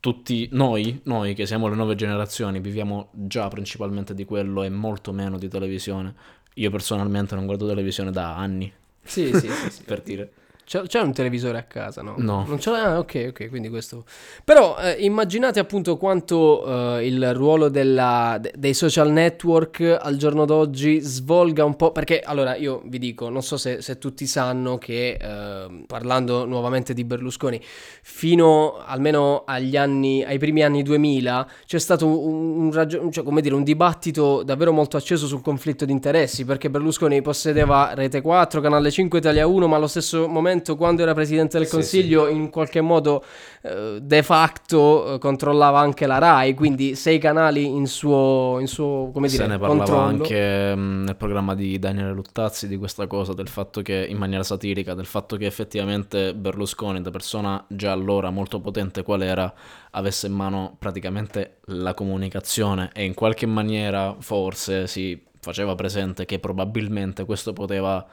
tutti 0.01 0.49
noi, 0.51 0.99
noi 1.03 1.33
che 1.33 1.45
siamo 1.45 1.69
le 1.69 1.75
nuove 1.75 1.95
generazioni, 1.95 2.59
viviamo 2.59 3.09
già 3.13 3.47
principalmente 3.47 4.13
di 4.13 4.25
quello 4.25 4.63
e 4.63 4.69
molto 4.69 5.13
meno 5.13 5.37
di 5.37 5.47
televisione. 5.47 6.13
Io 6.55 6.69
personalmente 6.69 7.35
non 7.35 7.45
guardo 7.45 7.67
televisione 7.67 8.11
da 8.11 8.35
anni. 8.35 8.71
Sì, 9.01 9.31
sì, 9.33 9.49
sì, 9.49 9.69
sì. 9.69 9.83
per 9.87 10.01
dire. 10.01 10.33
C'è, 10.71 10.83
c'è, 10.83 11.01
un 11.01 11.11
televisore 11.11 11.57
a 11.57 11.63
casa, 11.63 12.01
no? 12.01 12.13
No. 12.15 12.45
Non 12.47 12.57
c'è, 12.57 12.71
ah, 12.71 12.97
ok, 12.97 13.25
ok, 13.31 13.49
quindi 13.49 13.67
questo... 13.67 14.05
Però 14.45 14.77
eh, 14.79 14.91
immaginate 14.99 15.59
appunto 15.59 15.97
quanto 15.97 16.95
eh, 16.95 17.05
il 17.07 17.33
ruolo 17.33 17.67
della, 17.67 18.37
de, 18.39 18.53
dei 18.55 18.73
social 18.73 19.11
network 19.11 19.97
al 19.99 20.15
giorno 20.15 20.45
d'oggi 20.45 21.01
svolga 21.01 21.65
un 21.65 21.75
po'... 21.75 21.91
Perché 21.91 22.21
allora 22.21 22.55
io 22.55 22.83
vi 22.85 22.99
dico, 22.99 23.27
non 23.27 23.43
so 23.43 23.57
se, 23.57 23.81
se 23.81 23.97
tutti 23.97 24.25
sanno 24.25 24.77
che, 24.77 25.17
eh, 25.19 25.83
parlando 25.87 26.45
nuovamente 26.45 26.93
di 26.93 27.03
Berlusconi, 27.03 27.59
fino 28.01 28.77
almeno 28.77 29.43
agli 29.45 29.75
anni, 29.75 30.23
ai 30.23 30.37
primi 30.37 30.63
anni 30.63 30.83
2000 30.83 31.49
c'è 31.65 31.79
stato 31.79 32.07
un, 32.07 32.61
un, 32.61 32.71
ragion- 32.71 33.11
cioè, 33.11 33.25
come 33.25 33.41
dire, 33.41 33.55
un 33.55 33.63
dibattito 33.63 34.41
davvero 34.43 34.71
molto 34.71 34.95
acceso 34.95 35.27
sul 35.27 35.41
conflitto 35.41 35.83
di 35.83 35.91
interessi, 35.91 36.45
perché 36.45 36.69
Berlusconi 36.69 37.21
possedeva 37.21 37.91
Rete 37.93 38.21
4, 38.21 38.61
Canale 38.61 38.89
5, 38.89 39.19
Italia 39.19 39.45
1, 39.45 39.67
ma 39.67 39.75
allo 39.75 39.87
stesso 39.87 40.29
momento 40.29 40.59
momento, 40.61 40.75
quando 40.77 41.01
era 41.01 41.13
presidente 41.13 41.57
del 41.57 41.67
Consiglio, 41.67 42.25
sì, 42.25 42.31
sì. 42.31 42.37
in 42.37 42.49
qualche 42.49 42.81
modo 42.81 43.23
eh, 43.61 43.99
de 44.01 44.23
facto 44.23 45.15
eh, 45.15 45.17
controllava 45.17 45.79
anche 45.79 46.05
la 46.05 46.19
RAI, 46.19 46.53
quindi 46.53 46.95
sei 46.95 47.17
canali 47.17 47.65
in 47.65 47.87
suo, 47.87 48.57
in 48.59 48.67
suo 48.67 49.09
come 49.11 49.27
dire, 49.27 49.43
Se 49.43 49.49
ne 49.49 49.57
parlava 49.57 49.83
controllo. 49.83 50.05
anche 50.05 50.75
mh, 50.75 50.79
mm, 50.79 51.03
nel 51.03 51.15
programma 51.15 51.55
di 51.55 51.79
Daniele 51.79 52.13
Luttazzi 52.13 52.67
di 52.67 52.77
questa 52.77 53.07
cosa, 53.07 53.33
del 53.33 53.47
fatto 53.47 53.81
che, 53.81 54.05
in 54.07 54.17
maniera 54.17 54.43
satirica, 54.43 54.93
del 54.93 55.05
fatto 55.05 55.35
che 55.35 55.45
effettivamente 55.45 56.33
Berlusconi, 56.33 57.01
da 57.01 57.11
persona 57.11 57.63
già 57.67 57.91
allora 57.91 58.29
molto 58.29 58.59
potente 58.59 59.03
qual 59.03 59.21
era, 59.23 59.51
avesse 59.91 60.27
in 60.27 60.33
mano 60.33 60.75
praticamente 60.77 61.57
la 61.65 61.93
comunicazione 61.93 62.91
e 62.93 63.03
in 63.03 63.13
qualche 63.13 63.45
maniera 63.45 64.15
forse 64.19 64.87
si 64.87 65.29
faceva 65.41 65.73
presente 65.73 66.25
che 66.25 66.37
probabilmente 66.37 67.25
questo 67.25 67.51
poteva 67.51 68.05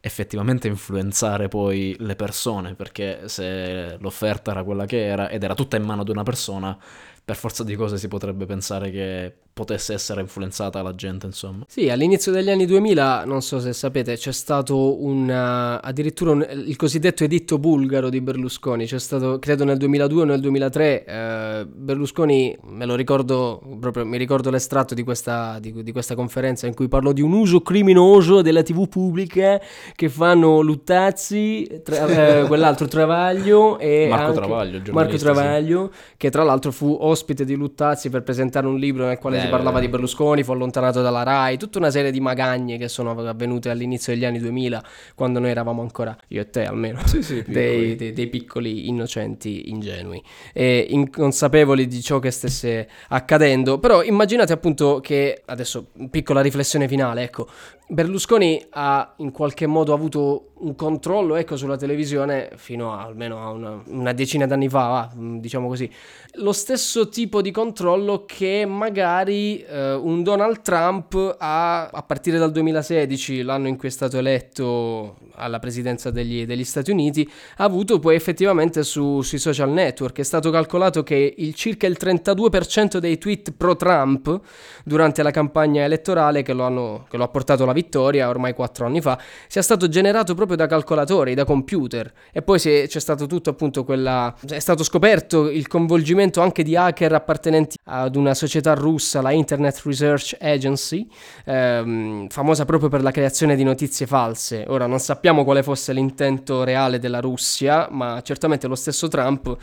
effettivamente 0.00 0.66
influenzare 0.66 1.48
poi 1.48 1.94
le 1.98 2.16
persone, 2.16 2.74
perché 2.74 3.28
se 3.28 3.96
l'offerta 3.98 4.50
era 4.52 4.64
quella 4.64 4.86
che 4.86 5.04
era 5.04 5.28
ed 5.28 5.42
era 5.44 5.54
tutta 5.54 5.76
in 5.76 5.84
mano 5.84 6.04
di 6.04 6.10
una 6.10 6.22
persona, 6.22 6.76
per 7.24 7.36
forza 7.36 7.62
di 7.64 7.76
cose 7.76 7.98
si 7.98 8.08
potrebbe 8.08 8.46
pensare 8.46 8.90
che 8.90 9.34
potesse 9.52 9.92
essere 9.92 10.20
influenzata 10.20 10.80
la 10.82 10.94
gente, 10.94 11.26
insomma. 11.26 11.64
Sì, 11.68 11.90
all'inizio 11.90 12.32
degli 12.32 12.50
anni 12.50 12.66
2000, 12.66 13.24
non 13.24 13.42
so 13.42 13.60
se 13.60 13.72
sapete, 13.72 14.16
c'è 14.16 14.32
stato 14.32 15.02
un 15.04 15.28
uh, 15.28 15.84
addirittura 15.86 16.30
un, 16.30 16.46
il 16.66 16.76
cosiddetto 16.76 17.24
editto 17.24 17.58
bulgaro 17.58 18.08
di 18.08 18.20
Berlusconi, 18.20 18.86
c'è 18.86 18.98
stato 18.98 19.38
credo 19.38 19.64
nel 19.64 19.76
2002 19.76 20.22
o 20.22 20.24
nel 20.24 20.40
2003 20.40 21.04
uh, 21.06 21.68
Berlusconi, 21.68 22.56
me 22.62 22.86
lo 22.86 22.94
ricordo 22.94 23.60
proprio, 23.78 24.06
mi 24.06 24.16
ricordo 24.16 24.50
l'estratto 24.50 24.94
di 24.94 25.02
questa, 25.02 25.58
di, 25.60 25.82
di 25.82 25.92
questa 25.92 26.14
conferenza 26.14 26.66
in 26.66 26.74
cui 26.74 26.88
parlò 26.88 27.12
di 27.12 27.20
un 27.20 27.32
uso 27.32 27.60
criminoso 27.60 28.42
della 28.42 28.62
TV 28.62 28.88
pubblica 28.88 29.60
che 29.94 30.08
fanno 30.08 30.60
Luttazzi, 30.60 31.80
tra, 31.82 32.42
uh, 32.42 32.46
quell'altro 32.46 32.86
Travaglio 32.86 33.78
e 33.78 34.06
Marco 34.08 34.32
Travaglio, 34.32 34.92
Marco 34.92 35.16
Travaglio, 35.16 35.90
sì. 35.92 36.14
che 36.16 36.30
tra 36.30 36.44
l'altro 36.44 36.72
fu 36.72 36.96
ospite 36.98 37.44
di 37.44 37.54
Luttazzi 37.54 38.08
per 38.08 38.22
presentare 38.22 38.66
un 38.66 38.78
libro 38.78 39.06
nel 39.06 39.18
quale 39.18 39.36
Beh, 39.36 39.42
si 39.42 39.48
parlava 39.50 39.80
di 39.80 39.88
Berlusconi, 39.88 40.42
fu 40.42 40.52
allontanato 40.52 41.02
dalla 41.02 41.22
RAI, 41.22 41.58
tutta 41.58 41.78
una 41.78 41.90
serie 41.90 42.10
di 42.10 42.20
magagne 42.20 42.78
che 42.78 42.88
sono 42.88 43.10
avvenute 43.10 43.70
all'inizio 43.70 44.12
degli 44.12 44.24
anni 44.24 44.38
2000, 44.38 44.82
quando 45.14 45.38
noi 45.38 45.50
eravamo 45.50 45.82
ancora, 45.82 46.16
io 46.28 46.40
e 46.40 46.50
te 46.50 46.64
almeno, 46.64 47.06
sì, 47.06 47.22
sì, 47.22 47.44
dei, 47.48 47.96
dei, 47.96 48.12
dei, 48.12 48.28
piccoli 48.28 48.88
innocenti 48.88 49.70
ingenui, 49.70 50.22
e 50.52 50.86
inconsapevoli 50.88 51.86
di 51.86 52.00
ciò 52.00 52.18
che 52.18 52.30
stesse 52.30 52.88
accadendo. 53.08 53.78
Però 53.78 54.02
immaginate 54.02 54.52
appunto 54.52 55.00
che, 55.00 55.42
adesso 55.46 55.88
piccola 56.10 56.40
riflessione 56.40 56.88
finale, 56.88 57.22
ecco, 57.22 57.48
Berlusconi 57.90 58.64
ha 58.70 59.14
in 59.16 59.32
qualche 59.32 59.66
modo 59.66 59.92
avuto 59.92 60.52
un 60.60 60.76
controllo 60.76 61.34
ecco, 61.34 61.56
sulla 61.56 61.76
televisione 61.76 62.50
fino 62.54 62.92
a 62.92 63.02
almeno 63.02 63.42
a 63.42 63.50
una, 63.50 63.82
una 63.86 64.12
decina 64.12 64.46
d'anni 64.46 64.68
fa, 64.68 65.10
diciamo 65.16 65.66
così. 65.66 65.90
Lo 66.34 66.52
stesso 66.52 67.08
tipo 67.08 67.42
di 67.42 67.50
controllo 67.50 68.24
che 68.26 68.64
magari 68.64 69.60
eh, 69.62 69.94
un 69.94 70.22
Donald 70.22 70.60
Trump 70.60 71.36
ha 71.38 71.88
a 71.88 72.02
partire 72.02 72.38
dal 72.38 72.52
2016, 72.52 73.42
l'anno 73.42 73.66
in 73.66 73.76
cui 73.76 73.88
è 73.88 73.90
stato 73.90 74.18
eletto 74.18 75.16
alla 75.34 75.58
presidenza 75.58 76.10
degli, 76.10 76.46
degli 76.46 76.64
Stati 76.64 76.92
Uniti, 76.92 77.28
ha 77.56 77.64
avuto 77.64 77.98
poi 77.98 78.14
effettivamente 78.14 78.84
su, 78.84 79.22
sui 79.22 79.38
social 79.38 79.70
network. 79.70 80.18
È 80.18 80.22
stato 80.22 80.50
calcolato 80.50 81.02
che 81.02 81.34
il, 81.38 81.54
circa 81.54 81.88
il 81.88 81.96
32% 81.98 82.98
dei 82.98 83.18
tweet 83.18 83.52
pro 83.56 83.74
Trump 83.74 84.40
durante 84.84 85.22
la 85.22 85.30
campagna 85.32 85.82
elettorale 85.82 86.42
che 86.42 86.52
lo, 86.52 86.64
hanno, 86.64 87.06
che 87.08 87.16
lo 87.16 87.24
ha 87.24 87.28
portato 87.28 87.62
alla 87.62 87.72
vittoria 87.72 87.78
ormai 88.28 88.54
quattro 88.54 88.86
anni 88.86 89.00
fa 89.00 89.18
sia 89.46 89.62
stato 89.62 89.88
generato 89.88 90.34
proprio 90.34 90.56
da 90.56 90.66
calcolatori, 90.66 91.34
da 91.34 91.44
computer. 91.44 92.12
E 92.32 92.42
poi 92.42 92.60
è, 92.60 92.86
c'è 92.86 93.00
stato 93.00 93.26
tutto 93.26 93.50
appunto 93.50 93.84
quella... 93.84 94.34
è 94.48 94.58
stato 94.58 94.82
scoperto 94.82 95.48
il 95.48 95.66
coinvolgimento 95.66 96.40
anche 96.40 96.62
di 96.62 96.76
hacker 96.76 97.12
appartenenti 97.12 97.76
ad 97.84 98.16
una 98.16 98.34
società 98.34 98.74
russa, 98.74 99.20
la 99.20 99.30
Internet 99.30 99.80
Research 99.84 100.36
Agency, 100.40 101.06
ehm, 101.44 102.28
famosa 102.28 102.64
proprio 102.64 102.88
per 102.88 103.02
la 103.02 103.10
creazione 103.10 103.56
di 103.56 103.64
notizie 103.64 104.06
false. 104.06 104.64
Ora 104.68 104.86
non 104.86 104.98
sappiamo 104.98 105.44
quale 105.44 105.62
fosse 105.62 105.92
l'intento 105.92 106.64
reale 106.64 106.98
della 106.98 107.20
Russia, 107.20 107.88
ma 107.90 108.20
certamente 108.22 108.66
lo 108.66 108.74
stesso 108.74 109.08
Trump 109.08 109.56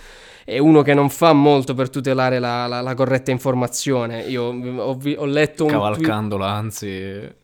è 0.47 0.59
uno 0.59 0.81
che 0.81 0.93
non 0.93 1.09
fa 1.09 1.33
molto 1.33 1.73
per 1.73 1.89
tutelare 1.89 2.39
la, 2.39 2.67
la, 2.67 2.79
la 2.79 2.93
corretta 2.93 3.31
informazione. 3.31 4.21
Io 4.21 4.43
ho, 4.43 4.97
ho 5.17 5.25
letto 5.25 5.65
un 5.65 5.71
Cavalcandola, 5.71 6.47
anzi. 6.47 6.87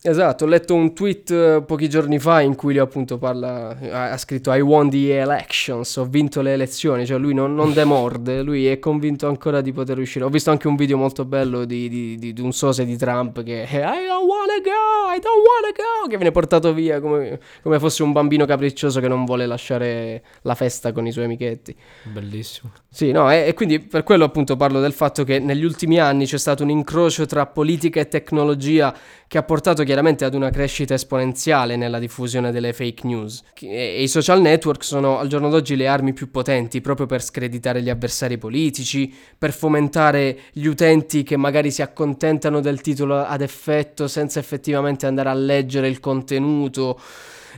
Esatto, 0.02 0.46
ho 0.46 0.48
letto 0.48 0.63
un 0.70 0.94
tweet 0.94 1.32
eh, 1.32 1.64
pochi 1.66 1.90
giorni 1.90 2.20
fa 2.20 2.42
in 2.42 2.56
cui 2.56 2.74
lui 2.74 2.82
appunto 2.82 3.18
parla, 3.18 3.78
ha 3.92 4.18
scritto 4.18 4.54
I 4.54 4.62
won 4.62 4.90
the 4.90 5.18
elections, 5.18 5.96
ho 5.98 6.06
vinto 6.06 6.42
le 6.42 6.54
elezioni, 6.54 7.06
cioè 7.06 7.18
lui 7.18 7.34
non, 7.34 7.54
non 7.54 7.74
demorde, 7.74 8.42
lui 8.42 8.68
è 8.68 8.80
convinto 8.80 9.28
ancora 9.28 9.62
di 9.62 9.72
poter 9.72 9.98
uscire. 9.98 10.26
Ho 10.26 10.30
visto 10.30 10.52
anche 10.52 10.68
un 10.68 10.76
video 10.76 10.98
molto 10.98 11.26
bello 11.26 11.66
di, 11.66 11.90
di, 11.90 12.18
di, 12.18 12.34
di 12.34 12.42
un 12.42 12.52
sose 12.54 12.86
di 12.86 12.98
Trump 12.98 13.44
che 13.44 13.68
I 13.70 14.08
don't 14.08 14.28
wanna 14.28 14.60
go, 14.64 15.14
I 15.16 15.20
don't 15.20 15.44
wanna 15.44 15.72
go, 15.76 16.08
che 16.08 16.16
viene 16.16 16.32
portato 16.32 16.74
via 16.74 17.00
come, 17.00 17.40
come 17.62 17.80
fosse 17.80 18.04
un 18.04 18.12
bambino 18.12 18.46
capriccioso 18.46 19.00
che 19.00 19.08
non 19.08 19.26
vuole 19.26 19.46
lasciare 19.46 20.24
la 20.42 20.56
festa 20.56 20.92
con 20.92 21.06
i 21.06 21.12
suoi 21.12 21.26
amichetti. 21.26 21.76
Bellissimo. 22.04 22.72
Sì, 22.90 23.12
no, 23.12 23.32
e, 23.32 23.48
e, 23.48 23.54
quindi 23.54 23.80
per 23.80 24.04
quello 24.04 24.24
appunto 24.24 24.56
parlo 24.56 24.80
del 24.80 24.94
fatto 24.94 25.24
che 25.24 25.40
negli 25.40 25.64
ultimi 25.64 26.00
anni 26.00 26.26
c'è 26.26 26.38
stato 26.38 26.64
un 26.64 26.70
incrocio 26.70 27.26
tra 27.26 27.46
politica 27.46 28.00
e 28.00 28.08
tecnologia 28.08 28.96
che 29.28 29.40
ha 29.40 29.44
portato 29.44 29.84
chiaramente 29.84 30.26
ad 30.26 30.36
una 30.36 30.43
crescita 30.50 30.94
esponenziale 30.94 31.76
nella 31.76 32.00
diffusione 32.00 32.52
delle 32.52 32.74
fake 32.74 33.06
news. 33.08 33.44
E 33.60 34.02
i 34.02 34.08
social 34.08 34.42
network 34.42 34.84
sono 34.84 35.20
al 35.20 35.28
giorno 35.28 35.50
d'oggi 35.50 35.76
le 35.76 35.88
armi 35.88 36.14
più 36.14 36.32
potenti 36.32 36.82
proprio 36.82 37.06
per 37.06 37.24
screditare 37.24 37.82
gli 37.82 37.90
avversari 37.90 38.38
politici, 38.38 39.14
per 39.38 39.54
fomentare 39.54 40.40
gli 40.52 40.66
utenti 40.66 41.24
che 41.24 41.38
magari 41.38 41.72
si 41.72 41.82
accontentano 41.82 42.60
del 42.60 42.82
titolo 42.82 43.24
ad 43.24 43.42
effetto 43.42 44.08
senza 44.08 44.40
effettivamente 44.40 45.06
andare 45.06 45.30
a 45.30 45.34
leggere 45.34 45.88
il 45.88 46.00
contenuto 46.00 47.00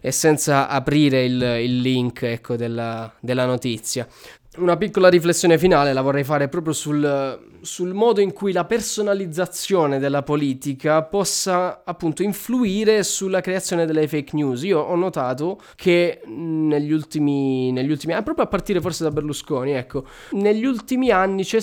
e 0.02 0.12
senza 0.12 0.68
aprire 0.68 1.24
il, 1.24 1.42
il 1.42 1.82
link 1.82 2.22
ecco, 2.24 2.56
della, 2.56 3.12
della 3.20 3.46
notizia. 3.46 4.08
Una 4.58 4.78
piccola 4.78 5.10
riflessione 5.10 5.58
finale 5.58 5.92
la 5.92 6.02
vorrei 6.02 6.24
fare 6.24 6.48
proprio 6.48 6.74
sul, 6.74 7.55
sul 7.66 7.93
modo 7.93 8.22
in 8.22 8.32
cui 8.32 8.51
la 8.53 8.63
personalizzazione 8.63 9.97
della 9.97 10.22
politica 10.22 11.01
possa 11.01 11.82
appunto 11.84 12.22
influire 12.22 13.03
sulla 13.03 13.41
creazione 13.41 13.86
delle 13.86 14.07
fake 14.07 14.36
news. 14.36 14.61
Io 14.61 14.80
ho 14.80 14.95
notato 14.95 15.59
che 15.76 16.22
negli 16.28 16.91
ultimi, 16.91 17.72
negli 17.72 17.89
ultimi 17.89 18.13
anni, 18.13 18.24
proprio 18.24 18.45
a 18.45 18.47
partire 18.47 18.80
forse 18.80 19.03
da 19.03 19.09
Berlusconi, 19.09 19.72
ecco, 19.72 20.05
negli 20.32 20.63
ultimi 20.63 21.09
anni 21.09 21.43
c'è, 21.43 21.59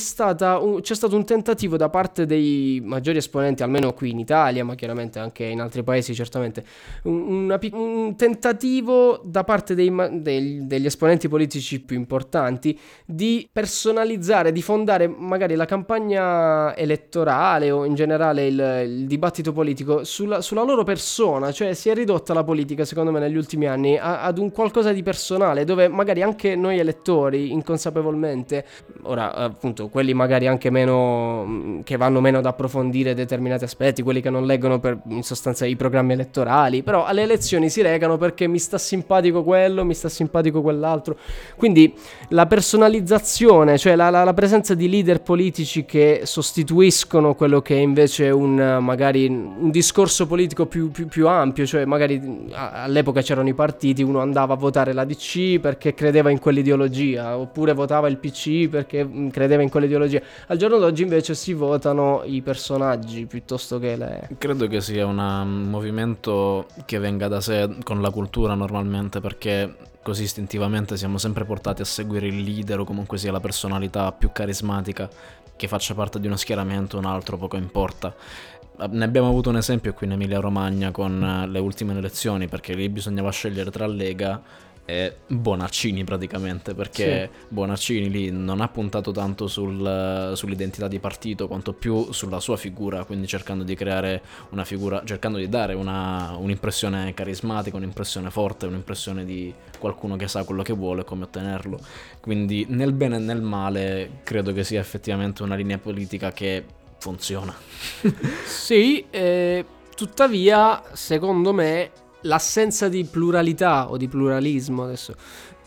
un, 0.61 0.80
c'è 0.82 0.94
stato 0.94 1.16
un 1.16 1.24
tentativo 1.24 1.76
da 1.76 1.88
parte 1.88 2.26
dei 2.26 2.82
maggiori 2.84 3.18
esponenti, 3.18 3.62
almeno 3.62 3.94
qui 3.94 4.11
in 4.11 4.18
Italia, 4.18 4.64
ma 4.64 4.74
chiaramente 4.74 5.20
anche 5.20 5.44
in 5.44 5.61
altri 5.61 5.84
paesi 5.84 6.14
certamente, 6.14 6.64
un, 7.05 7.44
una, 7.44 7.61
un 7.72 8.16
tentativo 8.16 9.20
da 9.24 9.44
parte 9.44 9.74
dei, 9.76 9.92
dei, 10.20 10.66
degli 10.66 10.86
esponenti 10.86 11.28
politici 11.28 11.80
più 11.80 11.96
importanti 11.96 12.76
di 13.07 13.48
personalizzare, 13.50 14.50
di 14.50 14.62
fondare 14.62 15.07
magari 15.07 15.55
la 15.55 15.64
campagna 15.64 15.90
elettorale 15.97 17.70
o 17.70 17.84
in 17.84 17.95
generale 17.95 18.47
il, 18.47 18.82
il 18.84 19.07
dibattito 19.07 19.53
politico 19.53 20.05
sulla, 20.05 20.40
sulla, 20.40 20.62
loro 20.62 20.84
persona, 20.84 21.53
cioè 21.53 21.74
si 21.74 21.88
è 21.88 21.95
ridotta 21.95 22.32
la 22.32 22.45
politica 22.45 22.84
secondo 22.84 23.11
me 23.11 23.18
negli 23.18 23.36
ultimi 23.36 23.66
anni 23.66 23.97
a, 23.97 24.22
ad 24.22 24.38
un 24.38 24.51
qualcosa 24.53 24.93
di 24.93 25.03
personale 25.03 25.64
dove 25.64 25.88
magari 25.88 26.22
anche 26.22 26.57
noi 26.57 26.78
elettori 26.78 27.51
inconsapevolmente, 27.51 28.64
ora 29.03 29.34
appunto 29.34 29.88
quelli 29.88 30.14
magari 30.14 30.47
anche 30.47 30.70
meno 30.70 31.80
che 31.84 31.97
vanno 31.97 32.20
meno 32.20 32.38
ad 32.38 32.47
approfondire 32.47 33.14
determinati 33.14 33.64
aspetti, 33.64 34.03
quelli 34.03 34.20
che 34.20 34.30
non 34.30 34.47
leggono 34.47 34.78
per, 34.78 35.01
in 35.09 35.22
sostanza 35.22 35.66
i 35.66 35.76
programmi 35.76 36.12
elettorali, 36.12 36.82
però 36.82 37.05
alle 37.05 37.22
elezioni 37.22 37.68
si 37.68 37.82
recano 37.82 38.16
perché 38.16 38.47
mi 38.47 38.59
sta 38.59 38.78
simpatico 38.78 39.43
quello, 39.43 39.84
mi 39.84 39.95
sta 39.95 40.09
simpatico 40.09 40.62
quell'altro. 40.62 41.16
Quindi 41.57 41.95
la 42.28 42.47
personalizzazione, 42.47 43.78
cioè 43.78 43.97
la, 43.97 44.11
la, 44.11 44.24
la 44.24 44.34
presenza 44.34 44.74
di 44.74 44.88
leader 44.88 45.22
politici 45.22 45.82
che 45.85 46.22
sostituiscono 46.24 47.35
quello 47.35 47.61
che 47.61 47.76
è 47.76 47.80
invece 47.80 48.30
un 48.30 48.78
magari 48.80 49.26
un 49.26 49.70
discorso 49.70 50.26
politico 50.26 50.66
più, 50.66 50.91
più, 50.91 51.07
più 51.07 51.28
ampio, 51.28 51.66
cioè 51.66 51.85
magari 51.85 52.51
all'epoca 52.53 53.22
c'erano 53.22 53.49
i 53.49 53.55
partiti, 53.55 54.03
uno 54.03 54.20
andava 54.20 54.55
a 54.55 54.57
votare 54.57 54.93
la 54.93 55.05
DC 55.05 55.59
perché 55.61 55.95
credeva 55.95 56.30
in 56.30 56.39
quell'ideologia, 56.39 57.37
oppure 57.37 57.72
votava 57.72 58.09
il 58.09 58.18
PC 58.18 58.68
perché 58.68 59.09
credeva 59.30 59.62
in 59.62 59.68
quell'ideologia. 59.68 60.20
Al 60.49 60.57
giorno 60.57 60.78
d'oggi 60.78 61.03
invece 61.03 61.35
si 61.35 61.53
votano 61.53 62.22
i 62.24 62.43
personaggi 62.43 63.26
piuttosto 63.26 63.78
che 63.78 63.97
le... 63.97 64.28
Credo 64.39 64.66
che 64.66 64.80
sia 64.80 65.07
una, 65.07 65.43
un 65.43 65.68
movimento 65.68 66.66
che 66.85 66.99
venga 66.99 67.28
da 67.28 67.41
sé 67.41 67.68
con 67.83 68.01
la 68.01 68.11
cultura 68.11 68.55
normalmente 68.55 69.20
perché 69.20 69.91
così 70.03 70.24
istintivamente 70.24 70.97
siamo 70.97 71.16
sempre 71.16 71.45
portati 71.45 71.80
a 71.80 71.85
seguire 71.85 72.26
il 72.26 72.43
leader 72.43 72.80
o 72.80 72.85
comunque 72.85 73.18
sia 73.18 73.30
la 73.30 73.41
personalità 73.41 74.11
più 74.12 74.33
carismatica 74.33 75.09
che 75.57 75.68
faccia 75.68 75.94
parte 75.94 76.20
di 76.20 76.26
uno 76.26 76.36
schieramento 76.36 76.96
o 76.96 77.00
un 77.00 77.07
altro, 77.07 77.36
poco 77.36 77.57
importa. 77.57 78.14
Ne 78.90 79.05
abbiamo 79.05 79.28
avuto 79.28 79.50
un 79.50 79.57
esempio 79.57 79.92
qui 79.92 80.07
in 80.07 80.12
Emilia 80.12 80.40
Romagna 80.40 80.90
con 80.90 81.22
eh, 81.22 81.46
le 81.46 81.59
ultime 81.59 81.96
elezioni 81.96 82.48
perché 82.48 82.74
lì 82.74 82.88
bisognava 82.88 83.30
scegliere 83.30 83.70
tra 83.70 83.86
Lega 83.86 84.42
è 84.93 85.16
Bonaccini 85.26 86.05
praticamente, 86.05 86.74
perché 86.74 87.30
sì. 87.32 87.47
Bonaccini 87.49 88.11
lì 88.11 88.30
non 88.30 88.61
ha 88.61 88.68
puntato 88.68 89.11
tanto 89.11 89.47
sul, 89.47 90.32
sull'identità 90.34 90.88
di 90.88 90.99
partito 90.99 91.49
quanto 91.49 91.72
più 91.72 92.12
sulla 92.12 92.40
sua 92.40 92.57
figura, 92.57 93.05
quindi 93.05 93.26
cercando 93.26 93.64
di 93.64 93.74
creare 93.74 94.22
una 94.51 94.64
figura, 94.64 95.03
cercando 95.05 95.38
di 95.38 95.49
dare 95.49 95.74
una, 95.74 96.36
un'impressione 96.38 97.14
carismatica, 97.14 97.76
un'impressione 97.76 98.30
forte, 98.30 98.66
un'impressione 98.66 99.24
di 99.24 99.53
qualcuno 99.78 100.16
che 100.16 100.28
sa 100.28 100.45
quello 100.45 100.62
che 100.62 100.74
vuole 100.74 101.01
e 101.01 101.05
come 101.05 101.24
ottenerlo. 101.24 101.80
Quindi 102.20 102.66
nel 102.68 102.93
bene 102.93 103.16
e 103.16 103.20
nel 103.20 103.43
male 103.43 104.20
credo 104.22 104.53
che 104.53 104.64
sia 104.64 104.80
effettivamente 104.80 105.43
una 105.43 105.55
linea 105.55 105.78
politica 105.78 106.32
che 106.32 106.64
funziona. 106.99 107.55
sì, 108.45 109.05
eh, 109.11 109.64
tuttavia 109.95 110.82
secondo 110.93 111.53
me 111.53 111.90
l'assenza 112.23 112.89
di 112.89 113.05
pluralità 113.05 113.91
o 113.91 113.97
di 113.97 114.09
pluralismo 114.09 114.85
adesso 114.85 115.14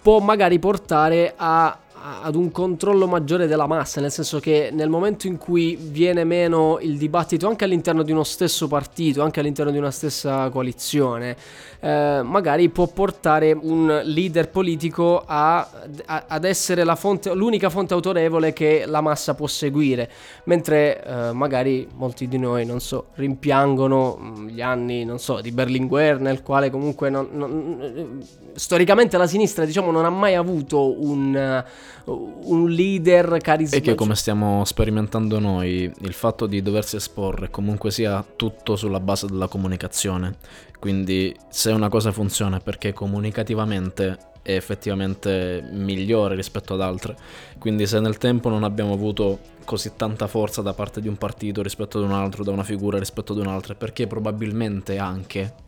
può 0.01 0.19
magari 0.19 0.59
portare 0.59 1.33
a 1.35 1.77
ad 2.21 2.35
un 2.35 2.51
controllo 2.51 3.07
maggiore 3.07 3.47
della 3.47 3.65
massa, 3.65 3.99
nel 3.99 4.11
senso 4.11 4.39
che 4.39 4.69
nel 4.71 4.89
momento 4.89 5.25
in 5.25 5.37
cui 5.37 5.75
viene 5.75 6.23
meno 6.23 6.77
il 6.79 6.97
dibattito 6.97 7.47
anche 7.47 7.63
all'interno 7.63 8.03
di 8.03 8.11
uno 8.11 8.23
stesso 8.23 8.67
partito, 8.67 9.23
anche 9.23 9.39
all'interno 9.39 9.71
di 9.71 9.77
una 9.79 9.89
stessa 9.89 10.49
coalizione, 10.49 11.35
eh, 11.79 12.21
magari 12.23 12.69
può 12.69 12.87
portare 12.87 13.53
un 13.53 14.01
leader 14.03 14.49
politico 14.49 15.23
a, 15.25 15.67
a, 16.05 16.25
ad 16.27 16.43
essere 16.43 16.83
fonte, 16.95 17.33
l'unica 17.33 17.69
fonte 17.69 17.95
autorevole 17.95 18.53
che 18.53 18.85
la 18.85 19.01
massa 19.01 19.33
può 19.33 19.47
seguire, 19.47 20.09
mentre 20.43 21.03
eh, 21.03 21.31
magari 21.31 21.87
molti 21.95 22.27
di 22.27 22.37
noi, 22.37 22.65
non 22.65 22.81
so, 22.81 23.07
rimpiangono 23.15 24.17
mm, 24.19 24.47
gli 24.49 24.61
anni, 24.61 25.05
non 25.05 25.17
so, 25.17 25.41
di 25.41 25.51
Berlinguer, 25.51 26.19
nel 26.19 26.43
quale 26.43 26.69
comunque 26.69 27.09
non, 27.09 27.29
non, 27.31 28.23
storicamente 28.53 29.17
la 29.17 29.27
sinistra, 29.27 29.65
diciamo, 29.65 29.89
non 29.89 30.05
ha 30.05 30.09
mai 30.09 30.35
avuto 30.35 31.01
un 31.01 31.63
un 32.05 32.69
leader 32.69 33.37
carismatico. 33.39 33.89
E 33.89 33.93
che 33.93 33.95
come 33.95 34.15
stiamo 34.15 34.63
sperimentando 34.65 35.39
noi, 35.39 35.91
il 35.99 36.13
fatto 36.13 36.45
di 36.45 36.61
doversi 36.61 36.95
esporre 36.97 37.49
comunque 37.49 37.91
sia 37.91 38.23
tutto 38.35 38.75
sulla 38.75 38.99
base 38.99 39.27
della 39.27 39.47
comunicazione. 39.47 40.35
Quindi 40.79 41.35
se 41.49 41.71
una 41.71 41.89
cosa 41.89 42.11
funziona 42.11 42.57
è 42.57 42.61
perché 42.61 42.93
comunicativamente 42.93 44.33
è 44.43 44.53
effettivamente 44.53 45.67
migliore 45.71 46.35
rispetto 46.35 46.75
ad 46.75 46.81
altre. 46.81 47.15
Quindi 47.57 47.87
se 47.87 47.99
nel 47.99 48.17
tempo 48.17 48.49
non 48.49 48.63
abbiamo 48.63 48.93
avuto 48.93 49.39
così 49.65 49.93
tanta 49.95 50.27
forza 50.27 50.61
da 50.61 50.73
parte 50.73 51.01
di 51.01 51.07
un 51.07 51.17
partito 51.17 51.63
rispetto 51.63 51.97
ad 51.97 52.03
un 52.03 52.11
altro, 52.11 52.43
da 52.43 52.51
una 52.51 52.63
figura 52.63 52.99
rispetto 52.99 53.33
ad 53.33 53.39
un'altra, 53.39 53.73
perché 53.73 54.05
probabilmente 54.05 54.99
anche 54.99 55.63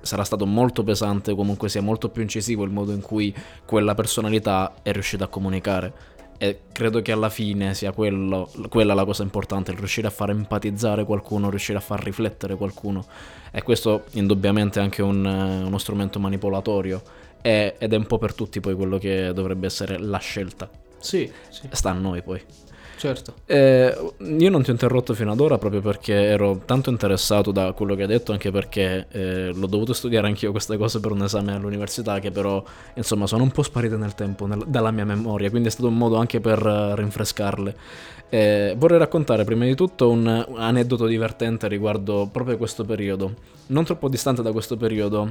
sarà 0.00 0.24
stato 0.24 0.46
molto 0.46 0.82
pesante, 0.82 1.34
comunque 1.34 1.68
sia 1.68 1.82
molto 1.82 2.08
più 2.08 2.22
incisivo 2.22 2.64
il 2.64 2.70
modo 2.70 2.92
in 2.92 3.00
cui 3.00 3.34
quella 3.64 3.94
personalità 3.94 4.74
è 4.82 4.92
riuscita 4.92 5.24
a 5.24 5.28
comunicare. 5.28 5.92
E 6.42 6.60
credo 6.72 7.02
che 7.02 7.12
alla 7.12 7.28
fine 7.28 7.74
sia 7.74 7.92
quello, 7.92 8.50
quella 8.70 8.94
la 8.94 9.04
cosa 9.04 9.22
importante, 9.22 9.72
il 9.72 9.76
riuscire 9.76 10.06
a 10.06 10.10
far 10.10 10.30
empatizzare 10.30 11.04
qualcuno, 11.04 11.50
riuscire 11.50 11.76
a 11.76 11.82
far 11.82 12.02
riflettere 12.02 12.56
qualcuno. 12.56 13.04
E 13.50 13.62
questo 13.62 14.04
indubbiamente 14.12 14.80
è 14.80 14.82
anche 14.82 15.02
un, 15.02 15.22
uno 15.22 15.78
strumento 15.78 16.18
manipolatorio. 16.18 17.02
È, 17.42 17.74
ed 17.78 17.92
è 17.92 17.96
un 17.96 18.06
po' 18.06 18.16
per 18.16 18.34
tutti 18.34 18.60
poi 18.60 18.74
quello 18.74 18.96
che 18.96 19.32
dovrebbe 19.34 19.66
essere 19.66 19.98
la 19.98 20.18
scelta. 20.18 20.68
Sì, 20.98 21.30
sì. 21.50 21.68
Sta 21.70 21.90
a 21.90 21.94
noi 21.94 22.22
poi. 22.22 22.40
Certo. 23.00 23.32
Eh, 23.46 24.12
io 24.18 24.50
non 24.50 24.62
ti 24.62 24.68
ho 24.68 24.72
interrotto 24.72 25.14
fino 25.14 25.32
ad 25.32 25.40
ora 25.40 25.56
proprio 25.56 25.80
perché 25.80 26.12
ero 26.12 26.60
tanto 26.66 26.90
interessato 26.90 27.50
da 27.50 27.72
quello 27.72 27.94
che 27.94 28.02
hai 28.02 28.08
detto, 28.08 28.32
anche 28.32 28.50
perché 28.50 29.06
eh, 29.10 29.52
l'ho 29.54 29.66
dovuto 29.66 29.94
studiare 29.94 30.26
anch'io 30.26 30.50
queste 30.50 30.76
cose 30.76 31.00
per 31.00 31.12
un 31.12 31.22
esame 31.22 31.54
all'università 31.54 32.18
che 32.18 32.30
però, 32.30 32.62
insomma, 32.92 33.26
sono 33.26 33.42
un 33.42 33.52
po' 33.52 33.62
sparite 33.62 33.96
nel 33.96 34.14
tempo, 34.14 34.44
nel, 34.44 34.64
dalla 34.66 34.90
mia 34.90 35.06
memoria, 35.06 35.48
quindi 35.48 35.68
è 35.68 35.70
stato 35.70 35.88
un 35.88 35.96
modo 35.96 36.16
anche 36.16 36.40
per 36.40 36.62
uh, 36.62 36.94
rinfrescarle. 36.94 37.76
Eh, 38.32 38.74
vorrei 38.78 38.96
raccontare 38.98 39.42
prima 39.42 39.64
di 39.64 39.74
tutto 39.74 40.08
un, 40.08 40.44
un, 40.46 40.60
aneddoto 40.60 41.06
divertente 41.06 41.66
riguardo 41.66 42.28
proprio 42.30 42.56
questo 42.56 42.84
periodo. 42.84 43.34
Non 43.66 43.84
troppo 43.84 44.08
distante 44.08 44.40
da 44.40 44.52
questo 44.52 44.76
periodo, 44.76 45.30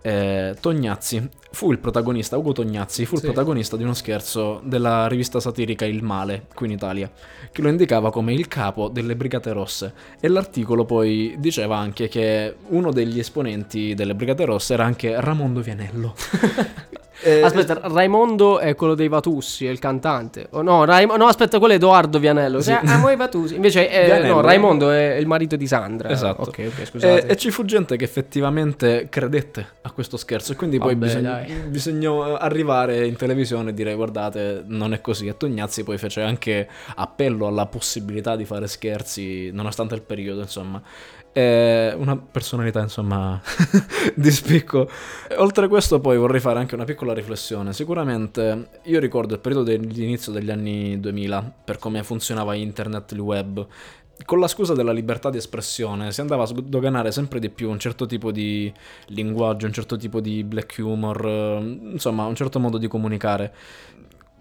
eh, 0.00 0.56
Tognazzi 0.58 1.28
fu 1.50 1.72
il 1.72 1.78
protagonista, 1.78 2.38
Ugo 2.38 2.52
Tognazzi 2.52 3.04
fu 3.04 3.16
sì. 3.16 3.26
il 3.26 3.32
protagonista 3.32 3.76
di 3.76 3.82
uno 3.82 3.92
scherzo 3.92 4.60
della 4.64 5.08
rivista 5.08 5.40
satirica 5.40 5.84
Il 5.84 6.02
Male, 6.02 6.46
qui 6.54 6.66
in 6.66 6.72
Italia, 6.72 7.07
che 7.50 7.62
lo 7.62 7.68
indicava 7.68 8.10
come 8.10 8.32
il 8.32 8.48
capo 8.48 8.88
delle 8.88 9.16
Brigate 9.16 9.52
Rosse. 9.52 9.92
E 10.20 10.28
l'articolo 10.28 10.84
poi 10.84 11.36
diceva 11.38 11.76
anche 11.76 12.08
che 12.08 12.56
uno 12.68 12.92
degli 12.92 13.18
esponenti 13.18 13.94
delle 13.94 14.14
Brigate 14.14 14.44
Rosse 14.44 14.74
era 14.74 14.84
anche 14.84 15.20
Ramondo 15.20 15.60
Vianello. 15.60 16.14
Eh, 17.20 17.42
aspetta, 17.42 17.80
Raimondo 17.82 18.58
è 18.58 18.74
quello 18.74 18.94
dei 18.94 19.08
Vatussi, 19.08 19.66
è 19.66 19.70
il 19.70 19.78
cantante. 19.78 20.46
Oh, 20.50 20.62
no, 20.62 20.84
Raim- 20.84 21.16
no, 21.16 21.26
aspetta, 21.26 21.58
quello 21.58 21.74
è 21.74 21.76
Edoardo 21.76 22.18
Vianello. 22.18 22.60
Sì. 22.60 22.72
amo 22.72 23.10
i 23.10 23.16
Vatussi. 23.16 23.54
Invece, 23.56 23.90
eh, 23.90 24.26
no, 24.26 24.40
Raimondo 24.40 24.90
è 24.90 25.14
il 25.14 25.26
marito 25.26 25.56
di 25.56 25.66
Sandra. 25.66 26.10
Esatto. 26.10 26.42
Ok, 26.42 26.70
ok, 26.72 26.86
scusate. 26.86 27.26
E, 27.26 27.32
e, 27.32 27.36
ci 27.36 27.50
fu 27.50 27.64
gente 27.64 27.96
che 27.96 28.04
effettivamente 28.04 29.08
credette 29.10 29.66
a 29.82 29.90
questo 29.90 30.16
scherzo. 30.16 30.52
E 30.52 30.56
quindi 30.56 30.78
Vabbè, 30.78 30.96
poi 30.96 31.00
bisogna, 31.00 31.44
bisognò 31.66 32.36
arrivare 32.36 33.06
in 33.06 33.16
televisione 33.16 33.70
e 33.70 33.74
dire: 33.74 33.94
guardate, 33.94 34.62
non 34.66 34.92
è 34.92 35.00
così. 35.00 35.26
E 35.26 35.36
Tognazzi 35.36 35.82
poi 35.82 35.98
fece 35.98 36.22
anche 36.22 36.68
appello 36.94 37.46
alla 37.46 37.66
possibilità 37.66 38.36
di 38.36 38.44
fare 38.44 38.66
scherzi, 38.68 39.50
nonostante 39.50 39.94
il 39.94 40.02
periodo, 40.02 40.42
insomma. 40.42 40.80
È 41.38 41.94
una 41.96 42.16
personalità, 42.16 42.80
insomma, 42.80 43.40
di 44.16 44.28
spicco. 44.32 44.90
Oltre 45.36 45.66
a 45.66 45.68
questo, 45.68 46.00
poi 46.00 46.18
vorrei 46.18 46.40
fare 46.40 46.58
anche 46.58 46.74
una 46.74 46.82
piccola 46.82 47.14
riflessione. 47.14 47.72
Sicuramente 47.72 48.70
io 48.82 48.98
ricordo 48.98 49.34
il 49.34 49.40
periodo 49.40 49.62
dell'inizio 49.62 50.32
degli 50.32 50.50
anni 50.50 50.98
2000, 50.98 51.52
per 51.64 51.78
come 51.78 52.02
funzionava 52.02 52.54
internet, 52.54 53.12
il 53.12 53.20
web. 53.20 53.64
Con 54.24 54.40
la 54.40 54.48
scusa 54.48 54.74
della 54.74 54.90
libertà 54.90 55.30
di 55.30 55.36
espressione 55.36 56.10
si 56.10 56.20
andava 56.20 56.42
a 56.42 56.46
sdoganare 56.46 57.12
sempre 57.12 57.38
di 57.38 57.50
più 57.50 57.70
un 57.70 57.78
certo 57.78 58.06
tipo 58.06 58.32
di 58.32 58.72
linguaggio, 59.06 59.66
un 59.66 59.72
certo 59.72 59.96
tipo 59.96 60.18
di 60.18 60.42
black 60.42 60.74
humor, 60.78 61.24
insomma, 61.92 62.24
un 62.24 62.34
certo 62.34 62.58
modo 62.58 62.78
di 62.78 62.88
comunicare 62.88 63.54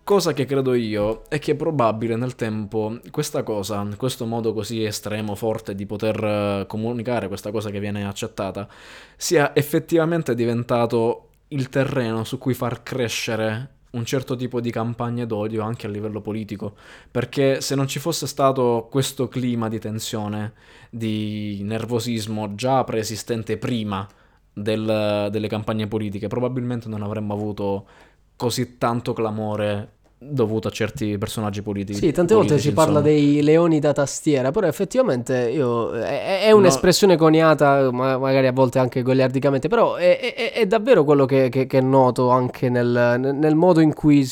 Cosa 0.08 0.32
che 0.32 0.46
credo 0.46 0.74
io 0.74 1.24
è 1.28 1.38
che 1.38 1.52
è 1.52 1.56
probabile 1.56 2.16
nel 2.16 2.36
tempo 2.36 2.98
questa 3.12 3.44
cosa, 3.44 3.86
questo 3.98 4.26
modo 4.26 4.54
così 4.54 4.86
estremo, 4.86 5.36
forte 5.36 5.76
di 5.76 5.86
poter 5.86 6.24
eh, 6.24 6.66
comunicare, 6.66 7.28
questa 7.28 7.52
cosa 7.52 7.70
che 7.72 7.82
viene 7.82 8.08
accettata, 8.08 8.70
sia 9.18 9.54
effettivamente 9.54 10.34
diventato 10.34 11.32
il 11.50 11.68
terreno 11.68 12.24
su 12.24 12.38
cui 12.38 12.54
far 12.54 12.84
crescere 12.84 13.80
un 13.92 14.06
certo 14.06 14.38
tipo 14.38 14.62
di 14.62 14.72
campagne 14.72 15.26
d'odio 15.26 15.62
anche 15.62 15.88
a 15.88 15.90
livello 15.90 16.22
politico, 16.22 16.78
perché 17.12 17.60
se 17.60 17.76
non 17.76 17.86
ci 17.90 18.00
fosse 18.00 18.28
stato 18.28 18.88
questo 18.90 19.28
clima 19.28 19.68
di 19.68 19.78
tensione, 19.78 20.54
di 20.90 21.60
nervosismo 21.64 22.56
già 22.56 22.82
preesistente 22.86 23.58
prima 23.58 24.08
del, 24.54 25.28
delle 25.30 25.48
campagne 25.50 25.88
politiche, 25.88 26.30
probabilmente 26.30 26.88
non 26.88 27.04
avremmo 27.04 27.34
avuto 27.34 27.88
così 28.38 28.78
tanto 28.78 29.12
clamore 29.12 29.96
dovuto 30.20 30.68
a 30.68 30.72
certi 30.72 31.18
personaggi 31.18 31.62
politici. 31.62 32.00
Sì, 32.00 32.12
tante 32.12 32.34
volte 32.34 32.58
si 32.58 32.74
parla 32.74 33.02
dei 33.02 33.44
leoni 33.44 33.80
da 33.80 33.94
tastiera, 33.94 34.50
però 34.52 34.66
effettivamente 34.68 35.50
io, 35.52 35.92
è, 35.92 36.42
è 36.42 36.52
un'espressione 36.52 37.14
no. 37.14 37.20
coniata, 37.20 37.92
ma 37.92 38.18
magari 38.18 38.48
a 38.48 38.52
volte 38.52 38.80
anche 38.80 39.04
goliardicamente, 39.04 39.68
però 39.68 39.96
è, 39.96 40.20
è, 40.20 40.54
è 40.54 40.66
davvero 40.66 41.04
quello 41.04 41.26
che, 41.26 41.50
che, 41.50 41.68
che, 41.68 41.82
noto 41.82 42.30
anche 42.30 42.70
nel, 42.70 43.18
nel 43.20 43.56
modo 43.56 43.80
in 43.80 43.94
cui 43.94 44.28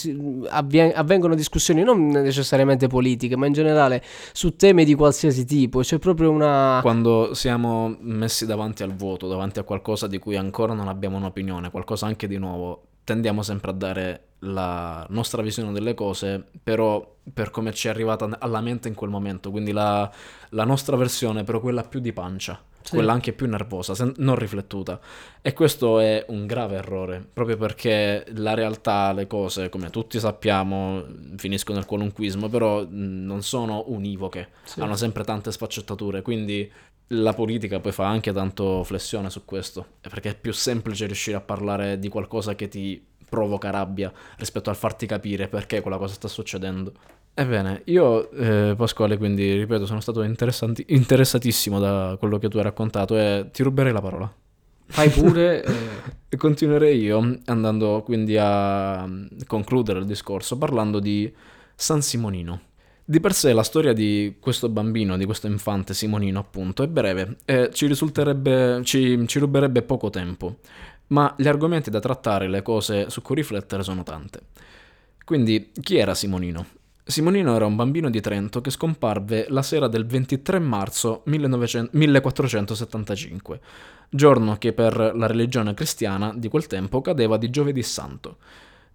avvien, 0.50 0.92
avvengono 0.96 1.36
discussioni, 1.36 1.84
non 1.84 2.08
necessariamente 2.08 2.88
politiche, 2.88 3.36
ma 3.36 3.46
in 3.46 3.54
generale 3.54 4.02
su 4.34 4.56
temi 4.56 4.86
di 4.86 4.96
qualsiasi 4.96 5.46
tipo. 5.46 5.82
C'è 5.82 6.00
proprio 6.00 6.32
una... 6.32 6.80
Quando 6.82 7.36
siamo 7.36 7.96
messi 8.00 8.48
davanti 8.48 8.82
al 8.82 8.96
vuoto, 8.96 9.28
davanti 9.28 9.60
a 9.60 9.64
qualcosa 9.64 10.08
di 10.08 10.18
cui 10.18 10.36
ancora 10.36 10.74
non 10.74 10.88
abbiamo 10.88 11.18
un'opinione, 11.18 11.70
qualcosa 11.70 12.08
anche 12.08 12.28
di 12.28 12.38
nuovo, 12.38 12.82
tendiamo 13.06 13.44
sempre 13.44 13.72
a 13.72 13.74
dare 13.74 14.24
la 14.40 15.06
nostra 15.10 15.42
visione 15.42 15.72
delle 15.72 15.94
cose, 15.94 16.44
però 16.62 17.16
per 17.34 17.52
come 17.52 17.72
ci 17.72 17.88
è 17.88 17.92
arrivata 17.92 18.28
alla 18.40 18.62
mente 18.62 18.88
in 18.88 18.96
quel 18.96 19.10
momento, 19.10 19.52
quindi 19.52 19.72
la, 19.72 20.12
la 20.50 20.64
nostra 20.66 20.98
versione, 20.98 21.44
però 21.44 21.60
quella 21.60 21.84
più 21.84 22.00
di 22.00 22.12
pancia, 22.14 22.62
sì. 22.82 22.96
quella 22.96 23.14
anche 23.14 23.32
più 23.32 23.48
nervosa, 23.48 23.96
sen- 23.96 24.14
non 24.18 24.36
riflettuta. 24.36 25.00
E 25.42 25.54
questo 25.54 26.00
è 26.00 26.26
un 26.30 26.46
grave 26.46 26.76
errore, 26.76 27.26
proprio 27.32 27.58
perché 27.58 28.26
la 28.36 28.54
realtà, 28.54 29.14
le 29.14 29.28
cose, 29.28 29.70
come 29.70 29.90
tutti 29.90 30.20
sappiamo, 30.20 31.04
finiscono 31.38 31.78
nel 31.78 31.88
qualunquismo, 31.88 32.50
però 32.50 32.86
non 32.90 33.42
sono 33.42 33.86
univoche, 33.88 34.50
sì. 34.64 34.82
hanno 34.82 34.96
sempre 34.96 35.24
tante 35.24 35.52
sfaccettature, 35.52 36.22
quindi 36.22 36.72
la 37.10 37.34
politica 37.34 37.80
poi 37.80 37.92
fa 37.92 38.08
anche 38.08 38.32
tanto 38.32 38.84
flessione 38.84 39.30
su 39.30 39.46
questo, 39.46 39.86
perché 40.02 40.32
è 40.32 40.36
più 40.36 40.54
semplice 40.54 41.06
riuscire 41.06 41.38
a 41.38 41.42
parlare 41.42 42.00
di 42.00 42.10
qualcosa 42.10 42.56
che 42.56 42.68
ti 42.68 43.04
provoca 43.28 43.70
rabbia 43.70 44.12
rispetto 44.38 44.70
al 44.70 44.76
farti 44.76 45.06
capire 45.06 45.48
perché 45.48 45.82
quella 45.82 45.98
cosa 45.98 46.14
sta 46.14 46.28
succedendo. 46.28 46.94
Ebbene, 47.34 47.82
io 47.86 48.32
eh, 48.32 48.76
Pasquale, 48.78 49.18
quindi 49.18 49.58
ripeto, 49.58 49.86
sono 49.86 50.00
stato 50.00 50.22
interessatissimo 50.22 51.80
da 51.80 52.16
quello 52.18 52.38
che 52.38 52.48
tu 52.48 52.58
hai 52.58 52.64
raccontato 52.64 53.18
e 53.18 53.50
ti 53.52 53.62
ruberei 53.62 53.92
la 53.92 54.02
parola. 54.02 54.34
Fai 54.86 55.10
pure. 55.10 55.64
Eh. 56.06 56.14
e 56.30 56.38
continuerei 56.38 57.00
io 57.00 57.40
andando 57.46 58.02
quindi 58.04 58.38
a 58.38 59.08
concludere 59.48 60.00
il 60.00 60.06
discorso 60.06 60.58
parlando 60.58 61.00
di 61.00 61.34
San 61.76 62.02
Simonino. 62.02 62.62
Di 63.08 63.20
per 63.20 63.34
sé 63.34 63.54
la 63.54 63.62
storia 63.62 63.94
di 63.94 64.38
questo 64.40 64.68
bambino, 64.68 65.16
di 65.16 65.26
questo 65.26 65.46
infante 65.46 65.94
Simonino 65.94 66.40
appunto, 66.40 66.82
è 66.82 66.88
breve 66.88 67.38
e 67.46 67.70
ci 67.72 67.86
risulterebbe, 67.86 68.82
ci, 68.84 69.28
ci 69.28 69.38
ruberebbe 69.38 69.84
poco 69.84 70.10
tempo 70.10 70.58
ma 71.08 71.34
gli 71.38 71.48
argomenti 71.48 71.90
da 71.90 72.00
trattare, 72.00 72.48
le 72.48 72.62
cose 72.62 73.10
su 73.10 73.22
cui 73.22 73.36
riflettere 73.36 73.84
sono 73.84 74.04
tante. 74.04 74.42
Quindi, 75.24 75.72
chi 75.80 75.98
era 75.98 76.16
Simonino? 76.16 76.66
Simonino 77.04 77.56
era 77.56 77.66
un 77.66 77.76
bambino 77.76 78.10
di 78.10 78.22
Trento 78.22 78.62
che 78.62 78.72
scomparve 78.72 79.46
la 79.50 79.62
sera 79.62 79.88
del 79.88 80.08
23 80.08 80.58
marzo 80.58 81.22
1900, 81.26 81.96
1475, 81.96 83.60
giorno 84.10 84.58
che 84.58 84.74
per 84.74 85.14
la 85.16 85.28
religione 85.28 85.76
cristiana 85.76 86.34
di 86.36 86.48
quel 86.48 86.66
tempo 86.66 87.02
cadeva 87.02 87.38
di 87.38 87.52
giovedì 87.52 87.84
santo. 87.84 88.38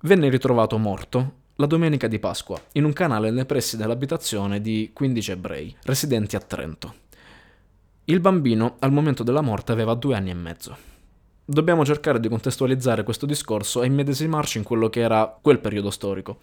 Venne 0.01 0.29
ritrovato 0.29 0.77
morto 0.79 1.35
la 1.61 1.67
domenica 1.67 2.09
di 2.09 2.19
Pasqua 2.19 2.59
in 2.73 2.85
un 2.85 2.95
canale 2.95 3.31
nei 3.31 3.45
pressi 3.45 3.77
dell'abitazione 3.77 4.63
di 4.63 4.91
15 4.95 5.31
ebrei 5.31 5.77
residenti 5.83 6.35
a 6.35 6.41
Trento. 6.41 6.95
Il 8.07 8.21
bambino 8.21 8.77
al 8.79 8.91
momento 8.91 9.23
della 9.23 9.43
morte 9.43 9.71
aveva 9.71 9.95
due 9.95 10.17
anni 10.17 10.31
e 10.31 10.35
mezzo 10.35 10.89
dobbiamo 11.51 11.85
cercare 11.85 12.21
di 12.21 12.29
contestualizzare 12.29 13.03
questo 13.03 13.27
discorso 13.27 13.83
e 13.83 13.87
immedesimarci 13.87 14.59
in 14.59 14.65
quello 14.65 14.89
che 14.89 15.01
era 15.01 15.37
quel 15.41 15.59
periodo 15.59 15.91
storico. 15.91 16.39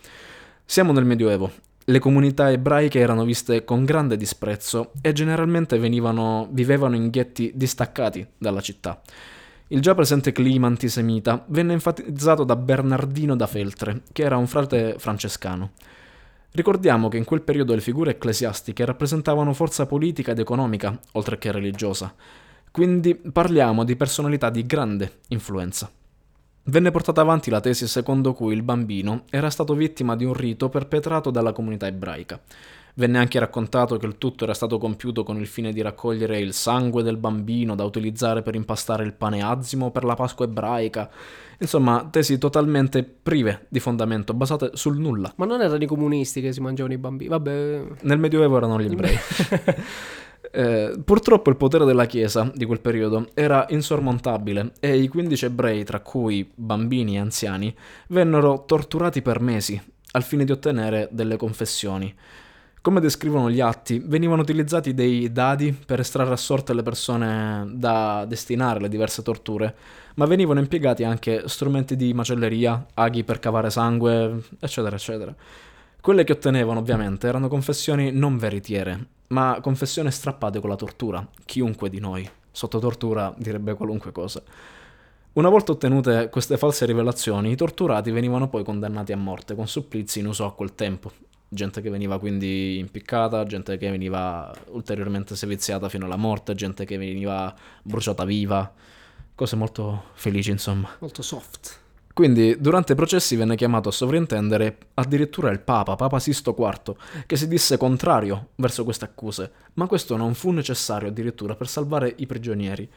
Siamo 0.65 0.91
nel 0.91 1.05
Medioevo. 1.05 1.49
Le 1.85 1.99
comunità 1.99 2.51
ebraiche 2.51 2.99
erano 2.99 3.23
viste 3.23 3.63
con 3.63 3.85
grande 3.85 4.17
disprezzo 4.17 4.91
e 5.01 5.13
generalmente 5.13 5.79
venivano, 5.79 6.49
vivevano 6.51 6.97
in 6.97 7.09
ghetti 7.09 7.53
distaccati 7.55 8.27
dalla 8.37 8.59
città. 8.59 9.01
Il 9.69 9.81
già 9.81 9.93
presente 9.93 10.31
clima 10.31 10.67
antisemita 10.67 11.43
venne 11.47 11.73
enfatizzato 11.73 12.45
da 12.45 12.55
Bernardino 12.55 13.35
da 13.35 13.47
Feltre, 13.47 14.03
che 14.13 14.23
era 14.23 14.37
un 14.37 14.47
frate 14.47 14.95
francescano. 14.97 15.71
Ricordiamo 16.51 17.09
che 17.09 17.17
in 17.17 17.25
quel 17.25 17.41
periodo 17.41 17.75
le 17.75 17.81
figure 17.81 18.11
ecclesiastiche 18.11 18.85
rappresentavano 18.85 19.51
forza 19.51 19.85
politica 19.85 20.31
ed 20.31 20.39
economica, 20.39 20.97
oltre 21.13 21.37
che 21.37 21.51
religiosa. 21.51 22.15
Quindi 22.71 23.15
parliamo 23.15 23.83
di 23.83 23.97
personalità 23.97 24.49
di 24.49 24.65
grande 24.65 25.19
influenza. 25.27 25.91
Venne 26.63 26.91
portata 26.91 27.19
avanti 27.19 27.49
la 27.49 27.59
tesi 27.59 27.87
secondo 27.87 28.33
cui 28.33 28.53
il 28.53 28.63
bambino 28.63 29.23
era 29.29 29.49
stato 29.49 29.73
vittima 29.73 30.15
di 30.15 30.23
un 30.23 30.33
rito 30.33 30.69
perpetrato 30.69 31.29
dalla 31.29 31.51
comunità 31.51 31.87
ebraica. 31.87 32.39
Venne 32.97 33.19
anche 33.19 33.37
raccontato 33.37 33.97
che 33.97 34.07
il 34.07 34.17
tutto 34.17 34.43
era 34.43 34.55
stato 34.55 34.79
compiuto 34.79 35.21
con 35.21 35.37
il 35.37 35.45
fine 35.45 35.71
di 35.71 35.81
raccogliere 35.81 36.39
il 36.39 36.51
sangue 36.51 37.03
del 37.03 37.17
bambino 37.17 37.75
da 37.75 37.83
utilizzare 37.83 38.41
per 38.41 38.55
impastare 38.55 39.03
il 39.03 39.13
pane 39.13 39.43
azimo 39.43 39.91
per 39.91 40.03
la 40.03 40.15
Pasqua 40.15 40.45
ebraica. 40.45 41.07
Insomma, 41.59 42.07
tesi 42.09 42.39
totalmente 42.39 43.03
prive 43.03 43.67
di 43.69 43.79
fondamento, 43.79 44.33
basate 44.33 44.71
sul 44.73 44.97
nulla. 44.97 45.31
Ma 45.35 45.45
non 45.45 45.61
erano 45.61 45.83
i 45.83 45.85
comunisti 45.85 46.41
che 46.41 46.51
si 46.51 46.59
mangiavano 46.59 46.95
i 46.95 46.97
bambini, 46.97 47.29
vabbè. 47.29 47.83
Nel 48.01 48.17
Medioevo 48.17 48.57
erano 48.57 48.79
gli 48.79 48.91
ebrei. 48.91 49.17
Eh, 50.49 50.97
purtroppo 51.03 51.49
il 51.49 51.57
potere 51.57 51.83
della 51.83 52.05
Chiesa 52.05 52.49
di 52.55 52.63
quel 52.63 52.79
periodo 52.79 53.27
era 53.33 53.65
insormontabile 53.69 54.71
e 54.79 54.95
i 54.97 55.09
15 55.09 55.45
ebrei, 55.45 55.83
tra 55.83 55.99
cui 55.99 56.49
bambini 56.55 57.15
e 57.15 57.19
anziani, 57.19 57.75
vennero 58.07 58.63
torturati 58.65 59.21
per 59.21 59.41
mesi 59.41 59.79
al 60.11 60.23
fine 60.23 60.45
di 60.45 60.51
ottenere 60.53 61.09
delle 61.11 61.35
confessioni. 61.35 62.15
Come 62.81 63.01
descrivono 63.01 63.49
gli 63.49 63.59
atti, 63.59 63.99
venivano 63.99 64.41
utilizzati 64.41 64.93
dei 64.93 65.31
dadi 65.31 65.73
per 65.73 65.99
estrarre 65.99 66.31
a 66.31 66.37
sorte 66.37 66.73
le 66.73 66.83
persone 66.83 67.67
da 67.73 68.23
destinare 68.25 68.79
alle 68.79 68.87
diverse 68.87 69.21
torture, 69.23 69.75
ma 70.15 70.25
venivano 70.25 70.59
impiegati 70.59 71.03
anche 71.03 71.43
strumenti 71.47 71.97
di 71.97 72.13
macelleria, 72.13 72.85
aghi 72.93 73.25
per 73.25 73.39
cavare 73.39 73.69
sangue, 73.69 74.41
eccetera, 74.59 74.95
eccetera. 74.95 75.35
Quelle 75.99 76.23
che 76.23 76.31
ottenevano 76.31 76.79
ovviamente 76.79 77.27
erano 77.27 77.49
confessioni 77.49 78.11
non 78.11 78.37
veritiere, 78.37 79.05
ma 79.29 79.59
confessioni 79.61 80.09
strappate 80.09 80.61
con 80.61 80.69
la 80.69 80.77
tortura. 80.77 81.27
Chiunque 81.43 81.89
di 81.89 81.99
noi, 81.99 82.29
sotto 82.49 82.79
tortura, 82.79 83.33
direbbe 83.37 83.73
qualunque 83.73 84.13
cosa. 84.13 84.41
Una 85.33 85.49
volta 85.49 85.73
ottenute 85.73 86.29
queste 86.31 86.57
false 86.57 86.85
rivelazioni, 86.85 87.51
i 87.51 87.55
torturati 87.57 88.11
venivano 88.11 88.47
poi 88.47 88.63
condannati 88.63 89.11
a 89.11 89.17
morte 89.17 89.55
con 89.55 89.67
supplizi 89.67 90.19
in 90.19 90.27
uso 90.27 90.45
a 90.45 90.53
quel 90.53 90.73
tempo. 90.73 91.11
Gente 91.49 91.81
che 91.81 91.89
veniva 91.89 92.19
quindi 92.19 92.77
impiccata, 92.77 93.45
gente 93.45 93.77
che 93.77 93.89
veniva 93.89 94.53
ulteriormente 94.69 95.35
seviziata 95.35 95.87
fino 95.87 96.05
alla 96.05 96.17
morte, 96.17 96.55
gente 96.55 96.83
che 96.85 96.97
veniva 96.97 97.53
bruciata 97.83 98.25
viva. 98.25 98.71
Cose 99.33 99.55
molto 99.55 100.05
felici, 100.13 100.51
insomma. 100.51 100.89
Molto 100.99 101.21
soft. 101.21 101.85
Quindi 102.17 102.59
durante 102.59 102.93
i 102.93 102.95
processi 102.95 103.35
venne 103.35 103.55
chiamato 103.55 103.89
a 103.89 103.91
sovrintendere 103.91 104.77
addirittura 104.95 105.51
il 105.51 105.59
Papa, 105.59 105.95
Papa 105.95 106.19
Sisto 106.19 106.55
IV, 106.57 106.95
che 107.27 107.37
si 107.37 107.47
disse 107.47 107.77
contrario 107.77 108.49
verso 108.55 108.83
queste 108.83 109.05
accuse, 109.05 109.51
ma 109.75 109.85
questo 109.85 110.17
non 110.17 110.33
fu 110.33 110.49
necessario 110.49 111.09
addirittura 111.09 111.55
per 111.55 111.67
salvare 111.67 112.11
i 112.17 112.25
prigionieri. 112.25 112.89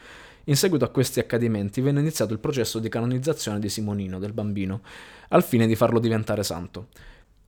In 0.45 0.57
seguito 0.57 0.87
a 0.87 0.89
questi 0.89 1.21
accadimenti 1.21 1.83
venne 1.83 2.01
iniziato 2.01 2.33
il 2.33 2.39
processo 2.39 2.79
di 2.79 2.89
canonizzazione 2.89 3.59
di 3.59 3.69
Simonino, 3.69 4.19
del 4.19 4.33
bambino, 4.33 4.81
al 5.29 5.45
fine 5.45 5.67
di 5.67 5.77
farlo 5.77 5.99
diventare 5.99 6.43
santo. 6.43 6.89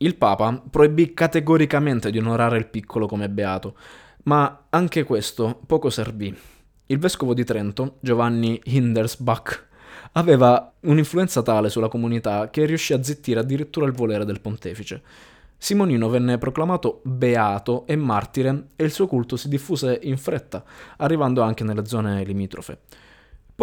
Il 0.03 0.17
Papa 0.17 0.61
proibì 0.69 1.15
categoricamente 1.15 2.11
di 2.11 2.19
onorare 2.19 2.59
il 2.59 2.67
piccolo 2.67 3.07
come 3.07 3.29
beato, 3.29 3.77
ma 4.25 4.65
anche 4.69 5.05
questo 5.05 5.61
poco 5.65 5.91
servì. 5.91 6.37
Il 6.87 6.99
vescovo 6.99 7.35
di 7.35 7.45
Trento, 7.45 7.99
Giovanni 8.01 8.61
Hindersbach, 8.65 9.69
aveva 10.15 10.73
un'influenza 10.81 11.43
tale 11.43 11.71
sulla 11.71 11.87
comunità 11.87 12.51
che 12.51 12.65
riuscì 12.65 12.95
a 12.95 13.03
zittire 13.03 13.39
addirittura 13.39 13.87
il 13.87 13.93
volere 13.93 14.25
del 14.25 14.41
pontefice. 14.41 15.03
Simonino 15.57 16.09
venne 16.09 16.37
proclamato 16.37 17.01
beato 17.05 17.87
e 17.87 17.95
martire 17.95 18.71
e 18.75 18.83
il 18.83 18.91
suo 18.91 19.07
culto 19.07 19.37
si 19.37 19.49
diffuse 19.49 20.01
in 20.03 20.17
fretta, 20.17 20.65
arrivando 20.97 21.43
anche 21.43 21.63
nelle 21.63 21.87
zone 21.87 22.25
limitrofe. 22.25 22.81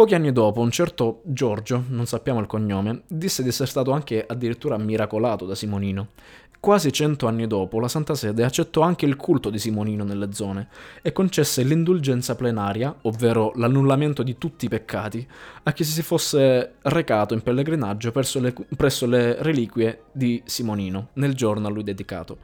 Pochi 0.00 0.14
anni 0.14 0.32
dopo, 0.32 0.62
un 0.62 0.70
certo 0.70 1.20
Giorgio, 1.24 1.84
non 1.88 2.06
sappiamo 2.06 2.40
il 2.40 2.46
cognome, 2.46 3.02
disse 3.06 3.42
di 3.42 3.50
essere 3.50 3.68
stato 3.68 3.90
anche 3.90 4.24
addirittura 4.26 4.78
miracolato 4.78 5.44
da 5.44 5.54
Simonino. 5.54 6.12
Quasi 6.58 6.90
cento 6.90 7.26
anni 7.26 7.46
dopo, 7.46 7.78
la 7.78 7.86
Santa 7.86 8.14
Sede 8.14 8.42
accettò 8.42 8.80
anche 8.80 9.04
il 9.04 9.16
culto 9.16 9.50
di 9.50 9.58
Simonino 9.58 10.02
nelle 10.02 10.32
zone 10.32 10.68
e 11.02 11.12
concesse 11.12 11.62
l'indulgenza 11.64 12.34
plenaria, 12.34 12.96
ovvero 13.02 13.52
l'annullamento 13.56 14.22
di 14.22 14.38
tutti 14.38 14.64
i 14.64 14.68
peccati, 14.70 15.28
a 15.64 15.72
chi 15.74 15.84
si 15.84 16.00
fosse 16.00 16.76
recato 16.80 17.34
in 17.34 17.42
pellegrinaggio 17.42 18.10
presso 18.10 18.40
le, 18.40 18.54
presso 18.74 19.04
le 19.04 19.42
reliquie 19.42 20.04
di 20.12 20.40
Simonino, 20.46 21.08
nel 21.12 21.34
giorno 21.34 21.66
a 21.66 21.70
lui 21.70 21.82
dedicato. 21.82 22.38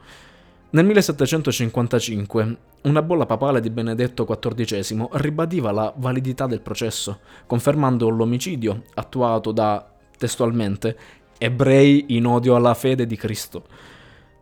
Nel 0.69 0.83
1755 0.83 2.57
una 2.81 3.01
bolla 3.01 3.25
papale 3.25 3.61
di 3.61 3.69
Benedetto 3.69 4.25
XIV 4.25 5.07
ribadiva 5.13 5.71
la 5.71 5.93
validità 5.95 6.45
del 6.45 6.59
processo, 6.59 7.19
confermando 7.45 8.09
l'omicidio 8.09 8.83
attuato 8.95 9.53
da, 9.53 9.89
testualmente, 10.17 10.97
ebrei 11.37 12.07
in 12.09 12.25
odio 12.25 12.55
alla 12.55 12.73
fede 12.73 13.05
di 13.05 13.15
Cristo. 13.15 13.63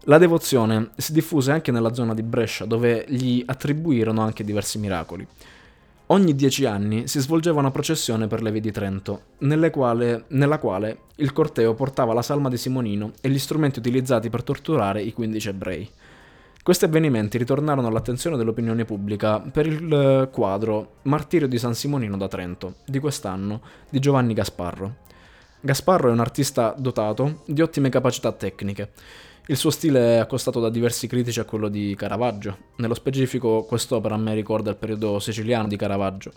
La 0.05 0.17
devozione 0.17 0.89
si 0.97 1.13
diffuse 1.13 1.51
anche 1.51 1.71
nella 1.71 1.93
zona 1.93 2.15
di 2.15 2.23
Brescia, 2.23 2.65
dove 2.65 3.05
gli 3.07 3.43
attribuirono 3.45 4.21
anche 4.21 4.43
diversi 4.43 4.79
miracoli. 4.79 5.27
Ogni 6.07 6.33
dieci 6.33 6.65
anni 6.65 7.07
si 7.07 7.19
svolgeva 7.19 7.59
una 7.59 7.71
processione 7.71 8.25
per 8.25 8.41
le 8.41 8.51
vie 8.51 8.61
di 8.61 8.71
Trento, 8.71 9.21
quale, 9.71 10.25
nella 10.29 10.57
quale 10.57 10.97
il 11.17 11.31
corteo 11.33 11.75
portava 11.75 12.13
la 12.13 12.23
salma 12.23 12.49
di 12.49 12.57
Simonino 12.57 13.11
e 13.21 13.29
gli 13.29 13.39
strumenti 13.39 13.77
utilizzati 13.77 14.31
per 14.31 14.41
torturare 14.41 15.03
i 15.03 15.13
15 15.13 15.49
ebrei. 15.49 15.89
Questi 16.65 16.85
avvenimenti 16.85 17.37
ritornarono 17.37 17.85
all'attenzione 17.85 18.37
dell'opinione 18.37 18.85
pubblica 18.85 19.39
per 19.39 19.67
il 19.67 19.93
eh, 19.93 20.29
quadro 20.31 20.95
Martirio 21.03 21.47
di 21.47 21.59
San 21.59 21.75
Simonino 21.75 22.17
da 22.17 22.27
Trento, 22.27 22.77
di 22.87 22.97
quest'anno, 22.97 23.61
di 23.87 23.99
Giovanni 23.99 24.33
Gasparro. 24.33 24.95
Gasparro 25.59 26.09
è 26.09 26.11
un 26.11 26.21
artista 26.21 26.73
dotato 26.75 27.43
di 27.45 27.61
ottime 27.61 27.89
capacità 27.89 28.31
tecniche. 28.31 28.93
Il 29.45 29.57
suo 29.57 29.69
stile 29.69 30.15
è 30.15 30.17
accostato 30.17 30.59
da 30.59 30.71
diversi 30.71 31.05
critici 31.05 31.39
a 31.39 31.43
quello 31.43 31.67
di 31.69 31.93
Caravaggio. 31.95 32.57
Nello 32.77 32.95
specifico, 32.95 33.61
quest'opera 33.65 34.15
a 34.15 34.17
me 34.17 34.33
ricorda 34.33 34.71
il 34.71 34.77
periodo 34.77 35.19
siciliano 35.19 35.67
di 35.67 35.77
Caravaggio. 35.77 36.31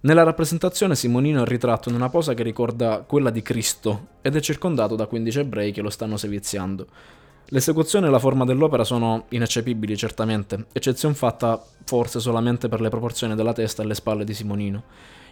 Nella 0.00 0.24
rappresentazione 0.24 0.96
Simonino 0.96 1.44
è 1.44 1.46
ritratto 1.46 1.88
in 1.88 1.94
una 1.94 2.08
posa 2.08 2.34
che 2.34 2.42
ricorda 2.42 3.04
quella 3.06 3.30
di 3.30 3.42
Cristo 3.42 4.08
ed 4.22 4.34
è 4.34 4.40
circondato 4.40 4.96
da 4.96 5.06
15 5.06 5.38
ebrei 5.38 5.70
che 5.70 5.82
lo 5.82 5.90
stanno 5.90 6.16
seviziando. 6.16 7.20
L'esecuzione 7.46 8.06
e 8.06 8.10
la 8.10 8.18
forma 8.18 8.44
dell'opera 8.44 8.84
sono 8.84 9.24
ineccepibili 9.28 9.96
certamente, 9.96 10.66
eccezione 10.72 11.14
fatta 11.14 11.62
forse 11.84 12.18
solamente 12.18 12.68
per 12.68 12.80
le 12.80 12.88
proporzioni 12.88 13.34
della 13.34 13.52
testa 13.52 13.82
e 13.82 13.86
le 13.86 13.94
spalle 13.94 14.24
di 14.24 14.32
Simonino. 14.32 14.84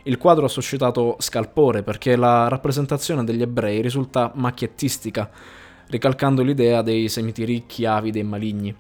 Il 0.05 0.19
quadro 0.19 0.45
ha 0.45 0.49
suscitato 0.49 1.17
scalpore 1.19 1.83
perché 1.83 2.17
la 2.17 2.49
rappresentazione 2.49 3.25
degli 3.25 3.43
ebrei 3.43 3.81
risulta 3.81 4.33
macchiettistica, 4.35 5.31
ricalcando 5.89 6.43
l'idea 6.43 6.83
dei 6.83 7.09
semiti 7.09 7.45
ricchi, 7.45 7.85
avidi 7.85 8.19
e 8.19 8.23
maligni. 8.23 8.77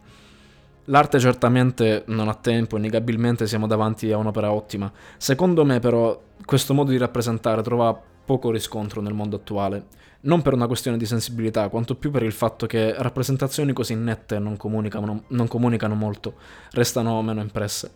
L'arte 0.85 1.19
certamente 1.19 2.05
non 2.07 2.29
ha 2.29 2.35
tempo, 2.35 2.77
innegabilmente 2.77 3.47
siamo 3.47 3.67
davanti 3.67 4.11
a 4.11 4.17
un'opera 4.17 4.53
ottima. 4.53 4.91
Secondo 5.17 5.65
me 5.65 5.79
però 5.79 6.21
questo 6.45 6.75
modo 6.75 6.91
di 6.91 6.99
rappresentare 6.99 7.63
trova 7.63 7.99
poco 8.25 8.51
riscontro 8.51 9.01
nel 9.01 9.13
mondo 9.13 9.37
attuale, 9.37 9.87
non 10.23 10.43
per 10.43 10.53
una 10.53 10.67
questione 10.67 10.97
di 10.97 11.07
sensibilità, 11.07 11.69
quanto 11.69 11.95
più 11.95 12.11
per 12.11 12.23
il 12.23 12.33
fatto 12.33 12.67
che 12.67 12.95
rappresentazioni 12.97 13.73
così 13.73 13.95
nette 13.95 14.39
non 14.39 14.57
comunicano, 14.57 15.25
non 15.29 15.49
comunicano 15.49 15.95
molto, 15.95 16.35
restano 16.73 17.23
meno 17.23 17.41
impresse. 17.41 17.91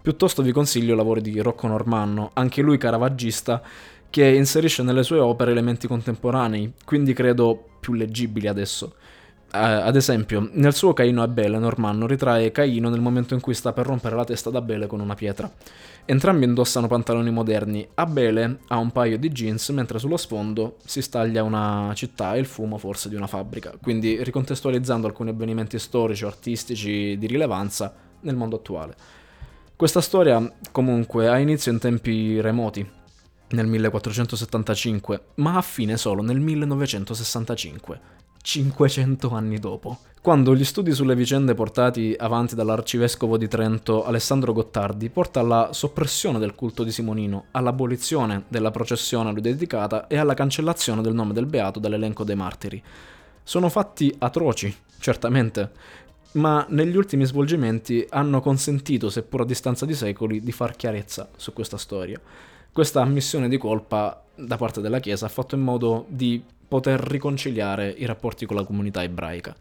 Piuttosto 0.00 0.42
vi 0.42 0.52
consiglio 0.52 0.94
lavori 0.94 1.20
di 1.20 1.40
Rocco 1.40 1.66
Normanno, 1.66 2.30
anche 2.34 2.62
lui 2.62 2.78
caravaggista, 2.78 3.62
che 4.10 4.26
inserisce 4.26 4.82
nelle 4.82 5.02
sue 5.02 5.18
opere 5.18 5.50
elementi 5.50 5.88
contemporanei, 5.88 6.74
quindi 6.84 7.12
credo 7.14 7.70
più 7.80 7.94
leggibili 7.94 8.46
adesso. 8.46 8.94
Uh, 9.54 9.86
ad 9.86 9.94
esempio, 9.94 10.48
nel 10.54 10.74
suo 10.74 10.92
Caino 10.92 11.20
e 11.20 11.26
Abele, 11.26 11.58
Normanno 11.58 12.08
ritrae 12.08 12.50
Caino 12.50 12.88
nel 12.88 13.00
momento 13.00 13.34
in 13.34 13.40
cui 13.40 13.54
sta 13.54 13.72
per 13.72 13.86
rompere 13.86 14.16
la 14.16 14.24
testa 14.24 14.48
ad 14.48 14.56
Abele 14.56 14.88
con 14.88 14.98
una 14.98 15.14
pietra. 15.14 15.48
Entrambi 16.04 16.44
indossano 16.44 16.88
pantaloni 16.88 17.30
moderni. 17.30 17.86
Abele 17.94 18.58
ha 18.66 18.78
un 18.78 18.90
paio 18.90 19.16
di 19.16 19.30
jeans, 19.30 19.68
mentre 19.68 20.00
sullo 20.00 20.16
sfondo 20.16 20.78
si 20.84 21.00
staglia 21.00 21.44
una 21.44 21.92
città 21.94 22.34
e 22.34 22.40
il 22.40 22.46
fumo 22.46 22.78
forse 22.78 23.08
di 23.08 23.14
una 23.14 23.28
fabbrica. 23.28 23.72
Quindi 23.80 24.24
ricontestualizzando 24.24 25.06
alcuni 25.06 25.30
avvenimenti 25.30 25.78
storici 25.78 26.24
o 26.24 26.26
artistici 26.26 27.16
di 27.16 27.26
rilevanza 27.28 27.94
nel 28.22 28.34
mondo 28.34 28.56
attuale. 28.56 28.96
Questa 29.76 30.00
storia 30.00 30.52
comunque 30.72 31.28
ha 31.28 31.38
inizio 31.38 31.70
in 31.70 31.78
tempi 31.78 32.40
remoti, 32.40 32.84
nel 33.50 33.66
1475, 33.66 35.20
ma 35.36 35.56
a 35.56 35.62
fine 35.62 35.96
solo 35.96 36.22
nel 36.22 36.40
1965, 36.40 38.00
500 38.44 39.30
anni 39.30 39.58
dopo, 39.58 40.00
quando 40.20 40.54
gli 40.54 40.64
studi 40.64 40.92
sulle 40.92 41.16
vicende 41.16 41.54
portati 41.54 42.14
avanti 42.16 42.54
dall'arcivescovo 42.54 43.38
di 43.38 43.48
Trento 43.48 44.04
Alessandro 44.04 44.52
Gottardi 44.52 45.08
porta 45.08 45.40
alla 45.40 45.70
soppressione 45.72 46.38
del 46.38 46.54
culto 46.54 46.84
di 46.84 46.92
Simonino, 46.92 47.46
all'abolizione 47.52 48.44
della 48.48 48.70
processione 48.70 49.30
a 49.30 49.32
lui 49.32 49.40
dedicata 49.40 50.08
e 50.08 50.18
alla 50.18 50.34
cancellazione 50.34 51.00
del 51.00 51.14
nome 51.14 51.32
del 51.32 51.46
beato 51.46 51.80
dall'elenco 51.80 52.22
dei 52.22 52.36
martiri. 52.36 52.82
Sono 53.42 53.70
fatti 53.70 54.14
atroci, 54.18 54.76
certamente, 54.98 55.70
ma 56.32 56.66
negli 56.68 56.96
ultimi 56.96 57.24
svolgimenti 57.24 58.06
hanno 58.10 58.42
consentito, 58.42 59.08
seppur 59.08 59.40
a 59.40 59.46
distanza 59.46 59.86
di 59.86 59.94
secoli, 59.94 60.40
di 60.40 60.52
far 60.52 60.76
chiarezza 60.76 61.30
su 61.34 61.54
questa 61.54 61.78
storia. 61.78 62.20
Questa 62.70 63.00
ammissione 63.00 63.48
di 63.48 63.56
colpa 63.56 64.22
da 64.34 64.58
parte 64.58 64.82
della 64.82 65.00
Chiesa 65.00 65.24
ha 65.26 65.30
fatto 65.30 65.54
in 65.54 65.62
modo 65.62 66.04
di 66.08 66.42
poter 66.74 66.98
riconciliare 66.98 67.94
i 67.96 68.04
rapporti 68.04 68.46
con 68.46 68.56
la 68.56 68.64
comunità 68.64 69.00
ebraica. 69.04 69.54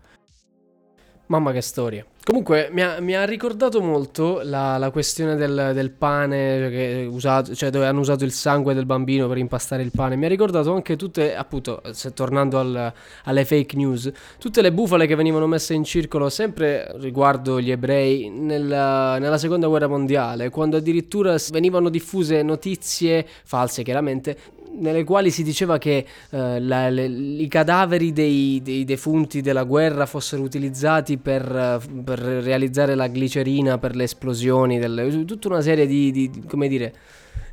Mamma 1.27 1.51
che 1.51 1.61
storia. 1.61 2.03
Comunque 2.23 2.69
mi 2.71 2.81
ha, 2.81 2.99
mi 3.01 3.15
ha 3.15 3.23
ricordato 3.23 3.81
molto 3.81 4.41
la, 4.43 4.77
la 4.79 4.89
questione 4.89 5.35
del, 5.35 5.71
del 5.75 5.91
pane, 5.91 7.05
usato, 7.05 7.53
cioè 7.53 7.69
dove 7.69 7.85
hanno 7.85 7.99
usato 7.99 8.23
il 8.23 8.31
sangue 8.31 8.73
del 8.73 8.87
bambino 8.87 9.27
per 9.27 9.37
impastare 9.37 9.83
il 9.83 9.91
pane. 9.93 10.15
Mi 10.15 10.25
ha 10.25 10.27
ricordato 10.27 10.73
anche 10.73 10.95
tutte, 10.95 11.35
appunto, 11.35 11.83
se, 11.91 12.13
tornando 12.13 12.57
al, 12.57 12.91
alle 13.25 13.45
fake 13.45 13.75
news, 13.77 14.11
tutte 14.39 14.61
le 14.61 14.71
bufale 14.71 15.05
che 15.05 15.15
venivano 15.15 15.45
messe 15.45 15.75
in 15.75 15.83
circolo 15.83 16.29
sempre 16.29 16.91
riguardo 16.95 17.61
gli 17.61 17.69
ebrei 17.69 18.29
nella, 18.29 19.19
nella 19.19 19.37
seconda 19.37 19.67
guerra 19.67 19.87
mondiale, 19.87 20.49
quando 20.49 20.77
addirittura 20.77 21.35
venivano 21.51 21.89
diffuse 21.89 22.41
notizie 22.41 23.23
false 23.43 23.83
chiaramente 23.83 24.61
nelle 24.79 25.03
quali 25.03 25.31
si 25.31 25.43
diceva 25.43 25.77
che 25.77 26.05
eh, 26.29 26.59
la, 26.59 26.89
le, 26.89 27.05
i 27.05 27.47
cadaveri 27.47 28.11
dei, 28.11 28.61
dei, 28.63 28.83
defunti 28.83 29.41
della 29.41 29.63
guerra 29.63 30.05
fossero 30.05 30.41
utilizzati 30.41 31.17
per, 31.17 31.81
per, 32.03 32.19
realizzare 32.19 32.95
la 32.95 33.07
glicerina 33.07 33.77
per 33.77 33.95
le 33.95 34.03
esplosioni, 34.03 34.79
delle, 34.79 35.25
tutta 35.25 35.47
una 35.49 35.61
serie 35.61 35.85
di, 35.85 36.11
di, 36.11 36.43
come 36.47 36.67
dire, 36.67 36.93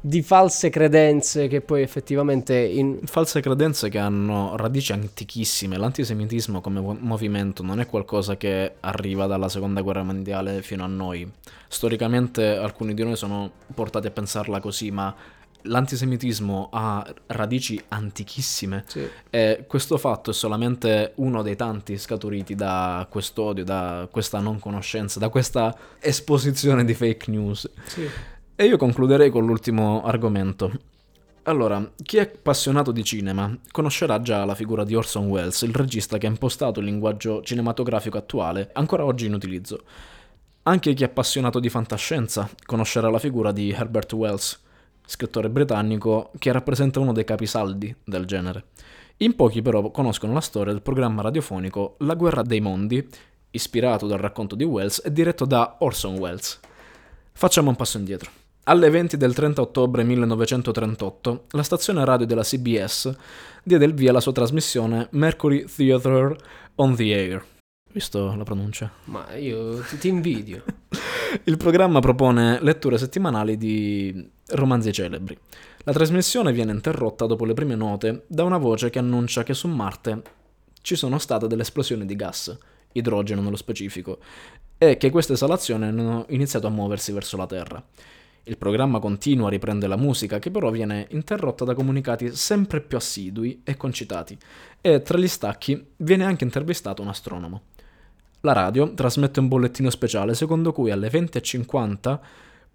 di 0.03 0.23
false 0.23 0.71
credenze 0.71 1.47
che 1.47 1.61
poi 1.61 1.83
effettivamente... 1.83 2.57
In... 2.57 3.01
False 3.05 3.41
credenze 3.41 3.91
che 3.91 3.99
hanno 3.99 4.57
radici 4.57 4.93
antichissime. 4.93 5.77
L'antisemitismo 5.77 6.61
come 6.61 6.81
movimento 6.81 7.63
non 7.63 7.81
è 7.81 7.87
qualcosa 7.87 8.37
che 8.37 8.77
arriva 8.81 9.27
dalla 9.27 9.49
seconda 9.49 9.83
guerra 9.83 10.03
mondiale 10.03 10.63
fino 10.63 10.85
a 10.85 10.87
noi. 10.87 11.31
Storicamente 11.69 12.57
alcuni 12.57 12.95
di 12.95 13.05
noi 13.05 13.17
sono 13.17 13.51
portati 13.75 14.07
a 14.07 14.11
pensarla 14.11 14.59
così, 14.61 14.91
ma 14.91 15.15
l'antisemitismo 15.63 16.69
ha 16.73 17.07
radici 17.27 17.83
antichissime 17.89 18.85
sì. 18.87 19.09
e 19.29 19.65
questo 19.67 19.99
fatto 19.99 20.31
è 20.31 20.35
solamente 20.35 21.13
uno 21.17 21.43
dei 21.43 21.57
tanti 21.57 21.99
scaturiti 21.99 22.55
da 22.55 23.07
quest'odio, 23.11 23.65
da 23.65 24.09
questa 24.11 24.39
non 24.39 24.59
conoscenza, 24.59 25.19
da 25.19 25.29
questa 25.29 25.77
esposizione 25.99 26.85
di 26.85 26.95
fake 26.95 27.31
news. 27.31 27.71
Sì. 27.85 28.09
E 28.55 28.65
io 28.65 28.77
concluderei 28.77 29.31
con 29.31 29.47
l'ultimo 29.47 30.03
argomento. 30.05 30.71
Allora, 31.45 31.91
chi 32.03 32.19
è 32.19 32.21
appassionato 32.21 32.93
di 32.93 33.03
cinema 33.03 33.57
conoscerà 33.71 34.21
già 34.21 34.45
la 34.45 34.55
figura 34.55 34.85
di 34.85 34.95
Orson 34.95 35.27
Welles, 35.27 35.63
il 35.63 35.75
regista 35.75 36.19
che 36.19 36.27
ha 36.27 36.31
impostato 36.31 36.81
il 36.81 36.87
linguaggio 36.87 37.43
cinematografico 37.43 38.19
attuale, 38.19 38.71
ancora 38.75 39.05
oggi 39.05 39.27
in 39.27 39.33
utilizzo. 39.33 39.81
Anche 40.65 40.93
chi 40.93 41.03
è 41.03 41.07
appassionato 41.07 41.59
di 41.59 41.71
fantascienza 41.71 42.49
conoscerà 42.67 43.09
la 43.09 43.19
figura 43.19 43.51
di 43.51 43.71
Herbert 43.71 44.13
Wells, 44.13 44.61
scrittore 45.11 45.51
britannico 45.51 46.31
che 46.39 46.53
rappresenta 46.53 47.01
uno 47.01 47.13
dei 47.13 47.25
capisaldi 47.25 47.95
del 48.05 48.27
genere. 48.27 48.67
In 49.19 49.35
pochi 49.35 49.61
però 49.61 49.91
conoscono 49.91 50.33
la 50.33 50.41
storia 50.41 50.73
del 50.73 50.83
programma 50.83 51.21
radiofonico 51.21 51.97
La 51.99 52.15
guerra 52.15 52.43
dei 52.43 52.61
mondi, 52.61 53.05
ispirato 53.51 54.07
dal 54.07 54.21
racconto 54.21 54.55
di 54.55 54.63
Wells 54.63 55.03
e 55.05 55.13
diretto 55.13 55.45
da 55.45 55.77
Orson 55.81 56.17
Welles. 56.17 56.61
Facciamo 57.33 57.71
un 57.71 57.77
passo 57.77 57.99
indietro. 57.99 58.31
Alle 58.65 58.89
20 58.89 59.17
del 59.17 59.35
30 59.35 59.61
ottobre 59.61 60.05
1938, 60.05 61.47
la 61.51 61.63
stazione 61.65 62.05
radio 62.05 62.25
della 62.25 62.45
CBS 62.45 63.13
diede 63.65 63.85
il 63.85 63.95
via 63.95 64.11
alla 64.11 64.21
sua 64.21 64.33
trasmissione 64.33 65.09
Mercury 65.11 65.65
Theatre 65.65 66.37
on 66.77 66.95
the 66.95 67.13
Air. 67.13 67.45
Visto 67.93 68.37
la 68.37 68.45
pronuncia? 68.45 68.93
Ma 69.07 69.35
io 69.35 69.81
ti, 69.81 69.99
ti 69.99 70.09
invidio. 70.09 70.63
Il 71.45 71.57
programma 71.57 72.01
propone 72.01 72.59
letture 72.63 72.99
settimanali 72.99 73.57
di 73.57 74.31
romanzi 74.53 74.93
celebri. 74.93 75.37
La 75.85 75.93
trasmissione 75.93 76.53
viene 76.53 76.73
interrotta 76.73 77.27
dopo 77.27 77.45
le 77.45 77.55
prime 77.55 77.75
note 77.75 78.25
da 78.27 78.45
una 78.45 78.59
voce 78.59 78.91
che 78.91 78.99
annuncia 78.99 79.43
che 79.43 79.55
su 79.55 79.69
Marte 79.69 80.23
ci 80.83 80.97
sono 80.97 81.19
state 81.19 81.47
delle 81.47 81.63
esplosioni 81.63 82.07
di 82.07 82.17
gas, 82.17 82.57
idrogeno 82.93 83.41
nello 83.41 83.57
specifico, 83.57 84.19
e 84.79 84.97
che 84.97 85.11
queste 85.11 85.35
esalazioni 85.35 85.85
hanno 85.85 86.27
iniziato 86.29 86.67
a 86.67 86.71
muoversi 86.71 87.13
verso 87.13 87.37
la 87.37 87.47
Terra. 87.47 87.83
Il 88.45 88.57
programma 88.57 88.99
continua 88.99 89.49
a 89.49 89.51
riprendere 89.51 89.91
la 89.91 90.01
musica, 90.01 90.39
che 90.39 90.51
però 90.51 90.71
viene 90.71 91.07
interrotta 91.11 91.65
da 91.65 91.75
comunicati 91.75 92.35
sempre 92.35 92.81
più 92.81 92.97
assidui 92.97 93.61
e 93.63 93.77
concitati, 93.77 94.37
e 94.81 95.03
tra 95.03 95.19
gli 95.19 95.29
stacchi 95.29 95.93
viene 95.97 96.25
anche 96.25 96.45
intervistato 96.45 97.03
un 97.03 97.09
astronomo. 97.09 97.63
La 98.41 98.53
radio 98.53 98.95
trasmette 98.95 99.39
un 99.41 99.49
bollettino 99.49 99.91
speciale 99.91 100.33
secondo 100.33 100.73
cui 100.73 100.91
alle 100.91 101.11
20.50 101.11 102.19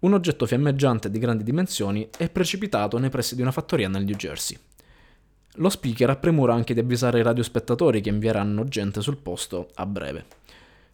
un 0.00 0.12
oggetto 0.12 0.46
fiammeggiante 0.46 1.10
di 1.10 1.18
grandi 1.18 1.42
dimensioni 1.42 2.08
è 2.16 2.28
precipitato 2.28 2.98
nei 2.98 3.10
pressi 3.10 3.34
di 3.34 3.42
una 3.42 3.52
fattoria 3.52 3.88
nel 3.88 4.04
New 4.04 4.14
Jersey. 4.14 4.58
Lo 5.54 5.70
speaker 5.70 6.10
ha 6.10 6.16
premura 6.16 6.52
anche 6.52 6.74
di 6.74 6.80
avvisare 6.80 7.20
i 7.20 7.22
radiospettatori 7.22 8.02
che 8.02 8.10
invieranno 8.10 8.64
gente 8.64 9.00
sul 9.00 9.16
posto 9.16 9.70
a 9.74 9.86
breve. 9.86 10.26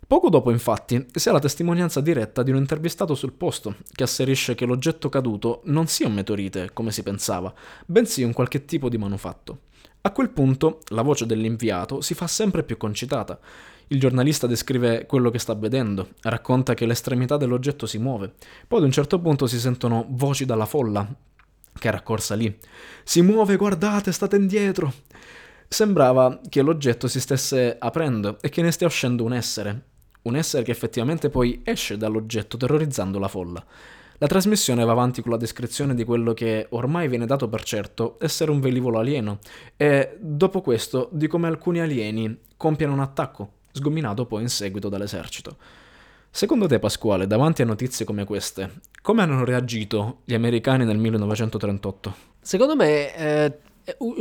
Poco 0.07 0.29
dopo, 0.29 0.51
infatti, 0.51 1.07
si 1.13 1.29
ha 1.29 1.33
la 1.33 1.41
testimonianza 1.41 2.01
diretta 2.01 2.43
di 2.43 2.51
un 2.51 2.59
intervistato 2.59 3.15
sul 3.15 3.33
posto 3.33 3.77
che 3.93 4.03
asserisce 4.03 4.55
che 4.55 4.67
l'oggetto 4.67 5.09
caduto 5.09 5.63
non 5.65 5.87
sia 5.87 6.07
un 6.07 6.13
meteorite, 6.13 6.71
come 6.73 6.93
si 6.93 7.03
pensava, 7.03 7.53
bensì 7.87 8.23
un 8.23 8.33
qualche 8.33 8.65
tipo 8.67 8.89
di 8.89 8.99
manufatto. 8.99 9.61
A 10.03 10.11
quel 10.11 10.31
punto 10.31 10.81
la 10.89 11.03
voce 11.03 11.27
dell'inviato 11.27 12.01
si 12.01 12.15
fa 12.15 12.27
sempre 12.27 12.63
più 12.63 12.77
concitata. 12.77 13.39
Il 13.93 14.01
giornalista 14.01 14.47
descrive 14.47 15.05
quello 15.05 15.29
che 15.29 15.39
sta 15.39 15.53
vedendo, 15.53 16.13
racconta 16.23 16.73
che 16.73 16.87
l'estremità 16.87 17.37
dell'oggetto 17.37 17.85
si 17.85 17.99
muove. 17.99 18.33
Poi 18.67 18.79
ad 18.79 18.87
un 18.87 18.91
certo 18.91 19.21
punto 19.21 19.47
si 19.47 19.61
sentono 19.61 20.07
voci 20.09 20.47
dalla 20.47 20.65
folla, 20.65 21.07
che 21.79 21.89
era 21.89 21.99
accorsa 21.99 22.35
lì. 22.35 22.59
Si 23.05 23.21
muove, 23.21 23.57
guardate, 23.57 24.11
state 24.11 24.37
indietro. 24.37 24.95
Sembrava 25.69 26.41
che 26.49 26.63
l'oggetto 26.63 27.07
si 27.07 27.21
stesse 27.21 27.77
aprendo 27.79 28.39
e 28.41 28.49
che 28.49 28.63
ne 28.63 28.71
stia 28.71 28.87
uscendo 28.87 29.25
un 29.25 29.35
essere, 29.35 29.83
un 30.23 30.37
essere 30.37 30.63
che 30.63 30.71
effettivamente 30.71 31.29
poi 31.29 31.61
esce 31.63 31.99
dall'oggetto 31.99 32.57
terrorizzando 32.57 33.19
la 33.19 33.29
folla. 33.29 33.63
La 34.17 34.27
trasmissione 34.27 34.87
va 34.87 34.93
avanti 34.93 35.21
con 35.21 35.33
la 35.33 35.37
descrizione 35.37 35.95
di 35.95 36.05
quello 36.05 36.33
che 36.33 36.67
ormai 36.71 37.09
viene 37.09 37.27
dato 37.27 37.47
per 37.47 37.63
certo 37.63 38.17
essere 38.21 38.53
un 38.53 38.61
velivolo 38.61 39.01
alieno 39.01 39.39
e 39.77 40.17
dopo 40.19 40.63
questo 40.63 41.11
di 41.13 41.27
come 41.27 41.47
alcuni 41.47 41.81
alieni 41.81 42.39
compiano 42.57 42.95
un 42.95 43.01
attacco, 43.01 43.61
sgominato 43.73 44.27
poi 44.27 44.43
in 44.43 44.49
seguito 44.49 44.89
dall'esercito. 44.89 45.57
Secondo 46.31 46.67
te 46.67 46.79
Pasquale, 46.79 47.27
davanti 47.27 47.63
a 47.63 47.67
notizie 47.67 48.05
come 48.05 48.25
queste, 48.25 48.81
come 49.03 49.23
hanno 49.23 49.45
reagito 49.45 50.21
gli 50.25 50.35
americani 50.35 50.85
nel 50.85 50.97
1938? 50.99 52.15
Secondo 52.41 52.75
me 52.75 53.15
eh, 53.15 53.59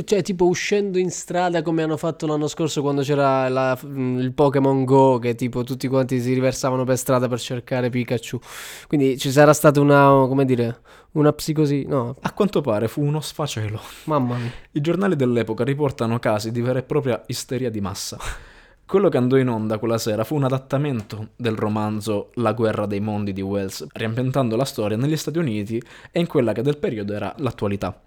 cioè, 0.06 0.24
tipo 0.24 0.48
uscendo 0.48 0.98
in 0.98 1.12
strada 1.12 1.62
come 1.62 1.84
hanno 1.84 1.96
fatto 1.96 2.26
l'anno 2.26 2.48
scorso 2.48 2.82
quando 2.82 3.04
c'era 3.04 3.48
la, 3.48 3.78
mm, 3.86 4.18
il 4.20 4.34
Pokémon 4.34 4.84
Go, 4.86 5.20
che 5.20 5.36
tipo 5.36 5.64
tutti 5.64 5.88
quanti 5.88 6.20
si 6.20 6.34
riversavano 6.34 6.84
per 6.84 6.98
strada 6.98 7.28
per 7.28 7.40
cercare 7.40 7.90
Pikachu. 7.90 8.40
Quindi 8.88 9.20
ci 9.20 9.32
sarà 9.32 9.54
stata 9.54 9.80
una, 9.80 10.26
come 10.28 10.46
dire, 10.46 10.80
una 11.12 11.32
psicosi. 11.32 11.86
No. 11.86 12.16
A 12.22 12.34
quanto 12.34 12.62
pare 12.62 12.88
fu 12.88 13.04
uno 13.04 13.22
sfacelo. 13.22 13.80
Mamma 14.06 14.38
mia. 14.38 14.52
I 14.72 14.82
giornali 14.82 15.16
dell'epoca 15.16 15.64
riportano 15.64 16.18
casi 16.18 16.52
di 16.52 16.62
vera 16.62 16.80
e 16.80 16.84
propria 16.84 17.22
isteria 17.28 17.70
di 17.70 17.82
massa. 17.82 18.18
Quello 18.92 19.08
che 19.08 19.16
andò 19.16 19.38
in 19.38 19.48
onda 19.48 19.78
quella 19.78 19.98
sera 19.98 20.26
fu 20.26 20.36
un 20.36 20.44
adattamento 20.44 21.30
del 21.38 21.56
romanzo 21.56 22.32
La 22.34 22.52
guerra 22.52 22.86
dei 22.86 23.00
mondi 23.00 23.32
di 23.32 23.40
Wells, 23.40 23.88
riambientando 23.94 24.58
la 24.58 24.66
storia 24.66 24.98
negli 24.98 25.16
Stati 25.16 25.38
Uniti 25.38 25.82
e 26.12 26.20
in 26.20 26.28
quella 26.28 26.52
che 26.52 26.62
del 26.62 26.76
periodo 26.76 27.14
era 27.14 27.34
l'attualità. 27.38 28.02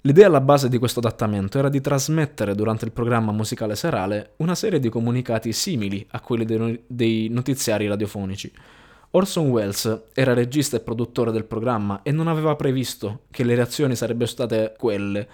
L'idea 0.00 0.26
alla 0.26 0.40
base 0.40 0.68
di 0.68 0.78
questo 0.78 0.98
adattamento 0.98 1.60
era 1.60 1.68
di 1.68 1.80
trasmettere 1.80 2.56
durante 2.56 2.86
il 2.86 2.90
programma 2.90 3.30
musicale 3.30 3.76
serale 3.76 4.32
una 4.38 4.56
serie 4.56 4.80
di 4.80 4.88
comunicati 4.88 5.52
simili 5.52 6.04
a 6.10 6.20
quelli 6.20 6.44
dei, 6.88 7.28
notiziari 7.28 7.86
radiofonici. 7.86 8.52
Orson 9.12 9.48
Welles 9.48 10.02
era 10.12 10.34
regista 10.34 10.76
e 10.76 10.80
produttore 10.80 11.32
del 11.32 11.44
programma 11.44 12.02
e 12.02 12.12
non 12.12 12.28
aveva 12.28 12.54
previsto 12.54 13.22
che 13.30 13.42
le 13.42 13.56
reazioni 13.56 13.96
sarebbero 13.96 14.30
state 14.30 14.74
quelle, 14.76 15.28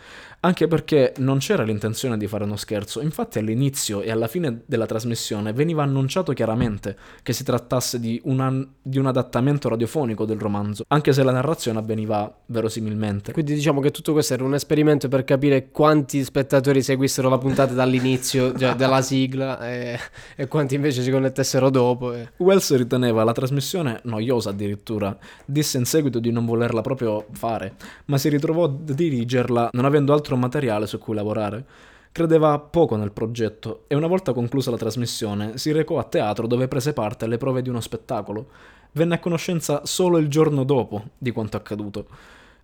anche 0.46 0.68
perché 0.68 1.12
non 1.18 1.38
c'era 1.38 1.64
l'intenzione 1.64 2.16
di 2.16 2.28
fare 2.28 2.44
uno 2.44 2.54
scherzo, 2.54 3.00
infatti 3.00 3.40
all'inizio 3.40 4.00
e 4.00 4.12
alla 4.12 4.28
fine 4.28 4.62
della 4.64 4.86
trasmissione 4.86 5.52
veniva 5.52 5.82
annunciato 5.82 6.32
chiaramente 6.32 6.96
che 7.24 7.32
si 7.32 7.42
trattasse 7.42 7.98
di, 7.98 8.20
una, 8.24 8.64
di 8.80 8.98
un 8.98 9.06
adattamento 9.06 9.68
radiofonico 9.68 10.24
del 10.24 10.38
romanzo, 10.38 10.84
anche 10.86 11.12
se 11.12 11.24
la 11.24 11.32
narrazione 11.32 11.80
avveniva 11.80 12.32
verosimilmente. 12.46 13.32
Quindi 13.32 13.54
diciamo 13.54 13.80
che 13.80 13.90
tutto 13.90 14.12
questo 14.12 14.34
era 14.34 14.44
un 14.44 14.54
esperimento 14.54 15.08
per 15.08 15.24
capire 15.24 15.70
quanti 15.70 16.22
spettatori 16.22 16.80
seguissero 16.80 17.28
la 17.28 17.38
puntata 17.38 17.74
dall'inizio, 17.74 18.54
cioè 18.56 18.76
dalla 18.76 19.02
sigla, 19.02 19.68
e, 19.68 19.98
e, 20.36 20.46
quanti 20.46 20.76
invece 20.76 21.02
si 21.02 21.10
connettessero 21.10 21.70
dopo. 21.70 22.12
E... 22.12 22.30
Wells 22.36 22.76
riteneva 22.76 23.24
la 23.24 23.32
trasmissione 23.32 23.98
noiosa 24.04 24.50
addirittura, 24.50 25.16
disse 25.44 25.76
in 25.76 25.86
seguito 25.86 26.20
di 26.20 26.30
non 26.30 26.46
volerla 26.46 26.82
proprio 26.82 27.26
fare, 27.32 27.74
ma 28.04 28.16
si 28.16 28.28
ritrovò 28.28 28.66
a 28.66 28.72
dirigerla 28.72 29.70
non 29.72 29.84
avendo 29.84 30.12
altro 30.12 30.34
altro 30.36 30.38
materiale 30.38 30.86
su 30.86 30.98
cui 30.98 31.14
lavorare. 31.14 31.64
Credeva 32.12 32.58
poco 32.58 32.96
nel 32.96 33.12
progetto 33.12 33.84
e 33.88 33.94
una 33.94 34.06
volta 34.06 34.32
conclusa 34.32 34.70
la 34.70 34.78
trasmissione 34.78 35.58
si 35.58 35.72
recò 35.72 35.98
a 35.98 36.04
teatro 36.04 36.46
dove 36.46 36.68
prese 36.68 36.92
parte 36.92 37.24
alle 37.24 37.36
prove 37.36 37.62
di 37.62 37.68
uno 37.68 37.80
spettacolo. 37.80 38.46
Venne 38.92 39.16
a 39.16 39.18
conoscenza 39.18 39.84
solo 39.84 40.16
il 40.16 40.28
giorno 40.28 40.64
dopo 40.64 41.04
di 41.18 41.30
quanto 41.30 41.56
accaduto. 41.58 42.06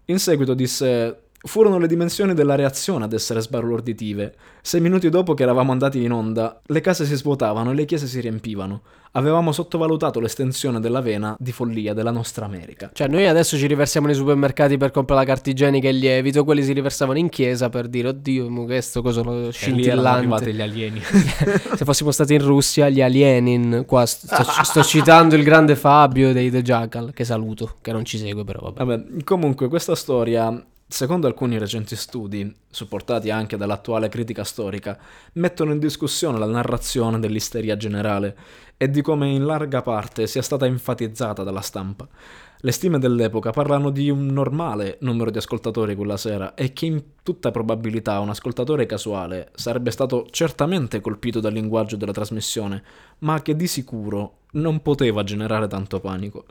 In 0.06 0.18
seguito 0.18 0.54
disse 0.54 1.24
Furono 1.44 1.78
le 1.78 1.88
dimensioni 1.88 2.34
della 2.34 2.54
reazione 2.54 3.04
ad 3.04 3.12
essere 3.12 3.40
sbalorditive. 3.40 4.34
Sei 4.62 4.80
minuti 4.80 5.08
dopo 5.08 5.34
che 5.34 5.42
eravamo 5.42 5.72
andati 5.72 6.00
in 6.00 6.12
onda, 6.12 6.60
le 6.64 6.80
case 6.80 7.04
si 7.04 7.16
svuotavano 7.16 7.72
e 7.72 7.74
le 7.74 7.84
chiese 7.84 8.06
si 8.06 8.20
riempivano. 8.20 8.82
Avevamo 9.14 9.50
sottovalutato 9.52 10.20
l'estensione 10.20 10.80
della 10.80 11.00
vena 11.00 11.36
di 11.38 11.50
follia 11.52 11.92
della 11.94 12.12
nostra 12.12 12.46
America. 12.46 12.90
Cioè, 12.94 13.08
noi 13.08 13.26
adesso 13.26 13.58
ci 13.58 13.66
riversiamo 13.66 14.06
nei 14.06 14.14
supermercati 14.14 14.78
per 14.78 14.90
comprare 14.92 15.20
la 15.20 15.26
carta 15.26 15.50
igienica 15.50 15.88
e 15.88 15.90
il 15.90 15.98
lievito, 15.98 16.44
quelli 16.44 16.62
si 16.62 16.72
riversavano 16.72 17.18
in 17.18 17.28
chiesa 17.28 17.68
per 17.68 17.88
dire, 17.88 18.08
oddio, 18.08 18.64
questo 18.64 19.02
cosa 19.02 19.22
lo 19.22 19.50
scintillante. 19.50 20.48
E 20.48 20.54
gli 20.54 20.62
alieni. 20.62 21.02
Se 21.74 21.84
fossimo 21.84 22.12
stati 22.12 22.34
in 22.34 22.42
Russia, 22.42 22.88
gli 22.88 23.02
alienin, 23.02 23.84
qua 23.84 24.06
sto, 24.06 24.44
sto 24.62 24.82
citando 24.82 25.34
il 25.34 25.42
grande 25.42 25.74
Fabio 25.74 26.32
dei 26.32 26.50
The 26.50 26.62
Jackal, 26.62 27.12
che 27.12 27.24
saluto, 27.24 27.76
che 27.82 27.92
non 27.92 28.04
ci 28.04 28.16
segue 28.16 28.44
però, 28.44 28.60
vabbè. 28.60 28.84
Vabbè, 28.84 29.24
comunque 29.24 29.68
questa 29.68 29.94
storia 29.94 30.64
secondo 30.92 31.26
alcuni 31.26 31.58
recenti 31.58 31.96
studi, 31.96 32.54
supportati 32.70 33.30
anche 33.30 33.56
dall'attuale 33.56 34.10
critica 34.10 34.44
storica, 34.44 34.98
mettono 35.34 35.72
in 35.72 35.78
discussione 35.78 36.38
la 36.38 36.46
narrazione 36.46 37.18
dell'isteria 37.18 37.78
generale 37.78 38.36
e 38.76 38.90
di 38.90 39.00
come 39.00 39.30
in 39.30 39.46
larga 39.46 39.80
parte 39.80 40.26
sia 40.26 40.42
stata 40.42 40.66
enfatizzata 40.66 41.42
dalla 41.42 41.62
stampa. 41.62 42.06
Le 42.58 42.72
stime 42.72 42.98
dell'epoca 42.98 43.52
parlano 43.52 43.88
di 43.88 44.10
un 44.10 44.26
normale 44.26 44.98
numero 45.00 45.30
di 45.30 45.38
ascoltatori 45.38 45.96
quella 45.96 46.18
sera 46.18 46.54
e 46.54 46.74
che 46.74 46.86
in 46.86 47.02
tutta 47.22 47.50
probabilità 47.50 48.20
un 48.20 48.28
ascoltatore 48.28 48.84
casuale 48.84 49.50
sarebbe 49.54 49.90
stato 49.90 50.26
certamente 50.30 51.00
colpito 51.00 51.40
dal 51.40 51.54
linguaggio 51.54 51.96
della 51.96 52.12
trasmissione, 52.12 52.82
ma 53.20 53.40
che 53.40 53.56
di 53.56 53.66
sicuro 53.66 54.40
non 54.52 54.82
poteva 54.82 55.24
generare 55.24 55.66
tanto 55.68 56.00
panico. 56.00 56.44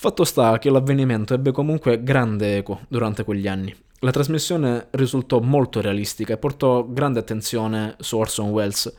Fatto 0.00 0.24
sta 0.24 0.56
che 0.56 0.70
l'avvenimento 0.70 1.34
ebbe 1.34 1.52
comunque 1.52 2.02
grande 2.02 2.56
eco 2.56 2.80
durante 2.88 3.22
quegli 3.22 3.46
anni. 3.46 3.76
La 3.98 4.10
trasmissione 4.10 4.86
risultò 4.92 5.40
molto 5.40 5.82
realistica 5.82 6.32
e 6.32 6.38
portò 6.38 6.88
grande 6.88 7.18
attenzione 7.18 7.96
su 7.98 8.16
Orson 8.16 8.48
Welles, 8.48 8.90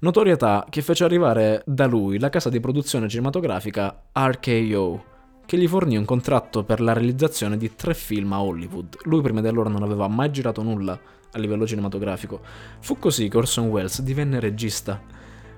notorietà 0.00 0.66
che 0.68 0.82
fece 0.82 1.04
arrivare 1.04 1.62
da 1.64 1.86
lui 1.86 2.18
la 2.18 2.28
casa 2.28 2.50
di 2.50 2.60
produzione 2.60 3.08
cinematografica 3.08 4.02
RKO, 4.12 5.04
che 5.46 5.56
gli 5.56 5.66
fornì 5.66 5.96
un 5.96 6.04
contratto 6.04 6.62
per 6.62 6.82
la 6.82 6.92
realizzazione 6.92 7.56
di 7.56 7.74
tre 7.74 7.94
film 7.94 8.30
a 8.34 8.42
Hollywood. 8.42 8.98
Lui 9.04 9.22
prima 9.22 9.40
di 9.40 9.48
allora 9.48 9.70
non 9.70 9.82
aveva 9.82 10.08
mai 10.08 10.30
girato 10.30 10.62
nulla 10.62 11.00
a 11.32 11.38
livello 11.38 11.66
cinematografico. 11.66 12.38
Fu 12.80 12.98
così 12.98 13.28
che 13.28 13.38
Orson 13.38 13.68
Welles 13.68 14.02
divenne 14.02 14.38
regista 14.38 15.00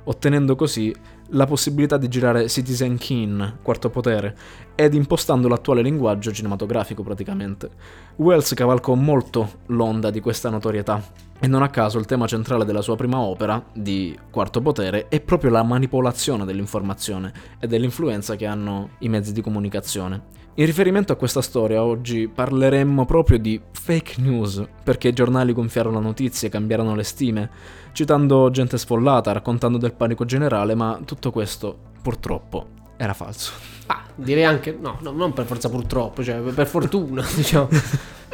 ottenendo 0.05 0.57
così 0.57 0.95
la 1.35 1.47
possibilità 1.47 1.97
di 1.97 2.09
girare 2.09 2.49
Citizen 2.49 2.99
Kane, 2.99 3.59
quarto 3.63 3.89
potere, 3.89 4.37
ed 4.75 4.95
impostando 4.95 5.49
l'attuale 5.49 5.83
linguaggio 5.83 6.33
cinematografico 6.33 7.03
praticamente. 7.03 7.71
Wells 8.17 8.53
cavalcò 8.55 8.95
molto 8.95 9.61
l'onda 9.67 10.11
di 10.11 10.21
questa 10.21 10.51
notorietà, 10.51 11.03
e 11.39 11.47
non 11.47 11.63
a 11.63 11.71
caso 11.71 11.99
il 11.99 12.07
tema 12.07 12.27
centrale 12.27 12.65
della 12.65 12.83
sua 12.83 12.97
prima 12.97 13.19
opera, 13.19 13.65
di 13.73 14.17
Quarto 14.31 14.61
Potere, 14.61 15.09
è 15.09 15.21
proprio 15.21 15.51
la 15.51 15.63
manipolazione 15.63 16.45
dell'informazione 16.45 17.33
e 17.59 17.67
dell'influenza 17.67 18.37
che 18.37 18.47
hanno 18.47 18.91
i 18.99 19.09
mezzi 19.09 19.33
di 19.33 19.41
comunicazione. 19.41 20.41
In 20.57 20.67
riferimento 20.67 21.15
a 21.15 21.17
questa 21.17 21.41
storia, 21.41 21.83
oggi 21.83 22.29
parleremmo 22.29 23.07
proprio 23.07 23.39
di 23.39 23.59
fake 23.73 24.21
news, 24.21 24.63
perché 24.85 25.09
i 25.09 25.13
giornali 25.15 25.55
gonfiarono 25.55 25.99
notizie, 25.99 26.51
cambiarono 26.51 26.95
le 26.95 27.05
stime, 27.05 27.49
citando 27.93 28.51
gente 28.51 28.77
sfollata, 28.77 29.33
raccontando 29.33 29.79
del 29.79 29.95
panico 29.95 30.27
generale, 30.27 30.75
ma 30.75 31.01
tutto 31.07 31.31
questo, 31.31 31.75
purtroppo, 32.03 32.67
era 32.99 33.15
falso. 33.15 33.53
Ah, 33.87 34.03
direi 34.15 34.45
anche, 34.45 34.77
no, 34.79 34.99
no 35.01 35.11
non 35.13 35.33
per 35.33 35.47
forza 35.47 35.71
purtroppo, 35.71 36.23
cioè 36.23 36.37
per 36.41 36.67
fortuna, 36.67 37.25
diciamo. 37.35 37.69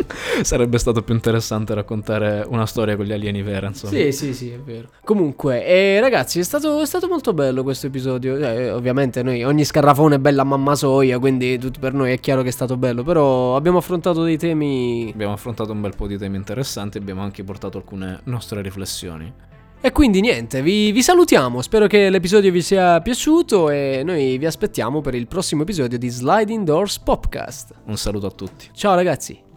Sarebbe 0.42 0.78
stato 0.78 1.02
più 1.02 1.14
interessante 1.14 1.74
raccontare 1.74 2.44
una 2.48 2.66
storia 2.66 2.96
con 2.96 3.04
gli 3.04 3.12
alieni 3.12 3.42
vera, 3.42 3.68
insomma. 3.68 3.92
Sì, 3.92 4.12
sì, 4.12 4.34
sì, 4.34 4.50
è 4.50 4.58
vero. 4.58 4.88
Comunque, 5.04 5.64
eh, 5.66 6.00
ragazzi, 6.00 6.38
è 6.38 6.42
stato, 6.42 6.80
è 6.80 6.86
stato 6.86 7.08
molto 7.08 7.34
bello 7.34 7.62
questo 7.62 7.86
episodio. 7.86 8.36
Eh, 8.36 8.70
ovviamente 8.70 9.22
noi, 9.22 9.42
ogni 9.42 9.64
scarrafone 9.64 10.16
è 10.16 10.18
bella 10.18 10.44
mamma 10.44 10.74
soia, 10.74 11.18
quindi 11.18 11.58
tutto 11.58 11.80
per 11.80 11.92
noi 11.92 12.12
è 12.12 12.20
chiaro 12.20 12.42
che 12.42 12.48
è 12.48 12.52
stato 12.52 12.76
bello, 12.76 13.02
però 13.02 13.56
abbiamo 13.56 13.78
affrontato 13.78 14.22
dei 14.22 14.38
temi... 14.38 15.10
Abbiamo 15.12 15.32
affrontato 15.32 15.72
un 15.72 15.80
bel 15.80 15.94
po' 15.96 16.06
di 16.06 16.18
temi 16.18 16.36
interessanti, 16.36 16.98
abbiamo 16.98 17.22
anche 17.22 17.44
portato 17.44 17.78
alcune 17.78 18.20
nostre 18.24 18.62
riflessioni. 18.62 19.46
E 19.80 19.92
quindi 19.92 20.20
niente, 20.20 20.60
vi, 20.60 20.90
vi 20.90 21.02
salutiamo, 21.02 21.62
spero 21.62 21.86
che 21.86 22.10
l'episodio 22.10 22.50
vi 22.50 22.62
sia 22.62 23.00
piaciuto 23.00 23.70
e 23.70 24.02
noi 24.04 24.36
vi 24.36 24.44
aspettiamo 24.44 25.00
per 25.00 25.14
il 25.14 25.28
prossimo 25.28 25.62
episodio 25.62 25.98
di 25.98 26.08
Sliding 26.08 26.64
Doors 26.64 26.98
Popcast. 26.98 27.74
Un 27.84 27.96
saluto 27.96 28.26
a 28.26 28.30
tutti. 28.30 28.70
Ciao 28.72 28.96
ragazzi! 28.96 29.47